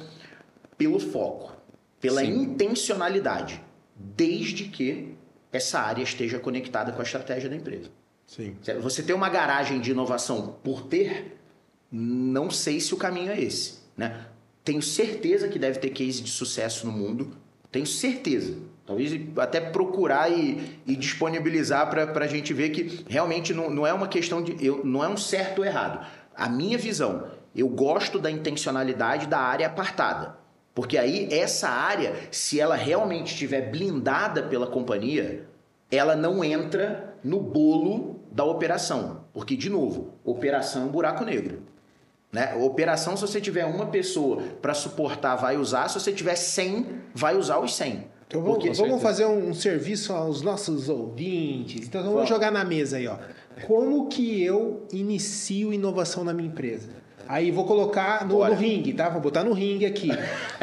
pelo 0.78 1.00
foco. 1.00 1.56
pela 2.00 2.22
Sim. 2.22 2.44
intencionalidade, 2.44 3.60
desde 3.96 4.66
que 4.66 5.16
essa 5.52 5.80
área 5.80 6.04
esteja 6.04 6.38
conectada 6.38 6.92
com 6.92 7.02
a 7.02 7.04
estratégia 7.04 7.50
da 7.50 7.56
empresa. 7.56 7.90
Sim. 8.28 8.56
Você 8.82 9.02
ter 9.02 9.14
uma 9.14 9.30
garagem 9.30 9.80
de 9.80 9.92
inovação 9.92 10.58
por 10.64 10.84
ter, 10.84 11.37
não 11.92 12.50
sei 12.50 12.80
se 12.80 12.94
o 12.94 12.98
caminho 12.98 13.32
é 13.32 13.42
esse. 13.42 13.80
Né? 13.96 14.26
Tenho 14.64 14.82
certeza 14.82 15.48
que 15.48 15.58
deve 15.58 15.80
ter 15.80 15.90
case 15.90 16.22
de 16.22 16.30
sucesso 16.30 16.86
no 16.86 16.92
mundo. 16.92 17.32
Tenho 17.72 17.86
certeza. 17.86 18.58
Talvez 18.86 19.20
até 19.38 19.60
procurar 19.60 20.32
e, 20.32 20.80
e 20.86 20.96
disponibilizar 20.96 21.90
para 21.90 22.24
a 22.24 22.28
gente 22.28 22.54
ver 22.54 22.70
que 22.70 23.04
realmente 23.08 23.54
não, 23.54 23.70
não 23.70 23.86
é 23.86 23.94
uma 23.94 24.08
questão 24.08 24.42
de. 24.42 24.56
Eu, 24.66 24.86
não 24.86 25.04
é 25.04 25.10
um 25.10 25.18
certo 25.18 25.60
ou 25.60 25.66
errado. 25.66 26.06
A 26.36 26.48
minha 26.48 26.78
visão, 26.78 27.28
eu 27.56 27.68
gosto 27.68 28.20
da 28.20 28.32
intencionalidade 28.32 29.28
da 29.28 29.40
área 29.40 29.68
apartada. 29.68 30.38
Porque 30.74 30.98
aí 30.98 31.28
essa 31.32 31.68
área, 31.68 32.14
se 32.32 32.60
ela 32.60 32.76
realmente 32.76 33.34
estiver 33.34 33.72
blindada 33.72 34.44
pela 34.44 34.68
companhia, 34.68 35.48
ela 35.90 36.16
não 36.16 36.44
entra 36.44 37.16
no 37.24 37.40
bolo 37.40 38.22
da 38.32 38.44
operação. 38.44 39.26
Porque, 39.34 39.56
de 39.56 39.70
novo, 39.70 40.14
operação 40.24 40.86
é 40.86 40.90
buraco 40.90 41.26
negro. 41.26 41.64
Né? 42.32 42.54
Operação, 42.56 43.16
se 43.16 43.22
você 43.22 43.40
tiver 43.40 43.66
uma 43.66 43.86
pessoa 43.86 44.44
para 44.62 44.74
suportar, 44.74 45.36
vai 45.36 45.58
usar. 45.58 45.88
Se 45.88 46.00
você 46.00 46.12
tiver 46.12 46.36
100, 46.36 46.86
vai 47.14 47.38
usar 47.38 47.60
os 47.60 47.76
100. 47.76 48.18
Então 48.28 48.42
vamos, 48.42 48.58
Porque, 48.58 48.74
vamos 48.74 49.02
fazer 49.02 49.26
um 49.26 49.54
serviço 49.54 50.12
aos 50.12 50.42
nossos 50.42 50.90
ouvintes. 50.90 51.88
Então 51.88 52.04
vamos 52.04 52.28
jogar 52.28 52.52
na 52.52 52.66
mesa 52.66 52.98
aí, 52.98 53.08
ó. 53.08 53.18
Como 53.66 54.08
que 54.08 54.44
eu 54.44 54.86
inicio 54.92 55.74
inovação 55.74 56.24
na 56.24 56.34
minha 56.34 56.50
empresa? 56.50 56.90
Aí 57.28 57.52
vou 57.52 57.66
colocar 57.66 58.26
no, 58.26 58.46
no 58.46 58.54
ringue, 58.54 58.94
tá? 58.94 59.10
Vou 59.10 59.22
botar 59.22 59.44
no 59.44 59.54
ringue 59.54 59.86
aqui. 59.86 60.10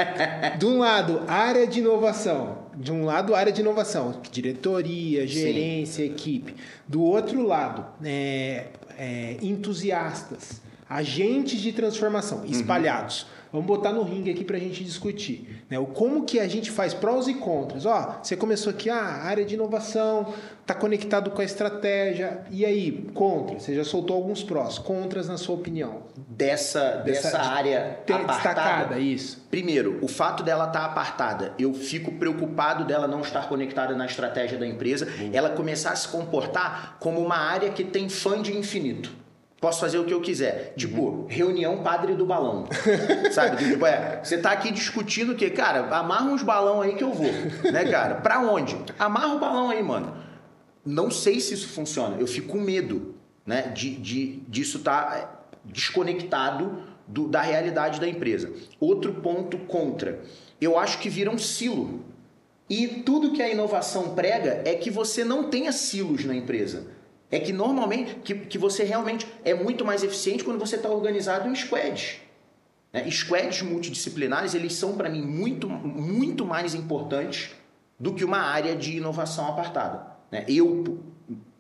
de 0.59 0.67
um 0.67 0.79
lado, 0.79 1.23
área 1.27 1.67
de 1.67 1.81
inovação. 1.81 2.59
De 2.75 2.93
um 2.93 3.05
lado, 3.05 3.35
área 3.35 3.53
de 3.53 3.61
inovação. 3.61 4.21
Diretoria, 4.31 5.27
gerência, 5.27 6.05
Sim. 6.05 6.11
equipe. 6.11 6.55
Do 6.87 7.03
outro 7.03 7.43
lado, 7.43 7.87
é, 8.03 8.67
é, 8.99 9.37
entusiastas 9.43 10.63
agentes 10.89 11.61
de 11.61 11.73
transformação 11.73 12.39
uhum. 12.39 12.47
espalhados. 12.47 13.23
Uhum. 13.23 13.45
Vamos 13.55 13.69
botar 13.69 13.93
no 13.93 14.03
ringue 14.03 14.33
aqui 14.33 14.43
para 14.43 14.57
a 14.57 14.61
gente 14.61 14.83
discutir. 14.83 15.63
Né? 15.71 15.79
O 15.79 15.87
como 15.87 16.25
que 16.25 16.41
a 16.41 16.49
gente 16.49 16.73
faz 16.73 16.93
prós 16.93 17.29
e 17.29 17.35
contras. 17.35 17.87
Ó, 17.87 18.19
você 18.21 18.37
começou 18.37 18.73
aqui, 18.73 18.91
ah, 18.91 19.23
área 19.23 19.45
de 19.45 19.55
inovação, 19.55 20.35
está 20.61 20.75
conectado 20.75 21.31
com 21.31 21.41
a 21.41 21.45
estratégia. 21.45 22.43
E 22.51 22.65
aí, 22.65 23.07
contra? 23.15 23.61
Você 23.61 23.73
já 23.73 23.85
soltou 23.85 24.17
alguns 24.17 24.43
prós. 24.43 24.77
Contras, 24.77 25.29
na 25.29 25.39
sua 25.39 25.55
opinião? 25.55 26.03
Dessa, 26.17 26.97
dessa, 27.05 27.29
dessa 27.29 27.39
área 27.39 28.01
apartada, 28.01 28.33
destacada, 28.33 28.99
isso. 28.99 29.47
Primeiro, 29.49 30.01
o 30.03 30.09
fato 30.09 30.43
dela 30.43 30.67
estar 30.67 30.81
tá 30.81 30.87
apartada. 30.87 31.53
Eu 31.57 31.73
fico 31.75 32.11
preocupado 32.11 32.85
dela 32.85 33.07
não 33.07 33.21
estar 33.21 33.49
conectada 33.49 33.95
na 33.95 34.07
estratégia 34.07 34.59
da 34.59 34.67
empresa. 34.67 35.07
Uhum. 35.07 35.31
Ela 35.33 35.51
começar 35.51 35.93
a 35.93 35.97
se 35.97 36.09
comportar 36.09 36.97
como 36.99 37.21
uma 37.21 37.37
área 37.37 37.71
que 37.71 37.85
tem 37.85 38.09
fã 38.09 38.43
de 38.43 38.57
infinito. 38.57 39.23
Posso 39.65 39.81
fazer 39.81 39.97
o 39.97 40.05
que 40.05 40.13
eu 40.13 40.21
quiser. 40.21 40.75
Tipo, 40.77 41.01
uhum. 41.01 41.27
reunião 41.27 41.83
padre 41.83 42.13
do 42.13 42.27
balão. 42.27 42.69
Sabe? 43.33 43.57
Tipo, 43.65 43.87
é, 43.87 44.23
você 44.23 44.37
tá 44.37 44.51
aqui 44.51 44.71
discutindo 44.71 45.33
o 45.33 45.35
quê? 45.35 45.49
Cara, 45.49 45.89
amarra 45.97 46.27
uns 46.27 46.43
balão 46.43 46.83
aí 46.83 46.95
que 46.95 47.03
eu 47.03 47.15
vou. 47.15 47.33
Né, 47.73 47.87
cara? 47.91 48.17
Pra 48.17 48.41
onde? 48.41 48.77
Amarra 48.99 49.35
o 49.35 49.39
balão 49.39 49.71
aí, 49.71 49.83
mano. 49.83 50.15
Não 50.85 51.11
sei 51.11 51.41
se 51.41 51.55
isso 51.55 51.69
funciona. 51.69 52.19
Eu 52.21 52.27
fico 52.27 52.49
com 52.49 52.61
medo, 52.61 53.15
né? 53.47 53.63
De, 53.75 53.95
de, 53.95 54.43
disso 54.47 54.81
tá 54.81 55.17
é, 55.19 55.29
desconectado 55.65 56.83
do, 57.09 57.27
da 57.27 57.41
realidade 57.41 57.99
da 57.99 58.07
empresa. 58.07 58.53
Outro 58.79 59.15
ponto 59.15 59.57
contra. 59.61 60.21
Eu 60.61 60.79
acho 60.79 60.99
que 60.99 61.09
vira 61.09 61.31
um 61.31 61.39
silo. 61.39 62.05
E 62.69 62.87
tudo 62.87 63.33
que 63.33 63.41
a 63.41 63.49
inovação 63.49 64.15
prega 64.15 64.61
é 64.67 64.75
que 64.75 64.91
você 64.91 65.25
não 65.25 65.45
tenha 65.45 65.73
silos 65.73 66.23
na 66.27 66.35
empresa 66.37 66.93
é 67.35 67.41
que 67.41 67.53
normalmente 67.53 68.15
que, 68.23 68.33
que 68.33 68.57
você 68.57 68.85
realmente 68.85 69.27
é 69.45 69.53
muito 69.53 69.85
mais 69.85 70.05
eficiente 70.05 70.45
quando 70.45 70.61
você 70.61 70.77
está 70.77 70.89
organizado 70.89 71.49
em 71.49 71.55
squads. 71.57 72.21
Né? 72.93 73.11
Squads 73.11 73.63
multidisciplinares 73.63 74.55
eles 74.55 74.75
são 74.75 74.97
para 74.97 75.09
mim 75.09 75.23
muito, 75.23 75.69
muito 75.69 76.47
mais 76.47 76.77
importantes 76.77 77.51
do 77.99 78.15
que 78.15 78.25
uma 78.25 78.39
área 78.39 78.77
de 78.77 78.99
inovação 78.99 79.49
apartada. 79.49 80.07
Né? 80.31 80.45
Eu 80.49 81.03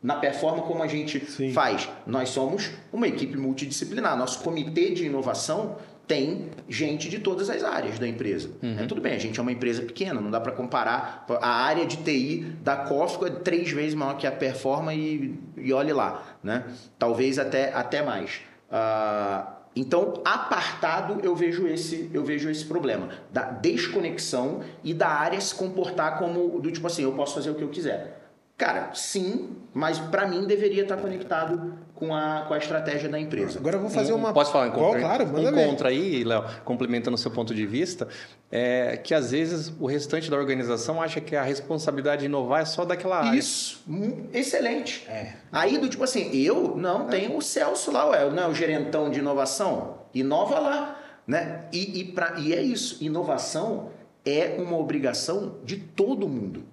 na 0.00 0.14
performance 0.16 0.68
como 0.68 0.82
a 0.82 0.86
gente 0.86 1.24
Sim. 1.28 1.52
faz, 1.52 1.88
nós 2.06 2.28
somos 2.28 2.70
uma 2.92 3.08
equipe 3.08 3.36
multidisciplinar. 3.36 4.16
Nosso 4.16 4.44
comitê 4.44 4.90
de 4.90 5.06
inovação 5.06 5.76
tem 6.06 6.50
gente 6.68 7.08
de 7.08 7.18
todas 7.18 7.48
as 7.48 7.62
áreas 7.64 7.98
da 7.98 8.06
empresa. 8.06 8.50
Uhum. 8.62 8.76
É, 8.78 8.86
tudo 8.86 9.00
bem, 9.00 9.14
a 9.14 9.18
gente 9.18 9.38
é 9.38 9.42
uma 9.42 9.52
empresa 9.52 9.82
pequena, 9.82 10.20
não 10.20 10.30
dá 10.30 10.40
para 10.40 10.52
comparar. 10.52 11.24
A 11.40 11.64
área 11.64 11.86
de 11.86 11.96
TI 11.98 12.56
da 12.62 12.76
Cofco 12.76 13.26
é 13.26 13.30
três 13.30 13.70
vezes 13.70 13.94
maior 13.94 14.16
que 14.16 14.26
a 14.26 14.32
Performa 14.32 14.94
e, 14.94 15.34
e 15.56 15.72
olhe 15.72 15.92
lá. 15.92 16.36
Né? 16.42 16.64
Talvez 16.98 17.38
até, 17.38 17.72
até 17.72 18.02
mais. 18.02 18.42
Uh, 18.70 19.54
então, 19.76 20.22
apartado, 20.24 21.20
eu 21.22 21.34
vejo 21.34 21.66
esse 21.66 22.08
eu 22.12 22.24
vejo 22.24 22.48
esse 22.48 22.64
problema 22.64 23.08
da 23.32 23.42
desconexão 23.42 24.60
e 24.84 24.94
da 24.94 25.08
área 25.08 25.40
se 25.40 25.54
comportar 25.54 26.18
como 26.18 26.60
do 26.60 26.70
tipo 26.70 26.86
assim, 26.86 27.02
eu 27.02 27.12
posso 27.12 27.34
fazer 27.34 27.50
o 27.50 27.54
que 27.54 27.62
eu 27.62 27.68
quiser. 27.68 28.20
Cara, 28.56 28.94
sim, 28.94 29.56
mas 29.72 29.98
para 29.98 30.28
mim 30.28 30.46
deveria 30.46 30.82
estar 30.82 30.96
conectado 30.96 31.76
com 31.94 32.14
a, 32.14 32.44
com 32.46 32.54
a 32.54 32.58
estratégia 32.58 33.08
da 33.08 33.18
empresa. 33.18 33.58
Agora 33.58 33.76
eu 33.76 33.80
vou 33.80 33.90
fazer 33.90 34.12
uma. 34.12 34.32
Posso 34.32 34.52
falar 34.52 34.68
em 34.68 34.72
contra? 34.72 34.98
Oh, 34.98 35.00
claro, 35.00 35.26
manda 35.26 35.50
um 35.50 35.70
contra 35.70 35.88
aí, 35.88 36.24
Léo, 36.24 36.44
complementando 36.64 37.14
o 37.14 37.18
seu 37.18 37.30
ponto 37.30 37.54
de 37.54 37.64
vista, 37.64 38.08
é 38.50 38.96
que 38.96 39.14
às 39.14 39.30
vezes 39.30 39.72
o 39.78 39.86
restante 39.86 40.30
da 40.30 40.36
organização 40.36 41.00
acha 41.00 41.20
que 41.20 41.36
a 41.36 41.42
responsabilidade 41.42 42.20
de 42.20 42.26
inovar 42.26 42.62
é 42.62 42.64
só 42.64 42.84
daquela 42.84 43.18
área. 43.18 43.38
Isso, 43.38 43.82
hum, 43.88 44.26
excelente. 44.32 45.06
É. 45.08 45.34
Aí 45.52 45.78
do 45.78 45.88
tipo 45.88 46.02
assim, 46.02 46.34
eu 46.34 46.76
não 46.76 47.06
é. 47.06 47.10
tenho 47.10 47.36
o 47.36 47.42
Celso 47.42 47.92
lá, 47.92 48.08
ué, 48.08 48.28
não 48.30 48.42
é 48.42 48.48
o 48.48 48.54
gerentão 48.54 49.10
de 49.10 49.20
inovação? 49.20 49.98
Inova 50.12 50.58
lá. 50.58 51.00
Né? 51.26 51.64
E, 51.72 52.00
e, 52.00 52.04
pra, 52.04 52.34
e 52.38 52.52
é 52.52 52.60
isso, 52.60 53.02
inovação 53.02 53.90
é 54.26 54.56
uma 54.58 54.76
obrigação 54.76 55.56
de 55.64 55.76
todo 55.76 56.28
mundo. 56.28 56.64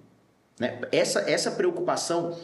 Né? 0.58 0.80
Essa, 0.92 1.20
essa 1.30 1.50
preocupação, 1.50 2.36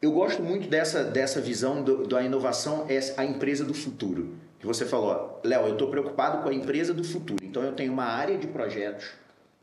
eu 0.00 0.12
gosto 0.12 0.42
muito 0.42 0.68
dessa, 0.68 1.02
dessa 1.02 1.40
visão 1.40 1.82
do, 1.82 2.06
da 2.06 2.22
inovação, 2.22 2.86
é 2.88 2.98
a 3.16 3.24
empresa 3.24 3.64
do 3.64 3.74
futuro. 3.74 4.36
Que 4.58 4.66
você 4.66 4.84
falou, 4.84 5.40
Léo, 5.44 5.66
eu 5.66 5.72
estou 5.72 5.88
preocupado 5.88 6.42
com 6.42 6.48
a 6.48 6.54
empresa 6.54 6.94
do 6.94 7.02
futuro. 7.02 7.44
Então 7.44 7.62
eu 7.62 7.72
tenho 7.72 7.92
uma 7.92 8.04
área 8.04 8.38
de 8.38 8.46
projetos 8.46 9.06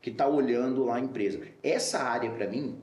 que 0.00 0.10
está 0.10 0.26
olhando 0.26 0.84
lá 0.84 0.96
a 0.96 1.00
empresa. 1.00 1.40
Essa 1.62 2.00
área, 2.00 2.30
para 2.30 2.46
mim, 2.46 2.78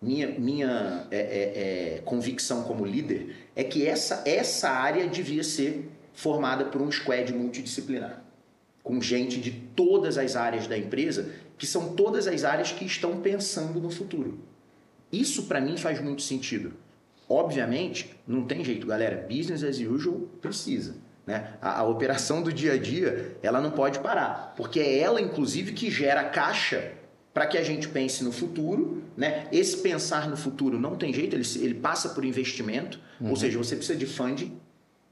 minha, 0.00 0.28
minha 0.28 1.06
é, 1.10 1.18
é, 1.18 1.96
é, 1.96 2.02
convicção 2.04 2.62
como 2.62 2.84
líder 2.84 3.34
é 3.56 3.64
que 3.64 3.86
essa, 3.86 4.22
essa 4.26 4.70
área 4.70 5.08
devia 5.08 5.42
ser 5.42 5.90
formada 6.12 6.66
por 6.66 6.80
um 6.80 6.90
squad 6.90 7.32
multidisciplinar, 7.32 8.22
com 8.82 9.00
gente 9.00 9.40
de 9.40 9.50
todas 9.50 10.18
as 10.18 10.36
áreas 10.36 10.66
da 10.66 10.76
empresa 10.76 11.30
que 11.56 11.66
são 11.66 11.94
todas 11.94 12.28
as 12.28 12.44
áreas 12.44 12.70
que 12.70 12.84
estão 12.84 13.20
pensando 13.20 13.80
no 13.80 13.90
futuro. 13.90 14.38
Isso 15.10 15.44
para 15.44 15.60
mim 15.60 15.76
faz 15.76 16.00
muito 16.00 16.22
sentido. 16.22 16.74
Obviamente, 17.28 18.16
não 18.26 18.44
tem 18.44 18.64
jeito, 18.64 18.86
galera. 18.86 19.26
Business 19.28 19.62
as 19.62 19.78
usual 19.78 20.20
precisa. 20.40 20.96
Né? 21.26 21.52
A, 21.60 21.80
a, 21.80 21.84
operação 21.84 22.42
do 22.42 22.50
dia 22.50 22.72
a 22.72 22.78
dia 22.78 23.36
ela 23.42 23.60
não 23.60 23.70
pode 23.70 23.98
parar, 23.98 24.54
porque 24.56 24.80
é 24.80 24.98
ela, 24.98 25.20
inclusive, 25.20 25.72
que 25.72 25.90
gera 25.90 26.24
caixa 26.24 26.92
para 27.34 27.46
que 27.46 27.58
a 27.58 27.62
gente 27.62 27.86
pense 27.86 28.24
no 28.24 28.32
futuro. 28.32 29.02
Né? 29.14 29.46
Esse 29.52 29.76
pensar 29.76 30.28
no 30.30 30.38
futuro 30.38 30.80
não 30.80 30.96
tem 30.96 31.12
jeito, 31.12 31.36
ele, 31.36 31.46
ele 31.60 31.74
passa 31.74 32.08
por 32.08 32.24
investimento, 32.24 32.98
uhum. 33.20 33.28
ou 33.28 33.36
seja, 33.36 33.58
você 33.58 33.76
precisa 33.76 33.98
de 33.98 34.06
funding. 34.06 34.58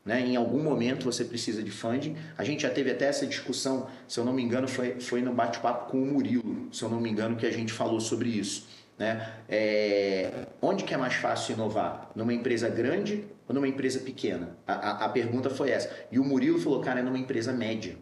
Né? 0.06 0.20
Em 0.24 0.36
algum 0.36 0.62
momento 0.62 1.04
você 1.04 1.22
precisa 1.22 1.62
de 1.62 1.70
funding. 1.70 2.16
A 2.38 2.44
gente 2.44 2.62
já 2.62 2.70
teve 2.70 2.90
até 2.90 3.06
essa 3.06 3.26
discussão, 3.26 3.88
se 4.08 4.18
eu 4.18 4.24
não 4.24 4.32
me 4.32 4.42
engano, 4.42 4.66
foi, 4.66 4.98
foi 5.00 5.20
no 5.20 5.34
bate-papo 5.34 5.90
com 5.90 6.02
o 6.02 6.06
Murilo, 6.06 6.68
se 6.72 6.82
eu 6.82 6.88
não 6.88 7.00
me 7.00 7.10
engano, 7.10 7.36
que 7.36 7.44
a 7.44 7.50
gente 7.50 7.72
falou 7.72 8.00
sobre 8.00 8.30
isso. 8.30 8.66
Né? 8.98 9.30
É, 9.48 10.46
onde 10.60 10.84
que 10.84 10.94
é 10.94 10.96
mais 10.96 11.14
fácil 11.14 11.54
inovar? 11.54 12.10
Numa 12.14 12.32
empresa 12.32 12.68
grande 12.68 13.24
ou 13.46 13.54
numa 13.54 13.68
empresa 13.68 14.00
pequena? 14.00 14.56
A, 14.66 14.72
a, 14.72 15.04
a 15.04 15.08
pergunta 15.08 15.50
foi 15.50 15.70
essa. 15.70 15.90
E 16.10 16.18
o 16.18 16.24
Murilo 16.24 16.58
falou, 16.58 16.80
cara, 16.80 17.00
é 17.00 17.02
numa 17.02 17.18
empresa 17.18 17.52
média. 17.52 17.96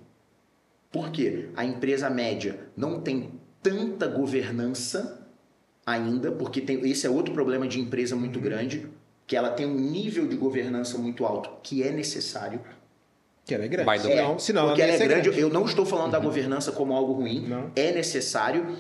Por 0.92 1.11
quê? 1.11 1.48
A 1.57 1.64
empresa 1.64 2.09
média 2.09 2.61
não 2.76 3.00
tem 3.00 3.33
tanta 3.61 4.07
governança 4.07 5.26
ainda, 5.85 6.30
porque 6.30 6.61
tem, 6.61 6.88
esse 6.88 7.07
é 7.07 7.11
outro 7.11 7.35
problema 7.35 7.66
de 7.66 7.80
empresa 7.80 8.14
muito 8.14 8.37
uhum. 8.37 8.44
grande 8.44 8.87
que 9.26 9.35
ela 9.37 9.50
tem 9.50 9.66
um 9.66 9.74
nível 9.74 10.26
de 10.28 10.37
governança 10.37 10.98
muito 10.98 11.24
alto 11.24 11.50
que 11.62 11.83
é 11.83 11.90
necessário. 11.90 12.61
Que 13.44 13.54
ela 13.54 13.64
é 13.64 13.68
grande. 13.68 13.90
É, 13.90 13.98
senão, 13.98 14.38
senão 14.38 14.66
porque 14.68 14.83
ela, 14.83 14.92
ela 14.92 15.02
é 15.02 15.07
grande. 15.07 15.28
grande. 15.30 15.40
Eu 15.40 15.48
não 15.48 15.64
estou 15.64 15.85
falando 15.85 16.07
uhum. 16.07 16.12
da 16.12 16.18
governança 16.18 16.72
como 16.72 16.94
algo 16.94 17.12
ruim. 17.14 17.46
Não. 17.48 17.70
É 17.74 17.92
necessário. 17.92 18.76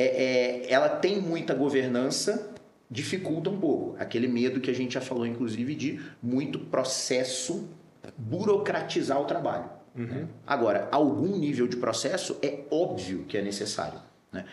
É, 0.00 0.64
é, 0.66 0.72
ela 0.72 0.88
tem 0.88 1.20
muita 1.20 1.54
governança, 1.54 2.50
dificulta 2.90 3.50
um 3.50 3.60
pouco. 3.60 3.96
Aquele 3.98 4.26
medo 4.26 4.60
que 4.60 4.70
a 4.70 4.74
gente 4.74 4.94
já 4.94 5.00
falou, 5.00 5.26
inclusive, 5.26 5.74
de 5.74 6.00
muito 6.22 6.58
processo 6.58 7.68
burocratizar 8.16 9.20
o 9.20 9.26
trabalho. 9.26 9.68
Uhum. 9.94 10.06
Né? 10.06 10.28
Agora, 10.46 10.88
algum 10.90 11.36
nível 11.36 11.66
de 11.66 11.76
processo 11.76 12.38
é 12.42 12.60
óbvio 12.70 13.24
que 13.28 13.36
é 13.36 13.42
necessário. 13.42 14.00
Né? 14.32 14.44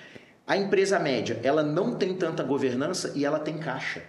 A 0.45 0.57
empresa 0.57 0.99
média, 0.99 1.39
ela 1.43 1.63
não 1.63 1.95
tem 1.95 2.15
tanta 2.15 2.43
governança 2.43 3.13
e 3.15 3.23
ela 3.23 3.39
tem 3.39 3.57
caixa. 3.57 4.03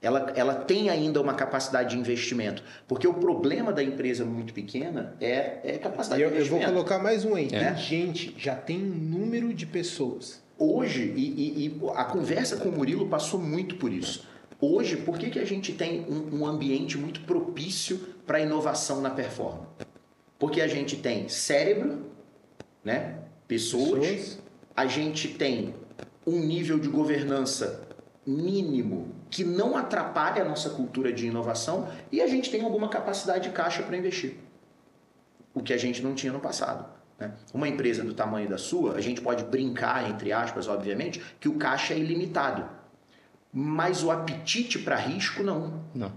Ela, 0.00 0.32
ela 0.36 0.54
tem 0.54 0.88
ainda 0.88 1.20
uma 1.20 1.34
capacidade 1.34 1.90
de 1.90 1.98
investimento. 1.98 2.62
Porque 2.86 3.08
o 3.08 3.14
problema 3.14 3.72
da 3.72 3.82
empresa 3.82 4.24
muito 4.24 4.52
pequena 4.54 5.14
é, 5.20 5.58
é 5.64 5.78
capacidade 5.78 6.22
eu, 6.22 6.28
de 6.28 6.36
investimento. 6.36 6.64
Eu 6.64 6.74
vou 6.74 6.84
colocar 6.84 7.02
mais 7.02 7.24
um 7.24 7.34
aí. 7.34 7.48
É. 7.52 7.74
Gente, 7.74 8.34
já 8.38 8.54
tem 8.54 8.76
um 8.76 8.94
número 8.94 9.52
de 9.52 9.66
pessoas. 9.66 10.45
Hoje, 10.58 11.12
e, 11.16 11.20
e, 11.20 11.66
e, 11.66 11.80
a 11.94 12.04
conversa 12.04 12.56
com 12.56 12.70
o 12.70 12.72
Murilo 12.72 13.08
passou 13.08 13.38
muito 13.38 13.76
por 13.76 13.92
isso. 13.92 14.26
Hoje, 14.58 14.96
por 14.96 15.18
que, 15.18 15.28
que 15.28 15.38
a 15.38 15.44
gente 15.44 15.74
tem 15.74 16.06
um, 16.08 16.40
um 16.40 16.46
ambiente 16.46 16.96
muito 16.96 17.20
propício 17.22 17.98
para 18.26 18.40
inovação 18.40 19.02
na 19.02 19.10
performance? 19.10 19.66
Porque 20.38 20.62
a 20.62 20.66
gente 20.66 20.96
tem 20.96 21.28
cérebro, 21.28 22.06
né? 22.82 23.18
pessoas, 23.46 24.06
pessoas, 24.06 24.38
a 24.74 24.86
gente 24.86 25.28
tem 25.28 25.74
um 26.26 26.40
nível 26.40 26.78
de 26.78 26.88
governança 26.88 27.86
mínimo 28.26 29.14
que 29.30 29.44
não 29.44 29.76
atrapalha 29.76 30.42
a 30.42 30.48
nossa 30.48 30.70
cultura 30.70 31.12
de 31.12 31.26
inovação 31.26 31.88
e 32.10 32.20
a 32.20 32.26
gente 32.26 32.50
tem 32.50 32.62
alguma 32.62 32.88
capacidade 32.88 33.48
de 33.48 33.54
caixa 33.54 33.82
para 33.82 33.96
investir. 33.96 34.36
O 35.54 35.62
que 35.62 35.72
a 35.72 35.76
gente 35.76 36.02
não 36.02 36.14
tinha 36.14 36.32
no 36.32 36.40
passado. 36.40 36.95
Né? 37.18 37.32
Uma 37.52 37.68
empresa 37.68 38.04
do 38.04 38.14
tamanho 38.14 38.48
da 38.48 38.58
sua, 38.58 38.94
a 38.94 39.00
gente 39.00 39.20
pode 39.20 39.44
brincar, 39.44 40.10
entre 40.10 40.32
aspas, 40.32 40.68
obviamente, 40.68 41.20
que 41.40 41.48
o 41.48 41.54
caixa 41.54 41.94
é 41.94 41.98
ilimitado. 41.98 42.68
Mas 43.52 44.02
o 44.02 44.10
apetite 44.10 44.78
para 44.78 44.96
risco 44.96 45.42
não. 45.42 45.84
Não. 45.94 46.12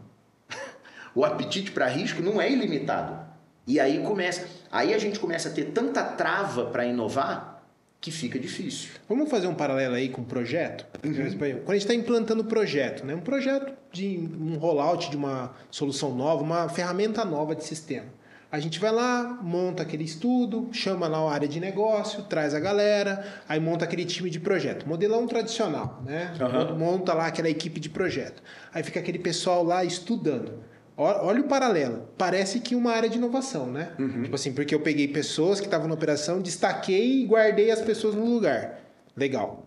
o 1.16 1.24
apetite 1.24 1.72
para 1.72 1.88
risco 1.88 2.22
não 2.22 2.42
é 2.42 2.52
ilimitado. 2.52 3.28
E 3.66 3.80
aí 3.80 4.02
começa, 4.04 4.48
aí 4.72 4.94
a 4.94 4.98
gente 4.98 5.20
começa 5.20 5.50
a 5.50 5.52
ter 5.52 5.66
tanta 5.66 6.04
trava 6.04 6.66
para 6.66 6.86
inovar 6.86 7.64
que 8.02 8.12
fica 8.12 8.40
difícil. 8.40 8.92
Vamos 9.08 9.30
fazer 9.30 9.48
um 9.48 9.54
paralelo 9.54 9.96
aí 9.96 10.10
com 10.10 10.22
o 10.22 10.26
projeto? 10.26 10.86
Uhum. 11.04 11.14
Quando 11.14 11.70
a 11.70 11.74
gente 11.74 11.78
está 11.78 11.94
implantando 11.94 12.42
o 12.42 12.46
projeto, 12.46 13.06
né? 13.06 13.14
um 13.14 13.22
projeto 13.22 13.74
de 13.92 14.18
um 14.40 14.58
rollout 14.58 15.10
de 15.10 15.18
uma 15.18 15.54
solução 15.70 16.16
nova, 16.16 16.42
uma 16.42 16.70
ferramenta 16.70 17.26
nova 17.26 17.56
de 17.56 17.64
sistema. 17.64 18.08
A 18.52 18.60
gente 18.60 18.80
vai 18.80 18.92
lá, 18.92 19.38
monta 19.44 19.84
aquele 19.84 20.04
estudo, 20.04 20.70
chama 20.72 21.08
lá 21.08 21.20
a 21.20 21.32
área 21.32 21.48
de 21.48 21.60
negócio, 21.60 22.24
traz 22.24 22.56
a 22.56 22.60
galera, 22.60 23.24
aí 23.48 23.60
monta 23.60 23.86
aquele 23.86 24.06
time 24.06 24.28
de 24.28 24.40
projeto. 24.40 24.88
Modelão 24.88 25.28
tradicional, 25.28 26.02
né? 26.04 26.34
Uhum. 26.40 26.78
Monta 26.78 27.14
lá 27.14 27.28
aquela 27.28 27.48
equipe 27.48 27.80
de 27.80 27.90
projeto. 27.90 28.42
Aí 28.74 28.82
fica 28.82 29.00
aquele 29.00 29.20
pessoal 29.20 29.64
lá 29.64 29.84
estudando. 29.84 30.64
Olha 30.98 31.42
o 31.42 31.44
paralelo. 31.44 32.10
Parece 32.18 32.60
que 32.60 32.76
uma 32.76 32.92
área 32.92 33.08
de 33.08 33.18
inovação, 33.18 33.68
né? 33.68 33.92
Uhum. 34.00 34.24
Tipo 34.24 34.36
assim, 34.36 34.52
porque 34.52 34.74
eu 34.74 34.82
peguei 34.82 35.08
pessoas 35.08 35.60
que 35.60 35.68
estavam 35.68 35.88
na 35.88 35.94
operação, 35.94 36.42
destaquei 36.42 37.22
e 37.22 37.26
guardei 37.26 37.70
as 37.70 37.82
pessoas 37.82 38.16
no 38.16 38.26
lugar. 38.26 38.80
Legal. 39.16 39.66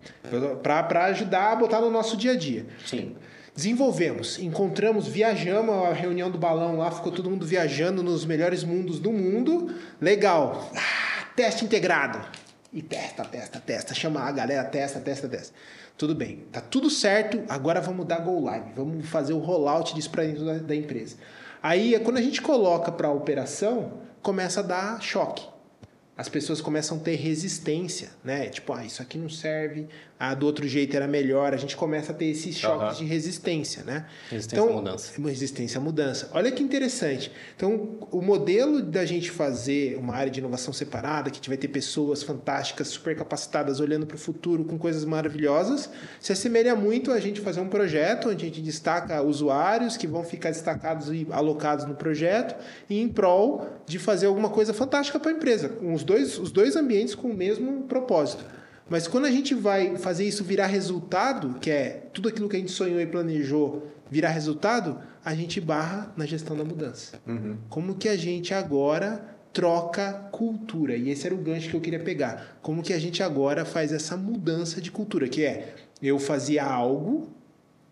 Para 0.63 1.05
ajudar 1.05 1.53
a 1.53 1.57
botar 1.57 1.81
no 1.81 1.91
nosso 1.91 2.17
dia 2.17 2.33
a 2.33 2.37
dia. 2.37 2.67
Sim. 2.85 3.15
Desenvolvemos, 3.55 4.39
encontramos, 4.39 5.07
viajamos 5.07 5.75
a 5.85 5.93
reunião 5.93 6.31
do 6.31 6.39
balão 6.39 6.79
lá, 6.79 6.91
ficou 6.91 7.13
todo 7.13 7.29
mundo 7.29 7.45
viajando 7.45 8.03
nos 8.03 8.25
melhores 8.25 8.65
mundos 8.65 8.99
do 8.99 9.13
mundo. 9.13 9.75
Legal. 10.01 10.71
Ah, 10.75 11.27
teste 11.37 11.63
integrado. 11.63 12.19
E 12.73 12.81
testa, 12.81 13.23
testa, 13.25 13.61
testa. 13.61 13.95
Chama 13.95 14.21
a 14.21 14.33
galera, 14.33 14.65
testa, 14.65 15.01
testa, 15.01 15.29
testa. 15.29 15.55
Tudo 15.99 16.15
bem, 16.15 16.47
tá 16.51 16.63
tudo 16.63 16.89
certo, 16.89 17.43
agora 17.47 17.79
vamos 17.79 18.07
dar 18.07 18.21
go 18.21 18.41
live, 18.41 18.73
vamos 18.75 19.07
fazer 19.07 19.35
o 19.35 19.39
rollout 19.39 19.95
disso 19.95 20.09
para 20.09 20.25
dentro 20.25 20.47
da, 20.47 20.55
da 20.55 20.75
empresa. 20.75 21.17
Aí, 21.63 22.01
quando 22.01 22.17
a 22.17 22.23
gente 22.23 22.41
coloca 22.41 22.91
para 22.91 23.09
a 23.09 23.13
operação, 23.13 24.01
começa 24.23 24.61
a 24.61 24.63
dar 24.63 25.03
choque 25.03 25.53
as 26.17 26.29
pessoas 26.29 26.61
começam 26.61 26.99
a 26.99 27.01
ter 27.01 27.17
resistência, 27.17 28.11
né? 28.23 28.49
Tipo, 28.49 28.75
ah, 28.75 28.85
isso 28.85 29.01
aqui 29.01 29.17
não 29.17 29.29
serve, 29.29 29.89
ah, 30.25 30.35
do 30.35 30.47
outro 30.47 30.69
jeito 30.69 30.97
era 30.97 31.09
melhor. 31.09 31.53
A 31.53 31.57
gente 31.57 31.77
começa 31.77 32.13
a 32.13 32.15
ter 32.15 32.27
esses 32.27 32.57
choques 32.57 33.01
uhum. 33.01 33.05
de 33.05 33.11
resistência, 33.11 33.83
né? 33.83 34.07
Resistência 34.31 34.63
então, 34.63 34.73
à 34.73 34.81
mudança. 34.81 35.13
Uma 35.19 35.31
resistência 35.31 35.79
à 35.79 35.81
mudança. 35.83 36.31
Olha 36.33 36.53
que 36.53 36.63
interessante. 36.63 37.33
Então, 37.57 37.99
o 38.09 38.23
modelo 38.23 38.81
da 38.81 39.05
gente 39.05 39.33
fazer 39.33 39.99
uma 39.99 40.15
área 40.15 40.31
de 40.31 40.39
inovação 40.39 40.73
separada, 40.73 41.29
que 41.29 41.35
a 41.35 41.39
gente 41.39 41.49
vai 41.49 41.59
ter 41.59 41.67
pessoas 41.67 42.23
fantásticas, 42.23 42.87
super 42.87 43.17
capacitadas, 43.17 43.81
olhando 43.81 44.07
para 44.07 44.15
o 44.15 44.19
futuro 44.19 44.65
com 44.65 44.79
coisas 44.79 45.05
maravilhosas, 45.05 45.91
se 46.21 46.31
assemelha 46.31 46.77
muito 46.77 47.11
a 47.11 47.19
gente 47.19 47.41
fazer 47.41 47.59
um 47.59 47.69
projeto 47.69 48.29
onde 48.29 48.45
a 48.45 48.49
gente 48.49 48.61
destaca 48.61 49.21
usuários 49.23 49.97
que 49.97 50.07
vão 50.07 50.23
ficar 50.23 50.51
destacados 50.51 51.09
e 51.09 51.27
alocados 51.33 51.85
no 51.85 51.97
projeto 51.97 52.55
e 52.89 53.01
em 53.01 53.09
prol 53.09 53.67
de 53.85 53.99
fazer 53.99 54.27
alguma 54.27 54.51
coisa 54.51 54.73
fantástica 54.73 55.19
para 55.19 55.33
a 55.33 55.35
empresa, 55.35 55.73
os 55.83 56.05
dois, 56.05 56.39
os 56.39 56.53
dois 56.53 56.77
ambientes 56.77 57.17
com 57.17 57.27
o 57.27 57.35
mesmo 57.35 57.83
propósito. 57.89 58.62
Mas 58.89 59.07
quando 59.07 59.27
a 59.27 59.31
gente 59.31 59.55
vai 59.55 59.97
fazer 59.97 60.25
isso 60.25 60.45
virar 60.45 60.67
resultado, 60.67 61.59
que 61.61 61.71
é 61.71 62.09
tudo 62.13 62.29
aquilo 62.29 62.49
que 62.49 62.57
a 62.57 62.59
gente 62.59 62.73
sonhou 62.73 63.01
e 63.01 63.07
planejou 63.07 63.89
virar 64.11 64.31
resultado, 64.31 64.99
a 65.25 65.35
gente 65.35 65.61
barra 65.61 66.13
na 66.17 66.27
gestão 66.27 66.57
da 66.57 66.65
mudança. 66.65 67.21
Uhum. 67.27 67.57
Como 67.69 67.95
que 67.95 68.09
a 68.09 68.17
gente 68.17 68.53
agora 68.53 69.25
troca 69.53 70.13
cultura? 70.33 70.97
E 70.97 71.11
esse 71.11 71.27
era 71.27 71.35
o 71.35 71.39
gancho 71.39 71.71
que 71.71 71.77
eu 71.77 71.81
queria 71.81 72.01
pegar. 72.01 72.59
Como 72.61 72.83
que 72.83 72.93
a 72.93 72.99
gente 72.99 73.23
agora 73.23 73.65
faz 73.65 73.93
essa 73.93 74.17
mudança 74.17 74.81
de 74.81 74.91
cultura? 74.91 75.29
Que 75.29 75.45
é, 75.45 75.75
eu 76.03 76.19
fazia 76.19 76.65
algo 76.65 77.31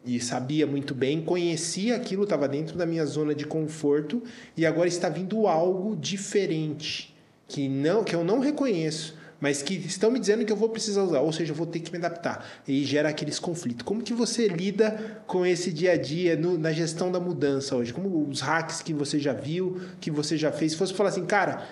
e 0.04 0.18
sabia 0.18 0.66
muito 0.66 0.94
bem, 0.94 1.22
conhecia 1.22 1.96
aquilo, 1.96 2.24
estava 2.24 2.48
dentro 2.48 2.76
da 2.76 2.86
minha 2.86 3.04
zona 3.04 3.34
de 3.34 3.44
conforto 3.44 4.22
e 4.56 4.64
agora 4.64 4.88
está 4.88 5.08
vindo 5.08 5.46
algo 5.46 5.94
diferente 5.96 7.14
que 7.46 7.68
não 7.68 8.04
que 8.04 8.14
eu 8.14 8.24
não 8.24 8.38
reconheço, 8.38 9.16
mas 9.40 9.62
que 9.62 9.74
estão 9.74 10.10
me 10.10 10.20
dizendo 10.20 10.44
que 10.44 10.52
eu 10.52 10.56
vou 10.56 10.68
precisar 10.68 11.02
usar, 11.02 11.20
ou 11.20 11.32
seja, 11.32 11.52
eu 11.52 11.56
vou 11.56 11.66
ter 11.66 11.80
que 11.80 11.90
me 11.90 11.98
adaptar 11.98 12.46
e 12.68 12.84
gera 12.84 13.08
aqueles 13.08 13.38
conflitos. 13.38 13.82
Como 13.82 14.02
que 14.02 14.12
você 14.12 14.46
lida 14.46 15.22
com 15.26 15.46
esse 15.46 15.72
dia 15.72 15.92
a 15.92 15.96
dia 15.96 16.36
no, 16.36 16.58
na 16.58 16.72
gestão 16.72 17.10
da 17.10 17.18
mudança 17.18 17.74
hoje? 17.74 17.92
Como 17.92 18.28
os 18.28 18.40
hacks 18.40 18.82
que 18.82 18.92
você 18.92 19.18
já 19.18 19.32
viu, 19.32 19.80
que 20.00 20.10
você 20.10 20.36
já 20.36 20.52
fez, 20.52 20.72
se 20.72 20.78
fosse 20.78 20.92
falar 20.92 21.08
assim, 21.08 21.24
cara, 21.24 21.66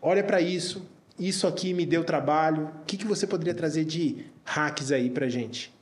olha 0.00 0.24
para 0.24 0.40
isso, 0.40 0.84
isso 1.18 1.46
aqui 1.46 1.72
me 1.72 1.86
deu 1.86 2.02
trabalho, 2.02 2.70
o 2.82 2.84
que, 2.84 2.96
que 2.96 3.06
você 3.06 3.26
poderia 3.26 3.54
trazer 3.54 3.84
de 3.84 4.26
hacks 4.44 4.90
aí 4.90 5.08
para 5.08 5.28
gente? 5.28 5.72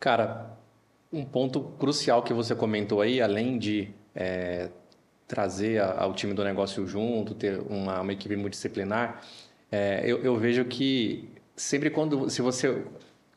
Cara, 0.00 0.50
um 1.12 1.24
ponto 1.24 1.60
crucial 1.78 2.22
que 2.24 2.32
você 2.32 2.54
comentou 2.54 3.00
aí, 3.00 3.22
além 3.22 3.56
de 3.58 3.90
é, 4.14 4.68
trazer 5.28 5.80
ao 5.80 6.12
time 6.12 6.34
do 6.34 6.42
negócio 6.42 6.86
junto, 6.86 7.34
ter 7.34 7.60
uma, 7.70 8.00
uma 8.00 8.12
equipe 8.12 8.34
multidisciplinar, 8.36 9.20
é, 9.74 10.02
eu, 10.04 10.22
eu, 10.22 10.36
vejo 10.36 10.64
que 10.66 11.28
sempre 11.56 11.90
quando 11.90 12.30
se 12.30 12.40
você 12.40 12.84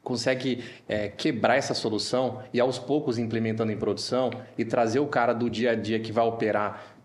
consegue 0.03 0.63
é, 0.87 1.09
quebrar 1.09 1.55
essa 1.55 1.73
solução 1.73 2.43
e 2.53 2.59
aos 2.59 2.77
poucos 2.77 3.17
implementando 3.17 3.71
em 3.71 3.77
produção 3.77 4.29
e 4.55 4.63
trazer 4.63 4.99
o 4.99 5.07
cara 5.07 5.33
do 5.33 5.49
dia 5.49 5.71
a 5.71 5.75
dia 5.75 5.99
que 5.99 6.11
vai 6.11 6.25
operar 6.25 6.95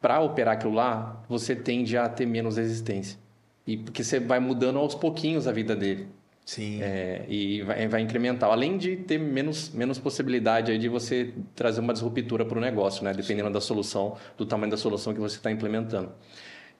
para 0.00 0.20
operar 0.20 0.54
aquilo 0.54 0.72
lá, 0.72 1.24
você 1.28 1.56
tende 1.56 1.96
a 1.96 2.08
ter 2.08 2.26
menos 2.26 2.56
resistência. 2.58 3.18
E 3.66 3.76
porque 3.76 4.04
você 4.04 4.20
vai 4.20 4.38
mudando 4.38 4.78
aos 4.78 4.94
pouquinhos 4.94 5.48
a 5.48 5.52
vida 5.52 5.74
dele. 5.74 6.06
Sim. 6.44 6.80
É, 6.80 7.24
e 7.28 7.62
vai, 7.62 7.88
vai, 7.88 8.00
incrementar. 8.02 8.48
Além 8.48 8.78
de 8.78 8.94
ter 8.94 9.18
menos, 9.18 9.70
menos 9.70 9.98
possibilidade 9.98 10.70
aí 10.70 10.78
de 10.78 10.88
você 10.88 11.34
trazer 11.56 11.80
uma 11.80 11.92
disruptura 11.92 12.44
para 12.44 12.56
o 12.56 12.60
negócio, 12.60 13.02
né? 13.02 13.12
dependendo 13.12 13.48
Sim. 13.48 13.54
da 13.54 13.60
solução, 13.60 14.16
do 14.38 14.46
tamanho 14.46 14.70
da 14.70 14.76
solução 14.76 15.12
que 15.12 15.18
você 15.18 15.38
está 15.38 15.50
implementando. 15.50 16.12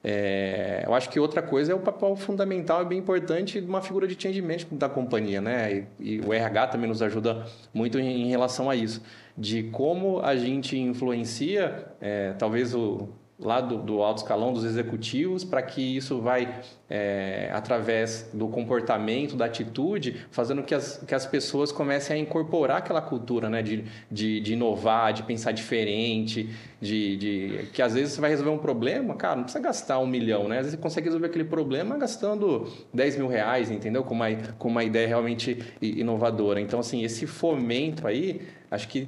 É, 0.03 0.83
eu 0.85 0.93
acho 0.93 1.09
que 1.09 1.19
outra 1.19 1.41
coisa 1.41 1.71
é 1.71 1.75
o 1.75 1.79
papel 1.79 2.15
fundamental 2.15 2.81
e 2.81 2.85
bem 2.85 2.99
importante 2.99 3.59
de 3.59 3.67
uma 3.67 3.81
figura 3.81 4.07
de 4.07 4.21
change 4.21 4.41
management 4.41 4.77
da 4.77 4.87
companhia, 4.87 5.41
né? 5.41 5.85
E, 5.99 6.17
e 6.17 6.21
o 6.21 6.33
RH 6.33 6.67
também 6.67 6.87
nos 6.87 7.01
ajuda 7.01 7.45
muito 7.73 7.99
em, 7.99 8.23
em, 8.23 8.29
relação 8.29 8.69
a 8.69 8.75
isso, 8.75 9.01
de 9.37 9.63
como 9.63 10.19
a 10.21 10.35
gente 10.35 10.77
influencia, 10.77 11.87
é, 11.99 12.33
talvez 12.33 12.73
o, 12.75 13.09
lá 13.39 13.61
do, 13.61 13.77
do, 13.77 14.01
alto 14.01 14.19
escalão 14.19 14.51
dos 14.51 14.63
executivos 14.63 15.43
para 15.43 15.61
que 15.61 15.95
isso 15.95 16.19
vai 16.19 16.61
é, 16.89 17.51
através 17.53 18.29
do 18.33 18.47
comportamento, 18.47 19.35
da 19.35 19.45
atitude, 19.45 20.25
fazendo 20.31 20.63
que 20.63 20.73
as, 20.73 20.97
que 21.05 21.13
as 21.13 21.25
pessoas 21.25 21.71
comecem 21.71 22.15
a 22.15 22.19
incorporar 22.19 22.77
aquela 22.77 23.01
cultura 23.01 23.47
né? 23.47 23.61
de, 23.61 23.85
de, 24.09 24.39
de 24.39 24.53
inovar, 24.53 25.13
de 25.13 25.21
pensar 25.21 25.51
diferente, 25.51 26.49
de, 26.81 27.17
de, 27.17 27.69
que 27.73 27.81
às 27.81 27.93
vezes 27.93 28.13
você 28.13 28.21
vai 28.21 28.31
resolver 28.31 28.51
um 28.51 28.57
problema, 28.57 29.13
cara, 29.15 29.35
não 29.35 29.43
precisa 29.43 29.63
gastar 29.63 29.99
um 29.99 30.07
milhão, 30.07 30.47
né? 30.47 30.57
Às 30.57 30.65
vezes 30.65 30.71
você 30.71 30.81
consegue 30.81 31.05
resolver 31.05 31.27
aquele 31.27 31.45
problema 31.45 31.95
gastando 31.97 32.67
10 32.93 33.17
mil 33.17 33.27
reais, 33.27 33.69
entendeu? 33.69 34.03
Com 34.03 34.15
uma, 34.15 34.31
com 34.57 34.67
uma 34.67 34.83
ideia 34.83 35.07
realmente 35.07 35.63
inovadora. 35.81 36.59
Então, 36.59 36.79
assim, 36.79 37.03
esse 37.03 37.27
fomento 37.27 38.07
aí, 38.07 38.41
acho 38.71 38.87
que 38.87 39.07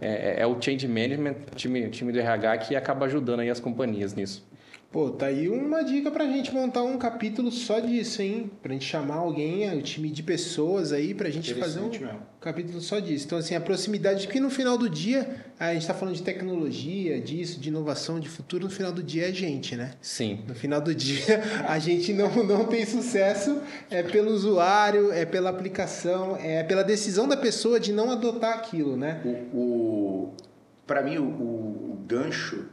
é, 0.00 0.38
é, 0.38 0.42
é, 0.42 0.46
o 0.46 0.60
change 0.60 0.88
management, 0.88 1.34
time, 1.54 1.88
time 1.90 2.12
do 2.12 2.18
RH, 2.18 2.58
que 2.58 2.76
acaba 2.76 3.06
ajudando 3.06 3.40
aí 3.40 3.50
as 3.50 3.60
companhias 3.60 4.14
nisso. 4.14 4.49
Pô, 4.92 5.08
tá 5.08 5.26
aí 5.26 5.48
uma 5.48 5.84
dica 5.84 6.10
pra 6.10 6.26
gente 6.26 6.52
montar 6.52 6.82
um 6.82 6.98
capítulo 6.98 7.52
só 7.52 7.78
disso, 7.78 8.20
hein? 8.22 8.50
Pra 8.60 8.72
gente 8.72 8.84
chamar 8.84 9.18
alguém, 9.18 9.72
o 9.78 9.82
time 9.82 10.10
de 10.10 10.20
pessoas 10.20 10.90
aí, 10.92 11.14
pra 11.14 11.30
gente 11.30 11.54
fazer 11.54 11.78
um 11.78 11.88
mesmo. 11.90 12.20
capítulo 12.40 12.80
só 12.80 12.98
disso. 12.98 13.24
Então, 13.24 13.38
assim, 13.38 13.54
a 13.54 13.60
proximidade, 13.60 14.26
porque 14.26 14.40
no 14.40 14.50
final 14.50 14.76
do 14.76 14.90
dia, 14.90 15.44
a 15.60 15.72
gente 15.72 15.86
tá 15.86 15.94
falando 15.94 16.16
de 16.16 16.24
tecnologia, 16.24 17.20
disso, 17.20 17.60
de 17.60 17.68
inovação, 17.68 18.18
de 18.18 18.28
futuro, 18.28 18.64
no 18.64 18.70
final 18.70 18.90
do 18.90 19.00
dia 19.00 19.28
é 19.28 19.32
gente, 19.32 19.76
né? 19.76 19.92
Sim. 20.02 20.40
No 20.48 20.56
final 20.56 20.80
do 20.80 20.92
dia, 20.92 21.40
a 21.68 21.78
gente 21.78 22.12
não, 22.12 22.42
não 22.42 22.64
tem 22.64 22.84
sucesso 22.84 23.60
é 23.92 24.02
pelo 24.02 24.32
usuário, 24.32 25.12
é 25.12 25.24
pela 25.24 25.50
aplicação, 25.50 26.36
é 26.36 26.64
pela 26.64 26.82
decisão 26.82 27.28
da 27.28 27.36
pessoa 27.36 27.78
de 27.78 27.92
não 27.92 28.10
adotar 28.10 28.54
aquilo, 28.54 28.96
né? 28.96 29.22
O, 29.24 29.56
o, 29.56 30.32
para 30.84 31.00
mim, 31.00 31.16
o, 31.18 31.22
o- 31.22 31.92
o 31.92 32.04
gancho 32.08 32.64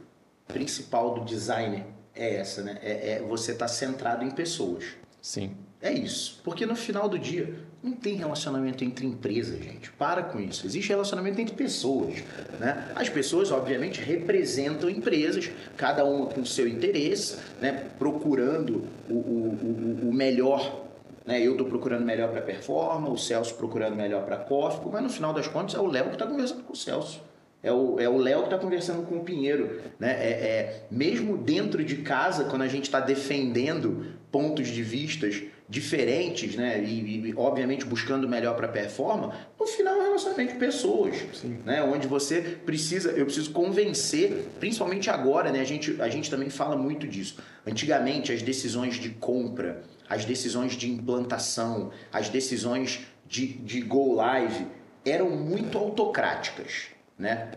principal 0.48 1.14
do 1.14 1.24
designer 1.24 1.84
é 2.18 2.34
essa, 2.34 2.62
né? 2.62 2.78
É, 2.82 3.12
é 3.12 3.22
você 3.22 3.52
estar 3.52 3.68
centrado 3.68 4.24
em 4.24 4.30
pessoas. 4.30 4.84
Sim. 5.22 5.56
É 5.80 5.92
isso. 5.92 6.40
Porque 6.42 6.66
no 6.66 6.74
final 6.74 7.08
do 7.08 7.18
dia, 7.18 7.54
não 7.82 7.92
tem 7.92 8.16
relacionamento 8.16 8.82
entre 8.82 9.06
empresas, 9.06 9.62
gente. 9.62 9.92
Para 9.92 10.24
com 10.24 10.40
isso. 10.40 10.66
Existe 10.66 10.88
relacionamento 10.88 11.40
entre 11.40 11.54
pessoas. 11.54 12.16
Né? 12.58 12.92
As 12.96 13.08
pessoas, 13.08 13.52
obviamente, 13.52 14.00
representam 14.00 14.90
empresas, 14.90 15.50
cada 15.76 16.04
uma 16.04 16.26
com 16.26 16.40
o 16.40 16.46
seu 16.46 16.66
interesse, 16.66 17.38
né? 17.60 17.90
procurando 17.96 18.84
o, 19.08 19.14
o, 19.14 20.02
o, 20.02 20.08
o 20.08 20.12
melhor. 20.12 20.84
Né? 21.24 21.40
Eu 21.40 21.52
estou 21.52 21.68
procurando 21.68 22.04
melhor 22.04 22.30
para 22.30 22.42
performance, 22.42 23.12
o 23.12 23.16
Celso 23.16 23.54
procurando 23.54 23.94
melhor 23.94 24.24
para 24.24 24.36
Cófico, 24.36 24.90
mas 24.90 25.02
no 25.02 25.08
final 25.08 25.32
das 25.32 25.46
contas 25.46 25.76
é 25.76 25.78
o 25.78 25.86
Léo 25.86 26.06
que 26.06 26.14
está 26.14 26.26
conversando 26.26 26.64
com 26.64 26.72
o 26.72 26.76
Celso. 26.76 27.22
É 27.62 27.72
o 27.72 27.98
é 27.98 28.08
o 28.08 28.16
Léo 28.16 28.40
que 28.40 28.44
está 28.46 28.58
conversando 28.58 29.04
com 29.06 29.16
o 29.16 29.24
Pinheiro. 29.24 29.80
Né? 29.98 30.12
É, 30.12 30.30
é, 30.30 30.82
mesmo 30.90 31.36
dentro 31.36 31.84
de 31.84 31.96
casa, 31.96 32.44
quando 32.44 32.62
a 32.62 32.68
gente 32.68 32.84
está 32.84 33.00
defendendo 33.00 34.06
pontos 34.30 34.68
de 34.68 34.82
vistas 34.82 35.42
diferentes, 35.68 36.56
né? 36.56 36.82
E, 36.82 37.28
e, 37.28 37.34
obviamente 37.36 37.84
buscando 37.84 38.28
melhor 38.28 38.56
para 38.56 38.68
performance, 38.68 39.36
no 39.58 39.66
final 39.66 39.94
é 39.94 39.98
um 39.98 40.02
relacionamento 40.04 40.54
de 40.54 40.58
pessoas, 40.58 41.16
né? 41.64 41.82
Onde 41.82 42.06
você 42.06 42.40
precisa, 42.40 43.10
eu 43.10 43.26
preciso 43.26 43.50
convencer, 43.50 44.46
principalmente 44.58 45.10
agora, 45.10 45.52
né? 45.52 45.60
A 45.60 45.64
gente, 45.64 46.00
a 46.00 46.08
gente 46.08 46.30
também 46.30 46.48
fala 46.48 46.76
muito 46.76 47.06
disso. 47.06 47.36
Antigamente 47.66 48.32
as 48.32 48.40
decisões 48.40 48.94
de 48.94 49.10
compra, 49.10 49.82
as 50.08 50.24
decisões 50.24 50.72
de 50.72 50.90
implantação, 50.90 51.90
as 52.10 52.30
decisões 52.30 53.00
de, 53.26 53.46
de 53.46 53.82
go 53.82 54.14
live 54.14 54.66
eram 55.04 55.30
muito 55.30 55.76
autocráticas. 55.76 56.97
Né? 57.18 57.50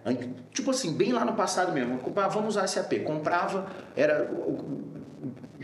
Tipo 0.52 0.72
assim, 0.72 0.94
bem 0.94 1.12
lá 1.14 1.24
no 1.24 1.34
passado 1.34 1.72
mesmo. 1.72 2.00
Vamos 2.32 2.56
usar 2.56 2.68
SAP. 2.68 3.04
Comprava, 3.04 3.68
era 3.96 4.24
o, 4.32 4.92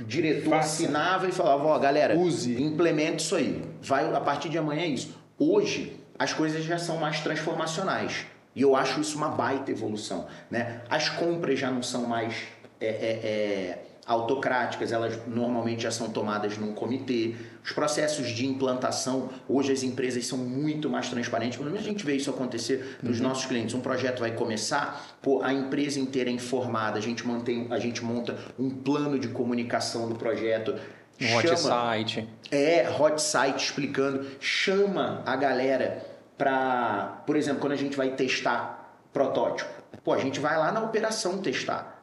diretor 0.06 0.52
Faça. 0.52 0.84
assinava 0.84 1.28
e 1.28 1.32
falava, 1.32 1.66
ó, 1.66 1.80
galera, 1.80 2.16
Use. 2.16 2.62
implemente 2.62 3.24
isso 3.24 3.36
aí. 3.36 3.64
Vai 3.82 4.14
a 4.14 4.22
partir 4.22 4.50
de 4.50 4.58
amanhã 4.58 4.84
é 4.84 4.88
isso. 4.88 5.18
Hoje 5.38 6.00
as 6.18 6.34
coisas 6.34 6.64
já 6.64 6.78
são 6.78 6.98
mais 6.98 7.20
transformacionais. 7.22 8.26
E 8.56 8.62
eu 8.62 8.76
acho 8.76 9.02
isso 9.02 9.18
uma 9.18 9.30
baita 9.30 9.72
evolução. 9.72 10.28
Né? 10.50 10.82
As 10.90 11.10
compras 11.10 11.60
já 11.60 11.70
não 11.70 11.84
são 11.84 12.08
mais 12.08 12.36
é, 12.80 12.88
é, 12.88 12.90
é, 12.90 13.86
autocráticas, 14.08 14.94
elas 14.94 15.20
normalmente 15.28 15.84
já 15.84 15.92
são 15.92 16.10
tomadas 16.10 16.58
num 16.58 16.74
comitê. 16.74 17.36
Os 17.64 17.74
processos 17.74 18.30
de 18.30 18.46
implantação, 18.46 19.30
hoje 19.50 19.74
as 19.74 19.84
empresas 19.84 20.26
são 20.26 20.38
muito 20.38 20.90
mais 20.90 21.10
transparentes. 21.10 21.58
Pelo 21.58 21.70
menos 21.70 21.86
a 21.86 21.90
gente 21.90 22.06
vê 22.06 22.16
isso 22.16 22.30
acontecer 22.30 22.98
nos 23.04 23.20
nossos 23.20 23.46
clientes. 23.46 23.76
Um 23.76 23.82
projeto 23.82 24.20
vai 24.22 24.32
começar, 24.32 25.18
pô, 25.22 25.44
a 25.44 25.52
empresa 25.52 26.00
inteira 26.00 26.30
é 26.30 26.34
informada, 26.34 26.98
a 26.98 27.02
gente, 27.02 27.28
mantém, 27.28 27.68
a 27.70 27.80
gente 27.80 28.04
monta 28.04 28.38
um 28.58 28.70
plano 28.70 29.20
de 29.20 29.28
comunicação 29.28 30.08
do 30.08 30.16
projeto. 30.16 30.74
Um 31.20 31.36
hot 31.36 31.60
site. 31.60 32.30
é, 32.50 32.88
hot 32.90 33.22
site 33.22 33.66
explicando, 33.66 34.26
chama 34.40 35.22
a 35.26 35.36
galera 35.36 36.06
pra, 36.38 37.24
por 37.26 37.36
exemplo, 37.36 37.60
quando 37.60 37.74
a 37.74 37.78
gente 37.78 37.98
vai 37.98 38.12
testar 38.12 39.02
protótipo, 39.12 39.70
pô, 40.04 40.14
a 40.14 40.20
gente 40.20 40.40
vai 40.40 40.58
lá 40.58 40.72
na 40.72 40.82
operação 40.82 41.40
testar. 41.40 41.97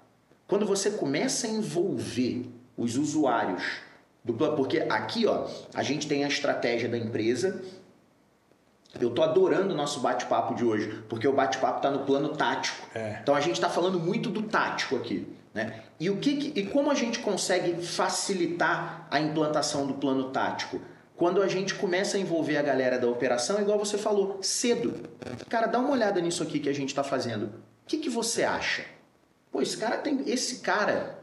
Quando 0.47 0.66
você 0.66 0.90
começa 0.90 1.47
a 1.47 1.51
envolver 1.51 2.47
os 2.76 2.97
usuários 2.97 3.62
do 4.24 4.34
plano, 4.34 4.57
porque 4.57 4.78
aqui, 4.88 5.26
ó, 5.26 5.47
a 5.74 5.82
gente 5.82 6.07
tem 6.07 6.24
a 6.24 6.28
estratégia 6.28 6.88
da 6.88 6.99
empresa. 6.99 7.62
Eu 9.01 9.11
tô 9.11 9.22
adorando 9.22 9.74
o 9.74 9.76
nosso 9.76 10.01
bate-papo 10.01 10.55
de 10.55 10.64
hoje, 10.64 11.03
porque 11.09 11.26
o 11.26 11.32
bate-papo 11.32 11.80
tá 11.80 11.90
no 11.90 12.01
plano 12.01 12.28
tático. 12.30 12.86
É. 12.95 13.18
Então 13.22 13.34
a 13.34 13.40
gente 13.40 13.55
está 13.57 13.68
falando 13.68 13.99
muito 13.99 14.30
do 14.30 14.42
tático 14.42 14.95
aqui, 14.97 15.26
né? 15.53 15.82
E 15.99 16.09
o 16.11 16.18
que, 16.18 16.36
que- 16.36 16.61
e 16.61 16.66
como 16.66 16.90
a 16.90 16.95
gente 16.95 17.18
consegue 17.18 17.84
facilitar 17.84 19.07
a 19.11 19.18
implantação 19.20 19.86
do 19.86 19.95
plano 19.95 20.30
tático? 20.30 20.80
Quando 21.16 21.42
a 21.42 21.49
gente 21.49 21.74
começa 21.74 22.16
a 22.16 22.20
envolver 22.20 22.57
a 22.57 22.62
galera 22.62 22.99
da 22.99 23.07
operação, 23.09 23.61
igual 23.61 23.78
você 23.78 23.97
falou, 23.99 24.38
cedo. 24.42 24.95
Cara, 25.49 25.66
dá 25.66 25.78
uma 25.78 25.90
olhada 25.90 26.20
nisso 26.20 26.42
aqui 26.42 26.59
que 26.59 26.68
a 26.68 26.72
gente 26.72 26.88
está 26.88 27.05
fazendo. 27.05 27.47
O 27.47 27.86
que, 27.86 27.99
que 27.99 28.11
você 28.11 28.42
acha? 28.45 28.84
Pô, 29.55 29.63
esse 29.63 29.77
cara 29.77 29.99
tem. 29.99 30.21
Esse 30.27 30.57
cara, 30.57 31.17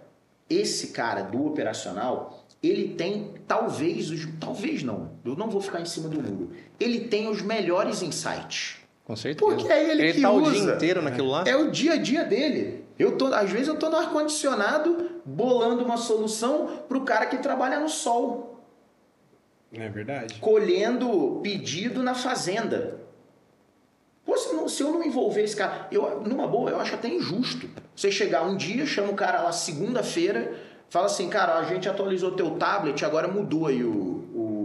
esse 0.49 0.87
cara 0.93 1.21
do 1.21 1.45
operacional, 1.47 2.45
ele 2.63 2.93
tem 2.95 3.33
talvez 3.45 4.09
os. 4.09 4.25
Talvez 4.39 4.83
não. 4.83 5.11
Eu 5.25 5.35
não 5.35 5.49
vou 5.49 5.59
ficar 5.59 5.81
em 5.81 5.85
cima 5.85 6.07
do 6.07 6.23
muro. 6.23 6.51
Ele 6.79 7.01
tem 7.01 7.27
os 7.27 7.41
melhores 7.41 8.01
insights. 8.01 8.77
Com 9.03 9.17
certeza. 9.17 9.51
Porque 9.51 9.69
é 9.69 9.91
ele 9.91 10.13
que 10.13 10.21
tá 10.21 10.31
o 10.31 10.41
usa. 10.43 10.51
dia 10.53 10.73
inteiro 10.75 11.01
naquilo 11.01 11.27
lá. 11.27 11.43
É 11.45 11.57
o 11.57 11.69
dia 11.69 11.93
a 11.95 11.97
dia 11.97 12.23
dele. 12.23 12.85
Eu 12.97 13.17
tô, 13.17 13.25
às 13.33 13.49
vezes 13.51 13.67
eu 13.67 13.75
tô 13.77 13.89
no 13.89 13.97
ar-condicionado 13.97 15.09
bolando 15.25 15.83
uma 15.83 15.97
solução 15.97 16.83
pro 16.87 17.01
cara 17.01 17.25
que 17.25 17.37
trabalha 17.39 17.81
no 17.81 17.89
sol, 17.89 18.63
É 19.73 19.89
verdade. 19.89 20.35
colhendo 20.39 21.41
pedido 21.43 22.01
na 22.01 22.13
fazenda. 22.13 22.97
Pô, 24.31 24.37
se, 24.37 24.53
não- 24.55 24.69
se 24.69 24.81
eu 24.81 24.93
não 24.93 25.03
envolver 25.03 25.43
esse 25.43 25.57
cara, 25.57 25.87
eu, 25.91 26.21
numa 26.21 26.47
boa, 26.47 26.69
eu 26.69 26.79
acho 26.79 26.95
até 26.95 27.09
injusto. 27.09 27.69
Você 27.93 28.09
chegar 28.09 28.43
um 28.43 28.55
dia, 28.55 28.85
chama 28.85 29.09
o 29.11 29.13
cara 29.13 29.41
lá 29.41 29.51
segunda-feira, 29.51 30.53
fala 30.89 31.07
assim, 31.07 31.27
cara, 31.27 31.55
a 31.59 31.65
gente 31.65 31.89
atualizou 31.89 32.31
teu 32.31 32.51
tablet, 32.51 33.03
agora 33.03 33.27
mudou 33.27 33.67
aí 33.67 33.83
o, 33.83 33.91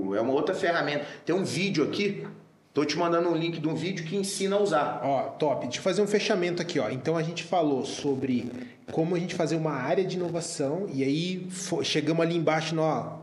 o- 0.08 0.14
é 0.14 0.20
uma 0.20 0.32
outra 0.32 0.54
ferramenta. 0.54 1.04
Tem 1.24 1.34
um 1.34 1.42
vídeo 1.42 1.82
aqui, 1.82 2.24
tô 2.72 2.84
te 2.84 2.96
mandando 2.96 3.28
um 3.28 3.34
link 3.34 3.58
de 3.58 3.66
um 3.68 3.74
vídeo 3.74 4.06
que 4.06 4.14
ensina 4.14 4.54
a 4.54 4.60
usar. 4.62 5.00
Ó, 5.02 5.22
top. 5.30 5.64
Deixa 5.66 5.80
eu 5.80 5.82
fazer 5.82 6.00
um 6.00 6.06
fechamento 6.06 6.62
aqui, 6.62 6.78
ó. 6.78 6.88
Então 6.88 7.16
a 7.16 7.22
gente 7.24 7.42
falou 7.42 7.84
sobre 7.84 8.48
como 8.92 9.16
a 9.16 9.18
gente 9.18 9.34
fazer 9.34 9.56
uma 9.56 9.72
área 9.72 10.04
de 10.04 10.14
inovação 10.16 10.86
e 10.94 11.02
aí 11.02 11.48
chegamos 11.82 12.24
ali 12.24 12.36
embaixo, 12.36 12.72
no, 12.72 12.82
ó, 12.82 13.14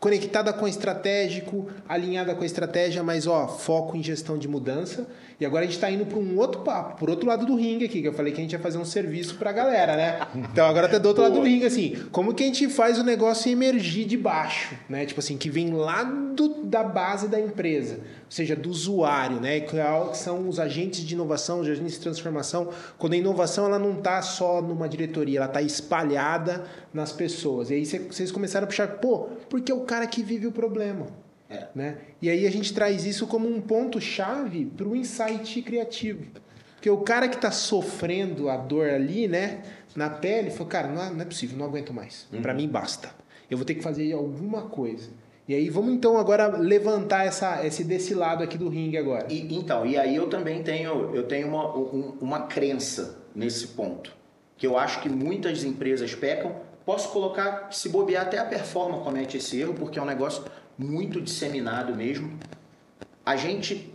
conectada 0.00 0.50
com 0.52 0.64
o 0.64 0.68
estratégico, 0.68 1.68
alinhada 1.88 2.34
com 2.34 2.42
a 2.42 2.46
estratégia, 2.46 3.02
mas 3.02 3.26
ó, 3.26 3.46
foco 3.46 3.96
em 3.96 4.02
gestão 4.02 4.38
de 4.38 4.48
mudança. 4.48 5.06
E 5.38 5.46
agora 5.46 5.62
a 5.62 5.66
gente 5.66 5.76
está 5.76 5.90
indo 5.90 6.04
para 6.04 6.18
um 6.18 6.36
outro 6.38 6.60
papo, 6.62 6.98
por 6.98 7.08
outro 7.08 7.26
lado 7.26 7.46
do 7.46 7.54
ringue 7.54 7.84
aqui, 7.86 8.02
que 8.02 8.08
eu 8.08 8.12
falei 8.12 8.30
que 8.32 8.38
a 8.40 8.42
gente 8.42 8.52
ia 8.52 8.58
fazer 8.58 8.76
um 8.76 8.84
serviço 8.84 9.36
para 9.36 9.48
a 9.50 9.52
galera, 9.54 9.96
né? 9.96 10.20
Então 10.34 10.66
agora 10.66 10.86
tá 10.88 10.98
do 10.98 11.06
outro 11.08 11.22
lado 11.22 11.34
do 11.34 11.42
ringue, 11.42 11.64
assim, 11.64 11.96
como 12.12 12.34
que 12.34 12.42
a 12.42 12.46
gente 12.46 12.68
faz 12.68 12.98
o 12.98 13.02
negócio 13.04 13.50
emergir 13.50 14.04
de 14.04 14.18
baixo, 14.18 14.74
né? 14.88 15.06
Tipo 15.06 15.20
assim, 15.20 15.38
que 15.38 15.48
vem 15.48 15.70
lá 15.72 16.02
do, 16.02 16.62
da 16.64 16.82
base 16.82 17.26
da 17.26 17.40
empresa, 17.40 17.94
ou 17.94 18.02
seja, 18.30 18.54
do 18.54 18.68
usuário, 18.68 19.40
né? 19.40 19.60
Que 19.60 19.76
são 20.12 20.46
os 20.46 20.60
agentes 20.60 21.00
de 21.00 21.14
inovação, 21.14 21.60
os 21.60 21.68
agentes 21.68 21.94
de 21.94 22.00
transformação. 22.00 22.68
Quando 22.98 23.14
a 23.14 23.16
inovação 23.16 23.64
ela 23.64 23.78
não 23.78 23.92
está 23.96 24.20
só 24.20 24.60
numa 24.60 24.88
diretoria, 24.90 25.38
ela 25.38 25.46
está 25.46 25.62
espalhada 25.62 26.64
nas 26.92 27.12
pessoas. 27.12 27.70
E 27.70 27.74
aí 27.74 27.86
cê- 27.86 27.98
vocês 27.98 28.30
começaram 28.30 28.64
a 28.64 28.68
puxar, 28.68 28.88
pô, 28.98 29.28
porque 29.48 29.72
o 29.72 29.80
cara 29.90 30.06
que 30.06 30.22
vive 30.22 30.46
o 30.46 30.52
problema. 30.52 31.06
É. 31.48 31.66
Né? 31.74 31.96
E 32.22 32.30
aí 32.30 32.46
a 32.46 32.50
gente 32.50 32.72
traz 32.72 33.04
isso 33.04 33.26
como 33.26 33.48
um 33.48 33.60
ponto-chave 33.60 34.66
para 34.66 34.86
o 34.86 34.94
insight 34.94 35.60
criativo. 35.62 36.24
Porque 36.76 36.88
o 36.88 36.98
cara 36.98 37.28
que 37.28 37.34
está 37.36 37.50
sofrendo 37.50 38.48
a 38.48 38.56
dor 38.56 38.88
ali, 38.88 39.26
né, 39.28 39.62
na 39.96 40.08
pele, 40.08 40.50
falou, 40.50 40.68
cara, 40.68 40.88
não 40.88 41.02
é, 41.02 41.10
não 41.10 41.20
é 41.20 41.24
possível, 41.24 41.58
não 41.58 41.66
aguento 41.66 41.92
mais. 41.92 42.26
Para 42.40 42.54
mim 42.54 42.68
basta. 42.68 43.10
Eu 43.50 43.58
vou 43.58 43.66
ter 43.66 43.74
que 43.74 43.82
fazer 43.82 44.12
alguma 44.12 44.62
coisa. 44.62 45.10
E 45.48 45.54
aí 45.54 45.68
vamos 45.68 45.92
então 45.92 46.16
agora 46.16 46.46
levantar 46.56 47.26
essa, 47.26 47.66
esse 47.66 47.82
desse 47.82 48.14
lado 48.14 48.44
aqui 48.44 48.56
do 48.56 48.68
ringue 48.68 48.96
agora. 48.96 49.26
E, 49.28 49.52
então, 49.54 49.84
e 49.84 49.98
aí 49.98 50.14
eu 50.14 50.28
também 50.28 50.62
tenho, 50.62 51.12
eu 51.14 51.24
tenho 51.24 51.48
uma, 51.48 51.76
um- 51.76 52.16
uma 52.20 52.42
crença 52.46 53.18
nesse 53.34 53.66
ponto. 53.66 54.14
Que 54.56 54.66
eu 54.66 54.78
acho 54.78 55.02
que 55.02 55.08
muitas 55.08 55.64
empresas 55.64 56.14
pecam. 56.14 56.54
Posso 56.90 57.10
colocar, 57.10 57.68
se 57.70 57.88
bobear, 57.88 58.22
até 58.22 58.36
a 58.36 58.44
Performa 58.44 58.98
comete 58.98 59.36
esse 59.36 59.60
erro, 59.60 59.74
porque 59.74 59.96
é 59.96 60.02
um 60.02 60.04
negócio 60.04 60.42
muito 60.76 61.20
disseminado 61.20 61.94
mesmo. 61.94 62.36
A 63.24 63.36
gente, 63.36 63.94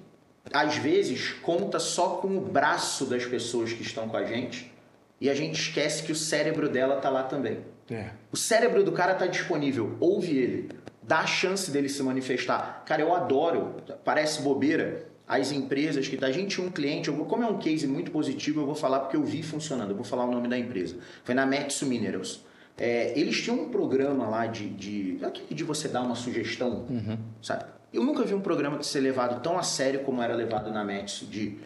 às 0.53 0.77
vezes, 0.77 1.33
conta 1.41 1.77
só 1.77 2.11
com 2.11 2.37
o 2.37 2.39
braço 2.39 3.05
das 3.05 3.25
pessoas 3.25 3.73
que 3.73 3.81
estão 3.81 4.07
com 4.07 4.15
a 4.15 4.23
gente 4.23 4.71
e 5.19 5.29
a 5.29 5.35
gente 5.35 5.59
esquece 5.59 6.03
que 6.03 6.13
o 6.13 6.15
cérebro 6.15 6.69
dela 6.69 6.95
tá 6.95 7.09
lá 7.09 7.23
também. 7.23 7.65
É. 7.91 8.11
O 8.31 8.37
cérebro 8.37 8.81
do 8.81 8.93
cara 8.93 9.13
tá 9.13 9.27
disponível, 9.27 9.97
ouve 9.99 10.37
ele, 10.37 10.69
dá 11.03 11.19
a 11.19 11.27
chance 11.27 11.69
dele 11.69 11.89
se 11.89 12.01
manifestar. 12.01 12.81
Cara, 12.85 13.01
eu 13.01 13.13
adoro, 13.13 13.75
parece 14.05 14.41
bobeira, 14.41 15.05
as 15.27 15.51
empresas 15.51 16.07
que 16.07 16.15
tá. 16.15 16.31
Gente 16.31 16.61
um 16.61 16.71
cliente, 16.71 17.09
eu 17.09 17.13
vou, 17.13 17.25
como 17.25 17.43
é 17.43 17.47
um 17.47 17.57
case 17.57 17.85
muito 17.87 18.09
positivo, 18.09 18.61
eu 18.61 18.65
vou 18.65 18.73
falar 18.73 19.01
porque 19.01 19.17
eu 19.17 19.23
vi 19.25 19.43
funcionando, 19.43 19.89
eu 19.89 19.97
vou 19.97 20.05
falar 20.05 20.23
o 20.23 20.31
nome 20.31 20.47
da 20.47 20.57
empresa. 20.57 20.95
Foi 21.25 21.35
na 21.35 21.45
Metsu 21.45 21.85
Minerals. 21.85 22.45
É, 22.78 23.17
eles 23.17 23.41
tinham 23.41 23.61
um 23.61 23.69
programa 23.69 24.28
lá 24.28 24.47
de, 24.47 24.69
de, 24.69 25.19
de 25.49 25.63
você 25.63 25.88
dar 25.88 26.01
uma 26.01 26.15
sugestão, 26.15 26.86
uhum. 26.89 27.17
sabe? 27.41 27.65
Eu 27.93 28.03
nunca 28.03 28.23
vi 28.23 28.34
um 28.34 28.41
programa 28.41 28.84
ser 28.84 28.99
levado 28.99 29.41
tão 29.41 29.57
a 29.57 29.63
sério 29.63 30.01
como 30.01 30.21
era 30.21 30.36
levado 30.36 30.69
na 30.71 30.84
Metsu, 30.84 31.26
de 31.26 31.57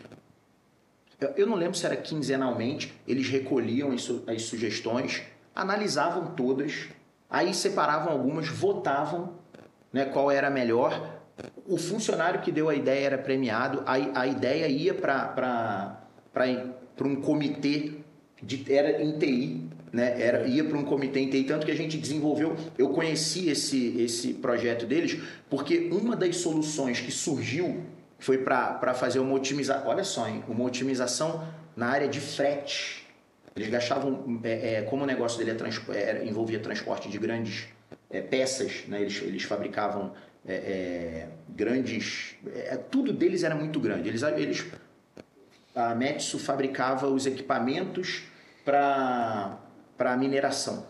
eu 1.35 1.45
não 1.45 1.55
lembro 1.55 1.77
se 1.77 1.85
era 1.85 1.97
quinzenalmente, 1.97 2.93
eles 3.05 3.27
recolhiam 3.27 3.91
as 3.91 4.41
sugestões, 4.43 5.21
analisavam 5.53 6.27
todas, 6.27 6.87
aí 7.29 7.53
separavam 7.53 8.13
algumas, 8.13 8.47
votavam 8.47 9.33
né, 9.91 10.05
qual 10.05 10.31
era 10.31 10.47
a 10.47 10.49
melhor. 10.49 11.19
O 11.67 11.77
funcionário 11.77 12.41
que 12.41 12.51
deu 12.51 12.69
a 12.69 12.75
ideia 12.75 13.05
era 13.05 13.17
premiado, 13.17 13.83
a, 13.85 14.21
a 14.21 14.27
ideia 14.27 14.67
ia 14.67 14.93
para 14.93 15.97
um 17.01 17.17
comitê, 17.17 17.95
de, 18.41 18.73
era 18.73 19.01
em 19.01 19.17
TI, 19.17 19.69
né, 19.91 20.21
era, 20.21 20.47
ia 20.47 20.63
para 20.63 20.77
um 20.77 20.83
comitê 20.83 21.25
TI, 21.27 21.43
tanto 21.43 21.65
que 21.65 21.71
a 21.71 21.75
gente 21.75 21.97
desenvolveu, 21.97 22.55
eu 22.77 22.89
conheci 22.89 23.49
esse, 23.49 24.01
esse 24.01 24.33
projeto 24.35 24.85
deles, 24.85 25.19
porque 25.49 25.89
uma 25.91 26.15
das 26.15 26.37
soluções 26.37 26.99
que 26.99 27.11
surgiu 27.11 27.83
foi 28.19 28.39
para 28.39 28.93
fazer 28.93 29.19
uma 29.19 29.33
otimização, 29.33 29.87
olha 29.87 30.03
só, 30.03 30.27
hein, 30.27 30.43
uma 30.47 30.63
otimização 30.63 31.47
na 31.75 31.87
área 31.87 32.07
de 32.07 32.19
frete. 32.19 33.07
Eles 33.55 33.69
gastavam, 33.69 34.41
é, 34.43 34.75
é, 34.75 34.81
como 34.83 35.03
o 35.03 35.05
negócio 35.07 35.37
dele 35.37 35.57
é, 35.89 35.93
é, 35.93 36.25
envolvia 36.25 36.59
transporte 36.59 37.09
de 37.09 37.17
grandes 37.17 37.67
é, 38.09 38.21
peças, 38.21 38.83
né? 38.87 39.01
eles, 39.01 39.21
eles 39.21 39.43
fabricavam 39.43 40.13
é, 40.45 41.27
grandes. 41.49 42.35
tudo 42.91 43.13
deles 43.13 43.43
era 43.43 43.55
muito 43.55 43.79
grande. 43.79 44.09
Eles, 44.09 44.21
eles, 44.21 44.65
a 45.73 45.95
Metsu 45.95 46.37
fabricava 46.37 47.07
os 47.07 47.25
equipamentos 47.25 48.23
para 48.63 49.57
mineração. 50.17 50.85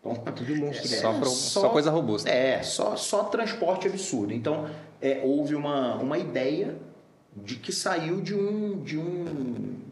Então, 0.00 0.14
tudo 0.32 0.54
monstro. 0.56 0.88
só, 0.88 1.12
pro, 1.14 1.28
só, 1.28 1.60
só, 1.62 1.68
coisa 1.70 1.90
robusta. 1.90 2.28
É, 2.28 2.62
só, 2.62 2.96
só 2.96 3.24
transporte 3.24 3.88
absurdo. 3.88 4.32
Então, 4.32 4.70
é, 5.00 5.20
houve 5.24 5.54
uma, 5.54 5.96
uma 5.96 6.18
ideia 6.18 6.76
de 7.34 7.56
que 7.56 7.72
saiu 7.72 8.20
de 8.20 8.34
um. 8.34 8.82
De 8.82 8.98
um 8.98 9.86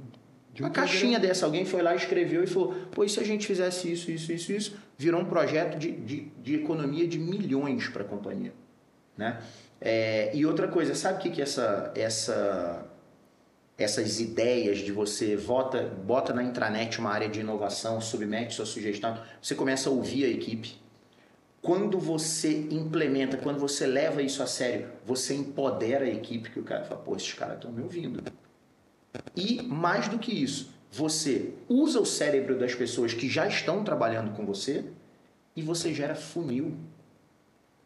de 0.53 0.62
uma 0.62 0.71
caixinha 0.71 1.19
dessa, 1.19 1.47
alguém 1.47 1.65
foi 1.65 1.83
lá, 1.83 1.97
escreveu 1.97 2.45
e 2.45 2.47
falou: 2.47 2.77
Pois 2.93 3.11
se 3.11 3.19
a 3.19 3.25
gente 3.25 3.45
fizesse 3.45 3.91
isso, 3.91 4.09
isso, 4.09 4.33
isso, 4.33 4.53
isso, 4.53 4.77
virou 4.97 5.21
um 5.21 5.25
projeto 5.25 5.77
de, 5.77 5.91
de, 5.91 6.21
de 6.41 6.55
economia 6.55 7.09
de 7.09 7.19
milhões 7.19 7.89
para 7.89 8.03
a 8.03 8.07
companhia. 8.07 8.53
Né? 9.17 9.41
É, 9.81 10.31
e 10.33 10.47
outra 10.47 10.69
coisa, 10.69 10.95
sabe 10.95 11.19
o 11.19 11.23
que, 11.23 11.31
que 11.31 11.43
essa, 11.43 11.93
essa, 11.97 12.87
essas 13.77 14.20
ideias 14.20 14.79
de 14.79 14.93
você 14.93 15.37
vota, 15.37 15.83
bota 15.83 16.33
na 16.33 16.43
intranet 16.43 16.99
uma 16.99 17.11
área 17.11 17.29
de 17.29 17.41
inovação, 17.41 18.01
submete 18.01 18.55
sua 18.55 18.66
sugestão, 18.66 19.20
você 19.43 19.55
começa 19.55 19.89
a 19.89 19.93
ouvir 19.93 20.25
a 20.25 20.29
equipe, 20.29 20.77
quando 21.64 21.99
você 21.99 22.68
implementa, 22.70 23.39
quando 23.39 23.59
você 23.59 23.87
leva 23.87 24.20
isso 24.20 24.43
a 24.43 24.47
sério, 24.47 24.87
você 25.05 25.35
empodera 25.35 26.05
a 26.05 26.11
equipe 26.11 26.51
que 26.51 26.61
o 26.61 26.62
cara 26.62 26.85
fala, 26.85 27.01
pô, 27.01 27.16
esses 27.16 27.33
caras 27.33 27.55
estão 27.55 27.72
me 27.72 27.83
ouvindo. 27.83 28.22
E 29.35 29.62
mais 29.62 30.07
do 30.07 30.18
que 30.18 30.31
isso, 30.31 30.75
você 30.93 31.55
usa 31.66 31.99
o 31.99 32.05
cérebro 32.05 32.59
das 32.59 32.75
pessoas 32.75 33.14
que 33.14 33.31
já 33.31 33.49
estão 33.49 33.83
trabalhando 33.83 34.37
com 34.37 34.45
você 34.45 34.85
e 35.57 35.62
você 35.62 35.95
gera 35.95 36.14
funil. 36.14 36.77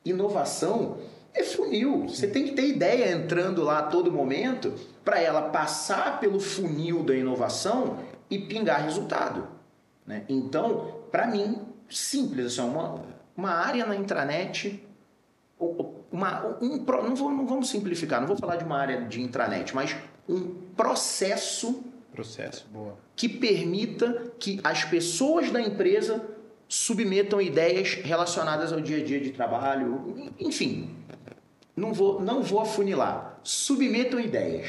Inovação 0.04 0.98
é 1.34 1.42
funil. 1.42 2.08
Você 2.08 2.26
tem 2.26 2.44
que 2.44 2.52
ter 2.52 2.68
ideia 2.68 3.12
entrando 3.12 3.62
lá 3.62 3.78
a 3.80 3.82
todo 3.82 4.12
momento 4.12 4.74
para 5.04 5.20
ela 5.20 5.42
passar 5.42 6.20
pelo 6.20 6.40
funil 6.40 7.02
da 7.02 7.14
inovação 7.14 7.98
e 8.30 8.38
pingar 8.38 8.82
resultado. 8.82 9.48
Né? 10.06 10.24
Então, 10.28 11.02
para 11.10 11.26
mim, 11.26 11.62
simples, 11.88 12.46
assim, 12.46 12.68
uma, 12.68 13.02
uma 13.36 13.50
área 13.50 13.86
na 13.86 13.96
intranet, 13.96 14.84
uma, 16.10 16.56
um, 16.60 16.78
não, 16.78 17.14
vou, 17.14 17.30
não 17.30 17.46
vamos 17.46 17.68
simplificar, 17.68 18.20
não 18.20 18.28
vou 18.28 18.36
falar 18.36 18.56
de 18.56 18.64
uma 18.64 18.78
área 18.78 19.02
de 19.02 19.20
intranet, 19.20 19.74
mas 19.74 19.96
um 20.28 20.54
processo, 20.76 21.84
processo 22.12 22.66
boa. 22.70 22.96
que 23.16 23.28
permita 23.28 24.32
que 24.38 24.60
as 24.62 24.84
pessoas 24.84 25.50
da 25.50 25.60
empresa 25.60 26.24
submetam 26.68 27.40
ideias 27.40 27.94
relacionadas 27.94 28.72
ao 28.72 28.80
dia 28.80 28.98
a 28.98 29.04
dia 29.04 29.20
de 29.20 29.30
trabalho, 29.30 30.30
enfim, 30.38 30.94
não 31.74 31.92
vou, 31.94 32.20
não 32.20 32.42
vou 32.42 32.60
afunilar, 32.60 33.40
submetam 33.42 34.20
ideias. 34.20 34.68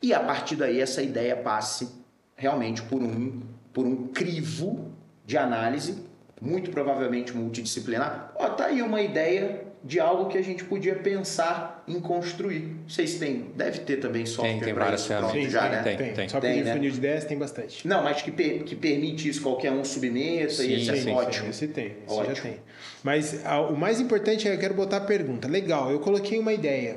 E 0.00 0.14
a 0.14 0.20
partir 0.20 0.56
daí 0.56 0.80
essa 0.80 1.02
ideia 1.02 1.36
passe 1.36 1.88
realmente 2.34 2.82
por 2.82 3.02
um, 3.02 3.42
por 3.72 3.86
um 3.86 4.08
crivo 4.08 4.92
de 5.26 5.36
análise 5.36 6.04
muito 6.40 6.70
provavelmente 6.70 7.34
multidisciplinar, 7.34 8.32
ó, 8.36 8.50
tá 8.50 8.66
aí 8.66 8.82
uma 8.82 9.00
ideia 9.00 9.63
de 9.84 10.00
algo 10.00 10.30
que 10.30 10.38
a 10.38 10.42
gente 10.42 10.64
podia 10.64 10.94
pensar 10.94 11.84
em 11.86 12.00
construir. 12.00 12.74
Vocês 12.88 13.18
têm, 13.18 13.52
deve 13.54 13.80
ter 13.80 13.98
também 13.98 14.24
software 14.24 14.54
tem, 14.54 14.60
tem 14.60 14.72
várias 14.72 15.02
isso 15.02 15.14
pronto 15.14 15.32
sim, 15.32 15.50
já, 15.50 15.60
tem, 15.62 15.70
né? 15.70 15.82
Tem, 15.82 15.96
tem. 15.96 16.14
tem. 16.14 16.28
Só 16.30 16.38
o 16.38 16.40
né? 16.40 16.72
funil 16.72 16.90
de 16.90 16.96
ideias 16.96 17.24
tem 17.26 17.36
bastante. 17.36 17.86
Não, 17.86 18.02
mas 18.02 18.22
que, 18.22 18.32
per, 18.32 18.64
que 18.64 18.74
permite 18.74 19.28
isso, 19.28 19.42
qualquer 19.42 19.70
um 19.70 19.84
submeta 19.84 20.54
sim, 20.54 20.68
e 20.68 20.80
esse 20.80 20.90
é 20.90 20.96
sim, 20.96 21.10
é 21.10 21.14
ótimo. 21.14 21.50
Esse 21.50 21.68
tem, 21.68 21.96
esse 22.06 22.16
ótimo. 22.16 22.34
já 22.34 22.42
tem. 22.42 22.56
Mas 23.02 23.44
a, 23.44 23.60
o 23.60 23.76
mais 23.76 24.00
importante 24.00 24.48
é 24.48 24.54
eu 24.54 24.58
quero 24.58 24.72
botar 24.72 24.96
a 24.96 25.02
pergunta. 25.02 25.46
Legal, 25.46 25.90
eu 25.90 26.00
coloquei 26.00 26.38
uma 26.38 26.54
ideia. 26.54 26.96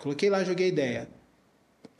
Coloquei 0.00 0.28
lá, 0.28 0.42
joguei 0.42 0.66
a 0.66 0.68
ideia 0.68 1.19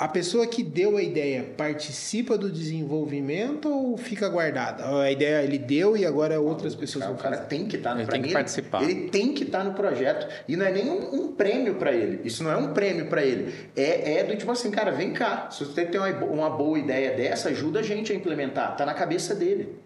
a 0.01 0.09
pessoa 0.09 0.46
que 0.46 0.62
deu 0.62 0.96
a 0.96 1.03
ideia 1.03 1.53
participa 1.59 2.38
do 2.38 2.51
desenvolvimento 2.51 3.68
ou 3.68 3.98
fica 3.98 4.30
guardada? 4.30 4.98
A 4.98 5.12
ideia 5.12 5.44
ele 5.44 5.59
deu 5.59 5.94
e 5.94 6.07
agora 6.07 6.40
outras 6.40 6.74
pessoas 6.74 7.05
vão 7.05 7.18
fazer. 7.18 7.28
O 7.28 7.32
cara 7.32 7.44
tem 7.44 7.66
que 7.66 7.76
estar 7.76 7.90
tá 7.90 7.96
no 7.96 8.01
ele 8.01 8.11
tem 8.11 8.22
que 8.22 8.32
participar. 8.32 8.82
Ele 8.82 9.11
tem 9.11 9.34
que 9.34 9.42
estar 9.42 9.59
tá 9.59 9.64
no 9.64 9.74
projeto 9.74 10.26
e 10.48 10.57
não 10.57 10.64
é 10.64 10.72
nem 10.72 10.88
um, 10.88 11.14
um 11.14 11.32
prêmio 11.32 11.74
para 11.74 11.92
ele. 11.92 12.22
Isso 12.24 12.42
não 12.42 12.51
é 12.51 12.57
um 12.57 12.72
prêmio 12.72 13.11
para 13.11 13.22
ele. 13.22 13.53
É, 13.76 14.20
é 14.20 14.24
do 14.24 14.34
tipo 14.36 14.51
assim, 14.51 14.70
cara, 14.70 14.90
vem 14.90 15.12
cá. 15.12 15.51
Se 15.51 15.66
você 15.66 15.84
tem 15.84 16.01
uma, 16.01 16.09
uma 16.24 16.48
boa 16.48 16.78
ideia 16.78 17.14
dessa, 17.14 17.51
ajuda 17.51 17.80
a 17.80 17.82
gente 17.82 18.11
a 18.11 18.16
implementar. 18.16 18.74
Tá 18.78 18.86
na 18.86 18.94
cabeça 18.94 19.34
dele. 19.34 19.76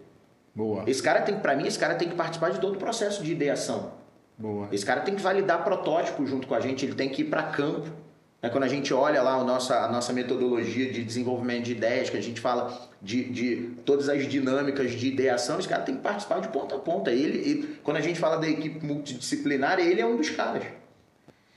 Boa. 0.55 0.85
Esse 0.87 1.03
cara 1.03 1.23
tem, 1.23 1.37
para 1.37 1.57
mim, 1.57 1.67
esse 1.67 1.77
cara 1.77 1.93
tem 1.93 2.07
que 2.07 2.15
participar 2.15 2.51
de 2.51 2.61
todo 2.61 2.75
o 2.75 2.79
processo 2.79 3.21
de 3.21 3.33
ideação. 3.33 3.91
Boa. 4.37 4.69
Esse 4.71 4.85
cara 4.85 5.01
tem 5.01 5.13
que 5.13 5.21
validar 5.21 5.61
protótipo 5.65 6.25
junto 6.25 6.47
com 6.47 6.55
a 6.55 6.61
gente. 6.61 6.85
Ele 6.85 6.95
tem 6.95 7.09
que 7.09 7.23
ir 7.23 7.25
para 7.25 7.43
campo 7.43 8.04
é 8.45 8.49
quando 8.49 8.63
a 8.63 8.67
gente 8.67 8.93
olha 8.93 9.23
lá 9.23 9.33
a 9.33 9.43
nossa, 9.43 9.85
a 9.85 9.91
nossa 9.91 10.13
metodologia 10.13 10.91
de 10.91 11.03
desenvolvimento 11.03 11.63
de 11.63 11.71
ideias, 11.71 12.11
que 12.11 12.17
a 12.17 12.21
gente 12.21 12.39
fala 12.39 12.79
de, 13.01 13.23
de 13.23 13.71
todas 13.83 14.07
as 14.07 14.27
dinâmicas 14.27 14.91
de 14.91 15.07
ideação, 15.07 15.57
esse 15.57 15.67
cara 15.67 15.81
tem 15.81 15.95
que 15.95 16.01
participar 16.01 16.41
de 16.41 16.49
ponta 16.49 16.75
a 16.75 16.77
ponta. 16.77 17.09
Ele, 17.11 17.79
quando 17.83 17.97
a 17.97 18.01
gente 18.01 18.19
fala 18.19 18.37
da 18.37 18.47
equipe 18.47 18.85
multidisciplinar, 18.85 19.79
ele 19.79 19.99
é 19.99 20.05
um 20.05 20.15
dos 20.15 20.29
caras. 20.29 20.63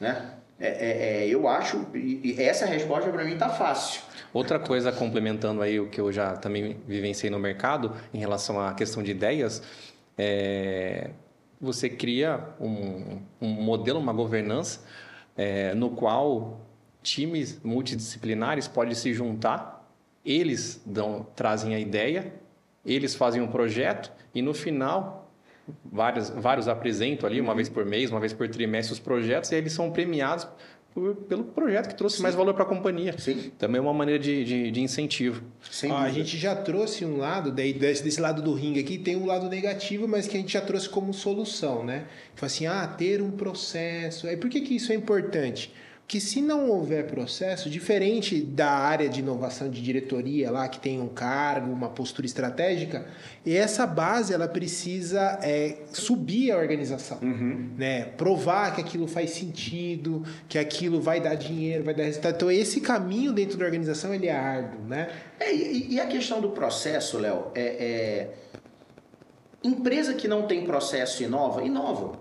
Né? 0.00 0.30
É, 0.58 0.68
é, 0.68 1.24
é 1.24 1.28
eu 1.28 1.46
acho, 1.46 1.86
e 1.94 2.34
essa 2.38 2.64
resposta 2.64 3.10
para 3.10 3.22
mim 3.22 3.34
está 3.34 3.50
fácil. 3.50 4.00
Outra 4.32 4.58
coisa, 4.58 4.90
complementando 4.90 5.60
aí 5.60 5.78
o 5.78 5.90
que 5.90 6.00
eu 6.00 6.10
já 6.10 6.36
também 6.38 6.80
vivenciei 6.86 7.28
no 7.28 7.38
mercado, 7.38 7.94
em 8.14 8.18
relação 8.18 8.58
à 8.58 8.72
questão 8.72 9.02
de 9.02 9.10
ideias, 9.10 9.62
é, 10.16 11.10
você 11.60 11.90
cria 11.90 12.40
um, 12.58 13.20
um 13.42 13.48
modelo, 13.48 14.00
uma 14.00 14.14
governança, 14.14 14.80
é, 15.36 15.74
no 15.74 15.90
qual 15.90 16.66
times 17.02 17.60
multidisciplinares 17.62 18.68
podem 18.68 18.94
se 18.94 19.12
juntar, 19.12 19.88
eles 20.24 20.82
dão, 20.84 21.26
trazem 21.34 21.74
a 21.74 21.78
ideia, 21.78 22.32
eles 22.84 23.14
fazem 23.14 23.40
um 23.40 23.48
projeto 23.48 24.12
e 24.34 24.42
no 24.42 24.52
final 24.52 25.30
vários, 25.84 26.30
vários 26.30 26.68
apresentam 26.68 27.28
ali, 27.28 27.40
uma 27.40 27.50
uhum. 27.50 27.56
vez 27.56 27.68
por 27.68 27.84
mês, 27.84 28.10
uma 28.10 28.20
vez 28.20 28.32
por 28.32 28.48
trimestre, 28.48 28.92
os 28.92 29.00
projetos 29.00 29.50
e 29.52 29.56
eles 29.56 29.72
são 29.72 29.90
premiados 29.90 30.46
por, 30.92 31.14
pelo 31.14 31.44
projeto 31.44 31.88
que 31.88 31.94
trouxe 31.94 32.16
Sim. 32.16 32.22
mais 32.22 32.34
valor 32.34 32.54
para 32.54 32.64
a 32.64 32.66
companhia. 32.66 33.14
Sim. 33.18 33.52
Também 33.58 33.78
é 33.78 33.82
uma 33.82 33.92
maneira 33.92 34.22
de, 34.22 34.44
de, 34.44 34.70
de 34.70 34.80
incentivo. 34.80 35.42
Ó, 35.88 35.96
a 35.96 36.10
gente 36.10 36.36
já 36.36 36.56
trouxe 36.56 37.04
um 37.04 37.18
lado, 37.18 37.52
daí, 37.52 37.72
desse, 37.72 38.02
desse 38.02 38.20
lado 38.20 38.42
do 38.42 38.52
ringue 38.52 38.80
aqui, 38.80 38.98
tem 38.98 39.16
um 39.16 39.26
lado 39.26 39.48
negativo, 39.48 40.08
mas 40.08 40.26
que 40.26 40.36
a 40.36 40.40
gente 40.40 40.52
já 40.52 40.60
trouxe 40.60 40.88
como 40.88 41.12
solução, 41.12 41.84
né? 41.84 42.06
Fala 42.34 42.46
assim, 42.46 42.66
ah, 42.66 42.86
ter 42.86 43.22
um 43.22 43.30
processo. 43.30 44.26
Aí 44.26 44.36
por 44.36 44.50
que, 44.50 44.60
que 44.60 44.74
isso 44.74 44.90
é 44.90 44.94
importante? 44.94 45.72
Que 46.08 46.22
se 46.22 46.40
não 46.40 46.70
houver 46.70 47.06
processo, 47.06 47.68
diferente 47.68 48.40
da 48.40 48.70
área 48.70 49.10
de 49.10 49.20
inovação 49.20 49.68
de 49.68 49.82
diretoria 49.82 50.50
lá, 50.50 50.66
que 50.66 50.80
tem 50.80 50.98
um 50.98 51.06
cargo, 51.06 51.70
uma 51.70 51.90
postura 51.90 52.26
estratégica, 52.26 53.04
essa 53.46 53.86
base 53.86 54.32
ela 54.32 54.48
precisa 54.48 55.38
é, 55.42 55.76
subir 55.92 56.50
a 56.50 56.56
organização, 56.56 57.18
uhum. 57.20 57.72
né? 57.76 58.04
provar 58.16 58.74
que 58.74 58.80
aquilo 58.80 59.06
faz 59.06 59.32
sentido, 59.32 60.24
que 60.48 60.58
aquilo 60.58 60.98
vai 60.98 61.20
dar 61.20 61.34
dinheiro, 61.34 61.84
vai 61.84 61.92
dar 61.92 62.04
resultado. 62.04 62.36
Então 62.36 62.50
esse 62.50 62.80
caminho 62.80 63.30
dentro 63.30 63.58
da 63.58 63.66
organização 63.66 64.14
ele 64.14 64.28
é 64.28 64.34
árduo, 64.34 64.80
né? 64.88 65.10
É, 65.38 65.54
e, 65.54 65.92
e, 65.92 66.00
a 66.00 66.06
questão 66.06 66.40
do 66.40 66.48
processo, 66.50 67.18
Léo, 67.18 67.48
é, 67.54 67.60
é 67.60 68.30
Empresa 69.62 70.14
que 70.14 70.28
não 70.28 70.42
tem 70.46 70.64
processo 70.64 71.22
inova, 71.22 71.62
inova. 71.64 72.18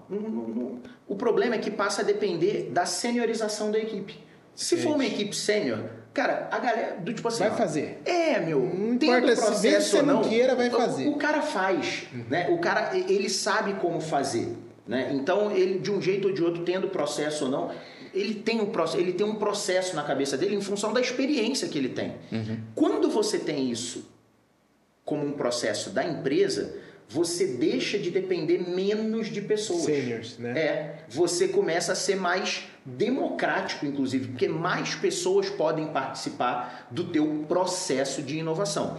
O 1.07 1.15
problema 1.15 1.55
é 1.55 1.57
que 1.59 1.69
passa 1.69 2.01
a 2.01 2.03
depender 2.05 2.69
da 2.71 2.85
seniorização 2.85 3.69
da 3.71 3.77
equipe. 3.77 4.17
Se 4.55 4.75
for 4.77 4.95
uma 4.95 5.05
equipe 5.05 5.35
sênior, 5.35 5.79
Cara, 6.13 6.47
a 6.51 6.57
galera 6.57 6.95
do 6.99 7.13
tipo 7.13 7.27
assim. 7.27 7.37
Vai 7.43 7.51
ó, 7.51 7.53
fazer. 7.53 8.01
É, 8.03 8.39
meu. 8.39 8.59
Não 8.59 8.93
importa 8.95 9.35
se- 9.35 9.41
processo 9.45 9.85
que 9.85 9.91
você 9.91 9.97
ou 9.97 10.03
não 10.03 10.13
não 10.23 10.27
queira, 10.27 10.55
vai 10.55 10.67
o- 10.67 10.71
fazer. 10.71 11.07
O, 11.09 11.15
cara 11.15 11.43
faz, 11.43 12.07
né? 12.27 12.47
O 12.49 12.57
cara, 12.57 12.97
ele 12.97 13.29
sabe 13.29 13.75
como 13.75 14.01
fazer, 14.01 14.51
né? 14.87 15.11
Então, 15.13 15.51
ele, 15.51 15.77
de 15.77 15.91
um 15.91 16.01
jeito 16.01 16.29
ou 16.29 16.33
de 16.33 16.43
outro, 16.43 16.63
tendo 16.63 16.87
processo 16.87 17.45
ou 17.45 17.51
não, 17.51 17.69
ele 18.15 18.33
tem, 18.33 18.59
um, 18.59 18.65
proce- 18.65 18.97
ele 18.97 19.13
tem 19.13 19.27
um 19.27 19.35
processo 19.35 19.95
na 19.95 20.01
cabeça 20.01 20.35
dele 20.35 20.55
em 20.55 20.61
função 20.61 20.91
da 20.91 20.99
experiência 20.99 21.67
que 21.67 21.77
ele 21.77 21.89
tem. 21.89 22.15
Quando 22.73 23.11
você 23.11 23.37
tem 23.37 23.69
isso 23.69 24.09
como 25.05 25.23
um 25.23 25.33
processo 25.33 25.91
da 25.91 26.03
empresa, 26.03 26.73
você 27.09 27.47
deixa 27.47 27.97
de 27.97 28.11
depender 28.11 28.69
menos 28.69 29.27
de 29.27 29.41
pessoas. 29.41 29.83
Seniors, 29.83 30.37
né? 30.37 30.59
É, 30.59 30.95
você 31.09 31.47
começa 31.47 31.93
a 31.93 31.95
ser 31.95 32.15
mais 32.15 32.63
democrático, 32.85 33.85
inclusive, 33.85 34.27
porque 34.29 34.47
mais 34.47 34.95
pessoas 34.95 35.49
podem 35.49 35.87
participar 35.87 36.87
do 36.91 37.05
teu 37.05 37.45
processo 37.47 38.21
de 38.21 38.37
inovação. 38.39 38.97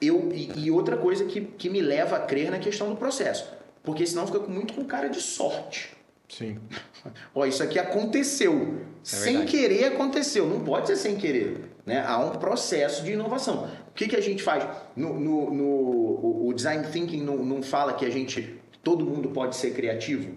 Eu, 0.00 0.30
e, 0.32 0.50
e 0.64 0.70
outra 0.70 0.96
coisa 0.96 1.24
que, 1.24 1.40
que 1.42 1.70
me 1.70 1.80
leva 1.80 2.16
a 2.16 2.20
crer 2.20 2.50
na 2.50 2.58
questão 2.58 2.90
do 2.90 2.96
processo, 2.96 3.48
porque 3.82 4.04
senão 4.06 4.26
fica 4.26 4.40
com- 4.40 4.50
muito 4.52 4.74
com 4.74 4.84
cara 4.84 5.08
de 5.08 5.20
sorte. 5.20 5.90
Sim. 6.28 6.58
Ó, 7.34 7.46
isso 7.46 7.62
aqui 7.62 7.78
aconteceu. 7.78 8.78
sem 9.02 9.38
verdade. 9.38 9.50
querer 9.50 9.84
aconteceu. 9.86 10.46
Não 10.46 10.60
pode 10.60 10.88
ser 10.88 10.96
sem 10.96 11.16
querer. 11.16 11.70
Né? 11.86 12.02
Há 12.04 12.18
um 12.18 12.30
processo 12.30 13.04
de 13.04 13.12
inovação. 13.12 13.68
O 13.94 13.96
que, 13.96 14.08
que 14.08 14.16
a 14.16 14.20
gente 14.20 14.42
faz? 14.42 14.66
No, 14.96 15.14
no- 15.20 15.54
no- 15.54 15.64
o, 15.64 16.48
o 16.48 16.52
design 16.52 16.84
thinking 16.88 17.22
não, 17.22 17.36
não 17.36 17.62
fala 17.62 17.92
que 17.94 18.04
a 18.04 18.10
gente. 18.10 18.58
Todo 18.82 19.06
mundo 19.06 19.28
pode 19.30 19.54
ser 19.54 19.72
criativo. 19.72 20.34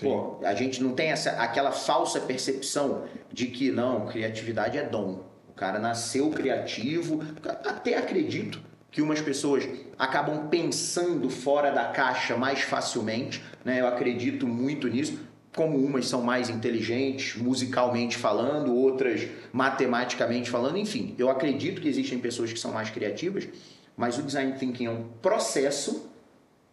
Pô, 0.00 0.38
a 0.42 0.54
gente 0.54 0.82
não 0.82 0.92
tem 0.94 1.10
essa, 1.10 1.32
aquela 1.32 1.70
falsa 1.70 2.18
percepção 2.20 3.04
de 3.32 3.46
que 3.48 3.70
não, 3.70 4.06
criatividade 4.06 4.78
é 4.78 4.82
dom. 4.82 5.20
O 5.48 5.52
cara 5.52 5.78
nasceu 5.78 6.30
criativo. 6.30 7.20
Até 7.44 7.96
acredito 7.98 8.60
que 8.90 9.02
umas 9.02 9.20
pessoas 9.20 9.68
acabam 9.98 10.48
pensando 10.48 11.28
fora 11.28 11.70
da 11.70 11.88
caixa 11.88 12.36
mais 12.38 12.60
facilmente. 12.60 13.42
Né? 13.64 13.80
Eu 13.82 13.86
acredito 13.86 14.46
muito 14.46 14.88
nisso. 14.88 15.18
Como 15.58 15.76
umas 15.76 16.06
são 16.06 16.22
mais 16.22 16.48
inteligentes, 16.48 17.34
musicalmente 17.34 18.16
falando, 18.16 18.72
outras 18.76 19.26
matematicamente 19.52 20.48
falando, 20.48 20.78
enfim. 20.78 21.16
Eu 21.18 21.28
acredito 21.28 21.80
que 21.82 21.88
existem 21.88 22.16
pessoas 22.20 22.52
que 22.52 22.60
são 22.60 22.70
mais 22.70 22.90
criativas, 22.90 23.48
mas 23.96 24.16
o 24.18 24.22
design 24.22 24.52
thinking 24.56 24.86
é 24.86 24.90
um 24.90 25.08
processo 25.20 26.08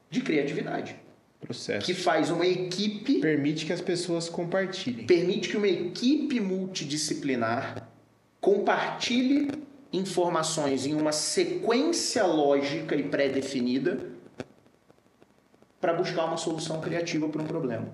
de 0.07 0.21
criatividade 0.21 0.95
Processo. 1.41 1.83
que 1.83 1.95
faz 1.95 2.29
uma 2.29 2.45
equipe, 2.45 3.19
Permite 3.21 3.65
que 3.65 3.73
as 3.73 3.81
pessoas 3.81 4.29
compartilhem. 4.29 5.07
permite 5.07 5.49
que 5.49 5.57
uma 5.57 5.67
equipe 5.67 6.39
multidisciplinar 6.39 7.89
compartilhe 8.39 9.49
informações 9.91 10.85
em 10.85 10.93
uma 10.93 11.11
sequência 11.11 12.23
lógica 12.23 12.95
e 12.95 13.01
pré-definida 13.01 14.13
para 15.85 15.93
buscar 15.93 16.25
uma 16.25 16.35
solução 16.37 16.81
criativa 16.81 17.29
para 17.29 17.43
um 17.43 17.45
problema. 17.45 17.85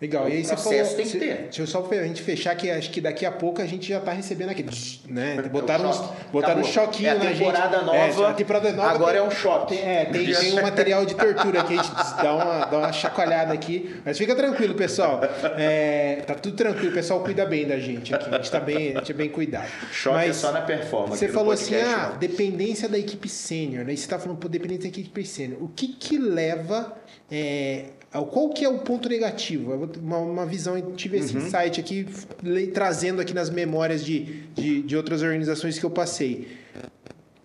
Legal. 0.00 0.28
E 0.28 0.32
aí 0.32 0.44
você 0.44 0.56
falou. 0.56 0.96
tem 0.96 1.06
que 1.06 1.18
ter. 1.18 1.34
Deixa 1.44 1.62
eu 1.62 1.66
só 1.66 1.80
pra 1.80 2.02
gente 2.04 2.22
fechar 2.22 2.54
que 2.54 2.70
acho 2.70 2.90
que 2.90 3.00
daqui 3.00 3.26
a 3.26 3.32
pouco 3.32 3.60
a 3.60 3.66
gente 3.66 3.88
já 3.88 3.98
tá 3.98 4.12
recebendo 4.12 4.50
aqui, 4.50 4.64
né? 5.08 5.42
Botaram, 5.50 5.86
É 5.86 5.88
uns, 5.88 5.96
choque. 5.96 6.14
botaram 6.30 6.60
um 6.60 6.64
Acabou. 6.64 6.72
choquinho 6.86 7.08
É 7.08 7.10
a 7.12 7.14
na 7.16 7.24
gente. 7.26 7.38
temporada 7.38 7.82
nova, 7.82 7.96
É, 7.96 8.26
a 8.26 8.32
temporada 8.34 8.72
nova 8.72 8.90
agora 8.90 9.12
tem- 9.12 9.20
é 9.20 9.22
um 9.26 9.30
choque. 9.30 9.74
Tem, 9.76 9.84
é, 9.84 10.04
tem, 10.04 10.32
tem 10.32 10.52
um 10.52 10.62
material 10.62 11.04
de 11.04 11.14
tortura 11.16 11.64
que 11.64 11.72
a 11.78 11.82
gente 11.82 11.92
dá 12.22 12.34
uma, 12.34 12.64
dá 12.66 12.78
uma 12.78 12.92
chacoalhada 12.92 13.52
aqui. 13.52 13.96
Mas 14.04 14.18
fica 14.18 14.36
tranquilo, 14.36 14.74
pessoal. 14.74 15.20
É, 15.58 16.22
tá 16.26 16.34
tudo 16.34 16.54
tranquilo, 16.56 16.90
o 16.90 16.94
pessoal 16.94 17.24
cuida 17.24 17.44
bem 17.44 17.66
da 17.66 17.78
gente 17.78 18.14
aqui. 18.14 18.28
A 18.32 18.36
gente 18.36 18.50
tá 18.52 18.60
bem, 18.60 18.92
a 18.94 18.98
gente 19.00 19.10
é 19.10 19.14
bem 19.14 19.28
cuidado. 19.30 19.68
Choque 19.90 20.16
é 20.16 20.26
Mas 20.28 20.36
só 20.36 20.52
na 20.52 20.60
performance. 20.60 21.18
Você 21.18 21.28
falou 21.28 21.52
assim, 21.52 21.74
ah, 21.76 22.10
não. 22.12 22.18
dependência 22.18 22.88
da 22.88 22.98
equipe 22.98 23.28
sênior, 23.28 23.84
né? 23.84 23.94
E 23.94 23.96
Você 23.96 24.06
tá 24.06 24.18
falando, 24.18 24.38
pô, 24.38 24.48
dependência 24.48 24.82
da 24.82 24.88
equipe 24.88 25.24
sênior. 25.24 25.60
O 25.62 25.68
que 25.68 25.88
que 25.88 26.18
leva... 26.18 26.94
é, 27.34 27.84
qual 28.30 28.50
que 28.50 28.62
é 28.64 28.68
o 28.68 28.78
ponto 28.80 29.08
negativo? 29.08 29.72
Uma, 30.02 30.18
uma 30.18 30.46
visão, 30.46 30.78
tive 30.92 31.16
esse 31.16 31.34
Uhum. 31.34 31.46
insight 31.46 31.80
aqui, 31.80 32.06
le- 32.42 32.66
trazendo 32.66 33.22
aqui 33.22 33.32
nas 33.32 33.48
memórias 33.48 34.04
de, 34.04 34.42
de, 34.54 34.82
de 34.82 34.94
outras 34.96 35.22
organizações 35.22 35.78
que 35.78 35.84
eu 35.84 35.90
passei. 35.90 36.48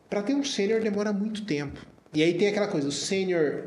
Para 0.10 0.22
ter 0.22 0.34
um 0.34 0.44
sênior 0.44 0.82
demora 0.82 1.14
muito 1.14 1.46
tempo. 1.46 1.80
E 2.14 2.22
aí 2.22 2.34
tem 2.34 2.48
aquela 2.50 2.68
coisa, 2.68 2.88
o 2.88 2.92
sênior 2.92 3.64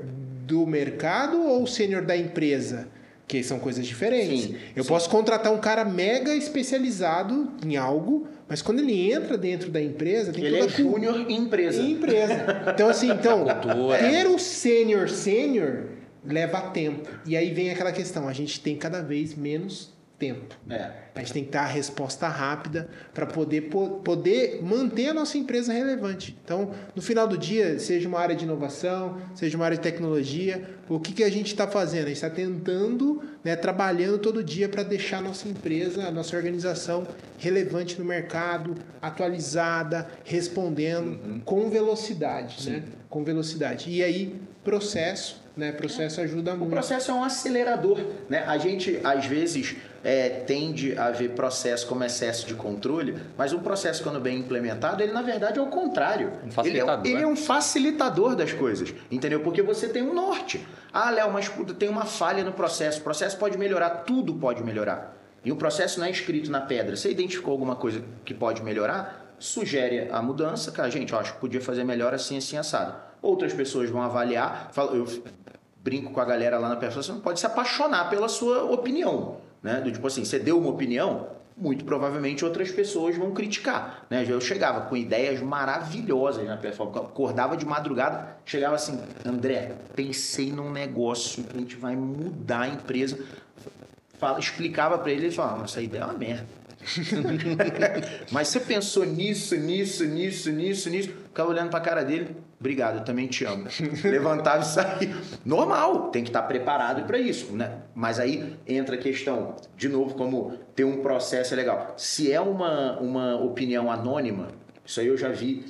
do 0.46 0.66
mercado 0.66 1.40
ou 1.42 1.62
o 1.62 1.66
sênior 1.66 2.02
da 2.02 2.16
empresa? 2.16 2.88
Que 3.28 3.42
são 3.44 3.58
coisas 3.60 3.86
diferentes. 3.86 4.42
Sim, 4.44 4.56
eu 4.74 4.82
sim. 4.82 4.88
posso 4.88 5.08
contratar 5.08 5.52
um 5.52 5.58
cara 5.58 5.84
mega 5.84 6.34
especializado 6.34 7.52
em 7.64 7.76
algo, 7.76 8.26
mas 8.48 8.60
quando 8.60 8.80
ele 8.80 9.12
entra 9.12 9.38
dentro 9.38 9.70
da 9.70 9.80
empresa, 9.80 10.32
tem 10.32 10.44
Ele 10.44 10.58
toda 10.58 10.72
é 10.72 10.76
júnior 10.76 11.16
em 11.30 11.36
empresa. 11.36 11.80
em 11.80 11.92
empresa. 11.92 12.34
Então, 12.74 12.88
assim, 12.88 13.08
então, 13.10 13.44
ter 14.00 14.26
o 14.26 14.36
sênior 14.38 15.08
sênior 15.08 15.84
leva 16.24 16.60
tempo. 16.70 17.08
E 17.26 17.36
aí 17.36 17.52
vem 17.52 17.70
aquela 17.70 17.92
questão, 17.92 18.28
a 18.28 18.32
gente 18.32 18.60
tem 18.60 18.76
cada 18.76 19.02
vez 19.02 19.34
menos 19.34 19.98
tempo. 20.18 20.54
É. 20.68 20.90
A 21.14 21.20
gente 21.20 21.32
tem 21.32 21.44
que 21.44 21.50
dar 21.50 21.62
a 21.62 21.66
resposta 21.66 22.28
rápida 22.28 22.90
para 23.14 23.24
poder, 23.24 23.62
po- 23.70 24.00
poder 24.04 24.62
manter 24.62 25.08
a 25.08 25.14
nossa 25.14 25.38
empresa 25.38 25.72
relevante. 25.72 26.36
Então, 26.44 26.72
no 26.94 27.00
final 27.00 27.26
do 27.26 27.38
dia, 27.38 27.78
seja 27.78 28.06
uma 28.06 28.20
área 28.20 28.36
de 28.36 28.44
inovação, 28.44 29.16
seja 29.34 29.56
uma 29.56 29.64
área 29.64 29.78
de 29.78 29.82
tecnologia, 29.82 30.68
o 30.90 31.00
que, 31.00 31.14
que 31.14 31.24
a 31.24 31.30
gente 31.30 31.46
está 31.46 31.66
fazendo? 31.66 32.04
A 32.04 32.08
gente 32.08 32.16
está 32.16 32.28
tentando, 32.28 33.22
né, 33.42 33.56
trabalhando 33.56 34.18
todo 34.18 34.44
dia 34.44 34.68
para 34.68 34.82
deixar 34.82 35.18
a 35.18 35.22
nossa 35.22 35.48
empresa, 35.48 36.06
a 36.06 36.10
nossa 36.10 36.36
organização 36.36 37.06
relevante 37.38 37.98
no 37.98 38.04
mercado, 38.04 38.74
atualizada, 39.00 40.06
respondendo 40.22 41.42
com 41.46 41.70
velocidade, 41.70 42.68
né? 42.68 42.82
Com 43.08 43.24
velocidade. 43.24 43.90
E 43.90 44.04
aí, 44.04 44.36
processo, 44.62 45.39
né? 45.56 45.72
Processo 45.72 46.20
ajuda 46.20 46.54
O 46.54 46.58
muito. 46.58 46.70
processo 46.70 47.10
é 47.10 47.14
um 47.14 47.24
acelerador, 47.24 48.00
né? 48.28 48.44
A 48.46 48.56
gente 48.58 49.00
às 49.04 49.26
vezes 49.26 49.76
é, 50.02 50.28
tende 50.28 50.96
a 50.98 51.10
ver 51.10 51.30
processo 51.30 51.86
como 51.86 52.02
excesso 52.04 52.46
de 52.46 52.54
controle, 52.54 53.16
mas 53.36 53.52
o 53.52 53.58
processo 53.58 54.02
quando 54.02 54.20
bem 54.20 54.38
implementado, 54.38 55.02
ele 55.02 55.12
na 55.12 55.22
verdade 55.22 55.58
é 55.58 55.62
o 55.62 55.66
contrário. 55.66 56.28
Um 56.28 56.32
ele, 56.40 56.48
é, 56.48 56.50
facilitador. 56.52 57.06
ele 57.06 57.22
é 57.22 57.26
um 57.26 57.36
facilitador 57.36 58.36
das 58.36 58.52
coisas, 58.52 58.94
entendeu? 59.10 59.40
Porque 59.40 59.62
você 59.62 59.88
tem 59.88 60.02
um 60.02 60.14
norte. 60.14 60.66
Ah, 60.92 61.10
Léo, 61.10 61.32
mas 61.32 61.50
tem 61.78 61.88
uma 61.88 62.04
falha 62.04 62.42
no 62.42 62.52
processo. 62.52 63.00
O 63.00 63.02
processo 63.02 63.36
pode 63.36 63.58
melhorar, 63.58 63.90
tudo 64.04 64.34
pode 64.34 64.62
melhorar. 64.62 65.16
E 65.44 65.50
o 65.50 65.56
processo 65.56 65.98
não 66.00 66.06
é 66.06 66.10
escrito 66.10 66.50
na 66.50 66.60
pedra. 66.60 66.96
Você 66.96 67.10
identificou 67.10 67.52
alguma 67.52 67.76
coisa 67.76 68.02
que 68.24 68.34
pode 68.34 68.62
melhorar? 68.62 69.34
Sugere 69.38 70.08
a 70.10 70.20
mudança, 70.20 70.70
cara, 70.70 70.90
gente, 70.90 71.14
eu 71.14 71.18
acho 71.18 71.32
que 71.32 71.40
podia 71.40 71.62
fazer 71.62 71.82
melhor 71.82 72.12
assim, 72.12 72.36
assim, 72.36 72.58
assado. 72.58 72.94
Outras 73.22 73.52
pessoas 73.52 73.90
vão 73.90 74.02
avaliar, 74.02 74.70
eu 74.92 75.06
brinco 75.82 76.12
com 76.12 76.20
a 76.20 76.24
galera 76.24 76.58
lá 76.58 76.68
na 76.68 76.76
pessoa, 76.76 77.02
você 77.02 77.12
não 77.12 77.20
pode 77.20 77.40
se 77.40 77.46
apaixonar 77.46 78.08
pela 78.10 78.28
sua 78.28 78.64
opinião, 78.64 79.38
né? 79.62 79.80
Do 79.80 79.90
tipo 79.90 80.06
assim, 80.06 80.24
você 80.24 80.38
deu 80.38 80.58
uma 80.58 80.70
opinião, 80.70 81.28
muito 81.56 81.84
provavelmente 81.84 82.44
outras 82.44 82.70
pessoas 82.70 83.16
vão 83.16 83.32
criticar, 83.32 84.06
né? 84.08 84.24
Eu 84.26 84.40
chegava 84.40 84.82
com 84.82 84.96
ideias 84.96 85.40
maravilhosas 85.40 86.46
na 86.46 86.58
eu 86.62 86.84
acordava 87.02 87.56
de 87.56 87.66
madrugada, 87.66 88.36
chegava 88.44 88.74
assim, 88.74 88.98
André, 89.24 89.74
pensei 89.94 90.50
num 90.50 90.70
negócio 90.70 91.44
que 91.44 91.56
a 91.56 91.60
gente 91.60 91.76
vai 91.76 91.94
mudar 91.94 92.60
a 92.60 92.68
empresa. 92.68 93.18
Fala, 94.18 94.38
explicava 94.38 94.98
pra 94.98 95.10
ele, 95.10 95.26
ele 95.26 95.34
falava, 95.34 95.64
essa 95.64 95.80
ideia 95.80 96.02
é 96.02 96.04
uma 96.04 96.14
merda. 96.14 96.59
Mas 98.30 98.48
você 98.48 98.60
pensou 98.60 99.04
nisso, 99.04 99.56
nisso, 99.56 100.04
nisso, 100.04 100.50
nisso, 100.50 100.90
nisso. 100.90 101.08
Ficava 101.08 101.50
olhando 101.50 101.70
pra 101.70 101.80
cara 101.80 102.02
dele. 102.02 102.36
Obrigado, 102.58 102.98
eu 102.98 103.04
também 103.04 103.26
te 103.26 103.44
amo. 103.44 103.66
Levantava 104.04 104.62
e 104.62 104.66
saía. 104.66 105.16
Normal, 105.44 106.10
tem 106.10 106.22
que 106.22 106.30
estar 106.30 106.42
preparado 106.42 107.06
para 107.06 107.18
isso, 107.18 107.52
né? 107.52 107.82
Mas 107.94 108.18
aí 108.18 108.56
entra 108.66 108.96
a 108.96 108.98
questão, 108.98 109.56
de 109.76 109.88
novo, 109.88 110.14
como 110.14 110.58
ter 110.74 110.84
um 110.84 111.02
processo 111.02 111.54
é 111.54 111.56
legal. 111.56 111.94
Se 111.96 112.32
é 112.32 112.40
uma, 112.40 112.98
uma 112.98 113.36
opinião 113.36 113.90
anônima, 113.90 114.48
isso 114.84 115.00
aí 115.00 115.06
eu 115.06 115.16
já 115.16 115.28
vi. 115.28 115.64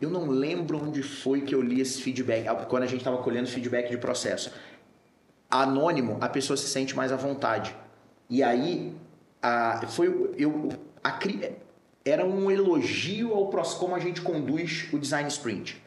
Eu 0.00 0.10
não 0.10 0.26
lembro 0.28 0.82
onde 0.82 1.02
foi 1.02 1.40
que 1.42 1.54
eu 1.54 1.60
li 1.60 1.80
esse 1.80 2.00
feedback, 2.00 2.46
quando 2.66 2.84
a 2.84 2.86
gente 2.86 3.00
estava 3.00 3.18
colhendo 3.18 3.48
feedback 3.48 3.90
de 3.90 3.98
processo. 3.98 4.52
Anônimo, 5.50 6.18
a 6.20 6.28
pessoa 6.28 6.56
se 6.56 6.66
sente 6.66 6.96
mais 6.96 7.12
à 7.12 7.16
vontade. 7.16 7.76
E 8.28 8.42
aí, 8.42 8.94
a, 9.44 9.86
foi 9.88 10.32
eu 10.38 10.70
a, 11.02 11.18
era 12.04 12.24
um 12.24 12.50
elogio 12.50 13.32
ao 13.34 13.46
como 13.78 13.94
a 13.94 13.98
gente 13.98 14.20
conduz 14.22 14.86
o 14.92 14.98
design 14.98 15.28
sprint. 15.28 15.82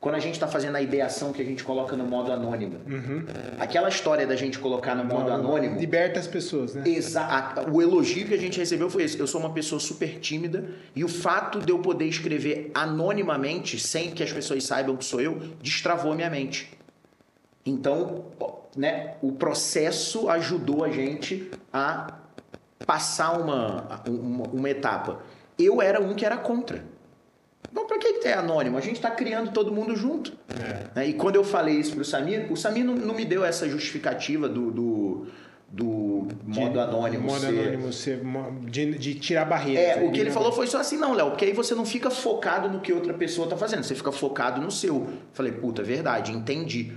Quando 0.00 0.16
a 0.16 0.18
gente 0.18 0.34
está 0.34 0.48
fazendo 0.48 0.74
a 0.74 0.82
ideação 0.82 1.32
que 1.32 1.40
a 1.40 1.44
gente 1.44 1.62
coloca 1.62 1.94
no 1.96 2.04
modo 2.04 2.32
anônimo. 2.32 2.80
Aquela 3.60 3.88
história 3.88 4.26
da 4.26 4.34
gente 4.34 4.58
colocar 4.58 4.96
no 4.96 5.04
modo 5.04 5.30
anônimo. 5.30 5.78
Liberta 5.78 6.18
as 6.18 6.26
pessoas, 6.26 6.74
né? 6.74 6.82
Exa 6.86 7.20
a- 7.22 7.66
o 7.70 7.80
elogio 7.80 8.26
que 8.26 8.34
a 8.34 8.38
gente 8.38 8.58
recebeu 8.58 8.90
foi 8.90 9.04
esse. 9.04 9.16
Eu 9.16 9.28
sou 9.28 9.40
uma 9.40 9.52
pessoa 9.52 9.78
super 9.80 10.18
tímida 10.18 10.64
e 10.96 11.04
o 11.04 11.08
fato 11.08 11.60
de 11.60 11.70
eu 11.70 11.78
poder 11.78 12.06
escrever 12.06 12.72
anonimamente, 12.74 13.78
sem 13.78 14.10
que 14.10 14.24
as 14.24 14.32
pessoas 14.32 14.64
saibam 14.64 14.96
que 14.96 15.04
sou 15.04 15.20
eu, 15.20 15.38
destravou 15.62 16.14
minha 16.16 16.28
mente. 16.28 16.68
Então, 17.64 18.24
né, 18.76 19.14
o 19.22 19.30
processo 19.32 20.28
ajudou 20.28 20.84
a 20.84 20.90
gente 20.90 21.48
a 21.72 22.14
passar 22.86 23.38
uma, 23.38 24.02
uma, 24.08 24.46
uma 24.48 24.70
etapa. 24.70 25.20
eu 25.58 25.80
era 25.80 26.00
um 26.00 26.14
que 26.14 26.24
era 26.24 26.36
contra. 26.36 26.84
Então, 27.70 27.86
para 27.86 27.98
que, 27.98 28.14
que 28.14 28.28
é 28.28 28.34
anônimo? 28.34 28.76
A 28.76 28.80
gente 28.80 28.96
está 28.96 29.10
criando 29.10 29.50
todo 29.52 29.72
mundo 29.72 29.96
junto. 29.96 30.32
É. 30.48 31.00
Né? 31.00 31.08
E 31.08 31.12
quando 31.14 31.36
eu 31.36 31.44
falei 31.44 31.76
isso 31.76 31.92
para 31.92 32.02
o 32.02 32.04
Samir, 32.04 32.52
o 32.52 32.56
Samir 32.56 32.84
não, 32.84 32.94
não 32.94 33.14
me 33.14 33.24
deu 33.24 33.44
essa 33.44 33.66
justificativa 33.68 34.46
do, 34.48 34.70
do, 34.70 35.26
do 35.68 36.28
modo 36.44 36.78
anônimo. 36.78 37.24
Modo 37.24 37.40
ser- 37.40 37.46
anônimo, 37.46 37.92
ser, 37.92 38.20
de, 38.68 38.98
de 38.98 39.14
tirar 39.14 39.46
barreiras. 39.46 39.98
É, 39.98 40.04
o 40.04 40.12
que 40.12 40.20
ele 40.20 40.28
né? 40.28 40.34
falou 40.34 40.52
foi 40.52 40.66
só 40.66 40.78
assim, 40.78 40.98
não, 40.98 41.14
Léo, 41.14 41.30
porque 41.30 41.46
aí 41.46 41.52
você 41.52 41.74
não 41.74 41.86
fica 41.86 42.10
focado 42.10 42.68
no 42.68 42.80
que 42.80 42.92
outra 42.92 43.14
pessoa 43.14 43.48
tá 43.48 43.56
fazendo, 43.56 43.82
você 43.82 43.94
fica 43.94 44.12
focado 44.12 44.60
no 44.60 44.70
seu. 44.70 45.08
Falei, 45.32 45.52
puta, 45.52 45.82
verdade, 45.82 46.30
entendi. 46.32 46.92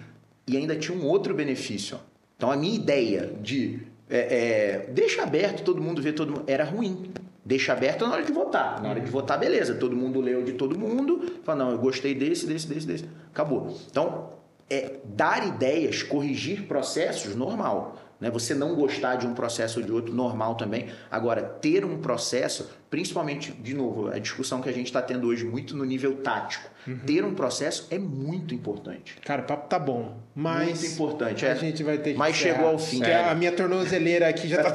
E 0.46 0.58
ainda 0.58 0.76
tinha 0.76 0.98
um 0.98 1.06
outro 1.06 1.34
benefício. 1.34 1.98
ó. 1.98 2.00
Então 2.36 2.52
a 2.52 2.58
minha 2.58 2.76
ideia 2.76 3.32
de 3.42 3.80
é, 4.10 4.18
é, 4.18 4.90
deixa 4.92 5.24
aberto, 5.24 5.64
todo 5.64 5.82
mundo 5.82 6.02
vê 6.02 6.12
todo 6.12 6.32
mundo, 6.32 6.44
era 6.48 6.64
ruim. 6.64 7.12
Deixa 7.44 7.74
aberto 7.74 8.06
na 8.08 8.14
hora 8.14 8.24
de 8.24 8.32
votar. 8.32 8.82
Na 8.82 8.90
hora 8.90 9.00
de 9.00 9.10
votar, 9.10 9.40
beleza, 9.40 9.76
todo 9.76 9.96
mundo 9.96 10.20
leu 10.20 10.44
de 10.44 10.54
todo 10.54 10.78
mundo, 10.78 11.40
fala, 11.44 11.66
não, 11.66 11.72
eu 11.72 11.78
gostei 11.78 12.16
desse, 12.16 12.48
desse, 12.48 12.68
desse, 12.68 12.88
desse. 12.88 13.06
Acabou. 13.32 13.78
Então, 13.90 14.32
é 14.68 14.94
dar 15.04 15.48
ideias, 15.48 16.02
corrigir 16.02 16.64
processos, 16.64 17.36
normal. 17.36 17.98
Né? 18.20 18.32
Você 18.32 18.56
não 18.56 18.76
gostar 18.76 19.16
de 19.18 19.28
um 19.28 19.34
processo 19.34 19.80
ou 19.80 19.86
de 19.86 19.92
outro, 19.92 20.14
normal 20.14 20.56
também. 20.56 20.88
Agora, 21.12 21.44
ter 21.44 21.86
um 21.86 22.00
processo, 22.00 22.68
principalmente, 22.90 23.52
de 23.52 23.74
novo, 23.74 24.10
a 24.10 24.20
discussão 24.20 24.62
que 24.62 24.70
a 24.70 24.74
gente 24.74 24.88
está 24.88 25.02
tendo 25.02 25.28
hoje, 25.28 25.44
muito 25.46 25.76
no 25.76 25.84
nível 25.84 26.16
tático. 26.18 26.70
Ter 27.08 27.26
um 27.26 27.34
processo 27.34 27.88
é 27.90 27.98
muito 27.98 28.54
importante. 28.54 29.18
Cara, 29.26 29.42
o 29.42 29.46
papo 29.46 29.68
tá 29.68 29.80
bom, 29.80 30.18
mas... 30.36 30.82
Muito 30.82 30.86
importante. 30.94 31.44
A 31.44 31.50
É. 31.50 31.56
gente 31.56 31.82
vai 31.84 31.98
ter 31.98 32.12
que 32.12 32.18
Mas 32.20 32.36
chegou 32.36 32.68
ao 32.68 32.78
fim. 32.78 33.02
A 33.04 33.34
minha 33.34 33.52
tornozeleira 33.52 34.28
aqui 34.30 34.48
já 34.48 34.62
tá... 34.64 34.72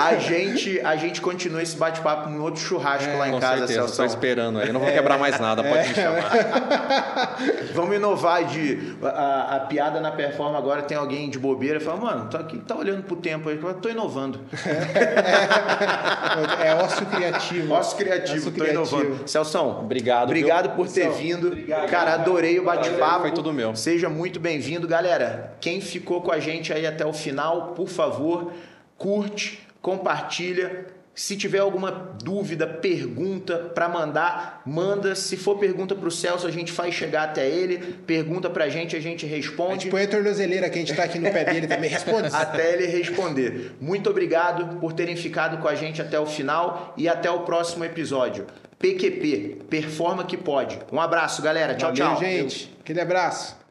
A 0.00 0.14
gente, 0.18 0.78
a 0.80 0.94
gente 0.94 1.20
continua 1.20 1.60
esse 1.60 1.76
bate-papo 1.76 2.30
em 2.30 2.38
outro 2.38 2.60
churrasco 2.60 3.16
lá 3.18 3.28
em 3.28 3.40
casa, 3.40 3.58
certeza, 3.66 3.72
Celso. 3.80 3.90
estou 3.90 4.06
esperando 4.06 4.60
aí. 4.60 4.68
Eu 4.68 4.72
não 4.72 4.78
vou 4.80 4.92
quebrar 4.92 5.18
mais 5.18 5.40
nada, 5.40 5.64
pode 5.64 5.88
me 5.88 5.94
chamar. 5.94 7.36
Vamos 7.74 7.96
inovar 7.96 8.44
de. 8.44 8.94
A, 9.02 9.56
a 9.56 9.60
piada 9.60 10.00
na 10.00 10.12
performance 10.12 10.58
agora 10.58 10.82
tem 10.82 10.96
alguém 10.96 11.28
de 11.28 11.38
bobeira 11.38 11.78
e 11.78 11.80
fala, 11.80 12.00
mano, 12.00 12.30
tá 12.30 12.38
aqui, 12.38 12.58
tá 12.58 12.76
olhando 12.76 13.02
pro 13.02 13.16
tempo 13.16 13.48
aí. 13.48 13.58
Tô 13.80 13.88
inovando. 13.88 14.40
é 16.64 16.74
ócio 16.92 17.06
criativo. 17.06 17.72
Ócio 17.74 17.96
criativo, 17.96 18.38
Ócio 18.38 18.52
tô 18.52 18.60
criativo. 18.64 19.02
inovando. 19.02 19.28
Celção, 19.28 19.80
Obrigado, 19.80 20.24
Obrigado 20.24 20.66
viu? 20.68 20.76
por 20.76 20.86
ter 20.86 21.02
Celso, 21.04 21.18
vindo. 21.18 21.56
Cara, 21.88 22.14
adorei 22.14 22.58
o 22.58 22.64
bate-papo. 22.64 23.22
Foi 23.22 23.32
tudo 23.32 23.52
meu. 23.52 23.74
Seja 23.74 24.08
muito 24.08 24.38
bem-vindo, 24.38 24.86
galera. 24.86 25.54
Quem 25.60 25.80
ficou 25.80 26.20
com 26.22 26.32
a 26.32 26.38
gente 26.38 26.72
aí 26.72 26.86
até 26.86 27.04
o 27.06 27.12
final, 27.12 27.68
por 27.74 27.88
favor, 27.88 28.52
curte, 28.96 29.66
compartilha. 29.80 30.86
Se 31.14 31.36
tiver 31.36 31.58
alguma 31.58 31.90
dúvida, 31.90 32.66
pergunta 32.66 33.58
para 33.74 33.86
mandar, 33.88 34.62
manda. 34.64 35.14
Se 35.14 35.36
for 35.36 35.58
pergunta 35.58 35.94
para 35.94 36.08
o 36.08 36.10
Celso, 36.10 36.46
a 36.46 36.50
gente 36.50 36.72
faz 36.72 36.94
chegar 36.94 37.24
até 37.24 37.46
ele. 37.46 37.78
Pergunta 38.06 38.48
gente, 38.70 38.96
a 38.96 39.00
gente 39.00 39.26
A 39.26 39.28
responde. 39.28 39.84
gente 39.84 39.90
põe 39.90 40.04
a 40.04 40.08
tornozeleira 40.08 40.70
que 40.70 40.78
a 40.78 40.80
gente 40.80 40.94
tá 40.94 41.04
aqui 41.04 41.18
no 41.18 41.30
pé 41.30 41.44
dele 41.44 41.66
também. 41.66 41.90
Responde. 41.90 42.28
até 42.32 42.72
ele 42.72 42.86
responder. 42.86 43.72
Muito 43.80 44.08
obrigado 44.08 44.80
por 44.80 44.94
terem 44.94 45.16
ficado 45.16 45.58
com 45.58 45.68
a 45.68 45.74
gente 45.74 46.00
até 46.00 46.18
o 46.18 46.24
final 46.26 46.94
e 46.96 47.08
até 47.08 47.30
o 47.30 47.40
próximo 47.40 47.84
episódio. 47.84 48.46
PQP, 48.78 49.58
performa 49.68 50.24
que 50.24 50.36
pode. 50.36 50.78
Um 50.90 51.00
abraço, 51.00 51.42
galera. 51.42 51.74
Tchau, 51.74 51.94
Valeu, 51.94 52.14
tchau. 52.14 52.20
gente. 52.20 52.74
Aquele 52.80 53.00
abraço. 53.00 53.61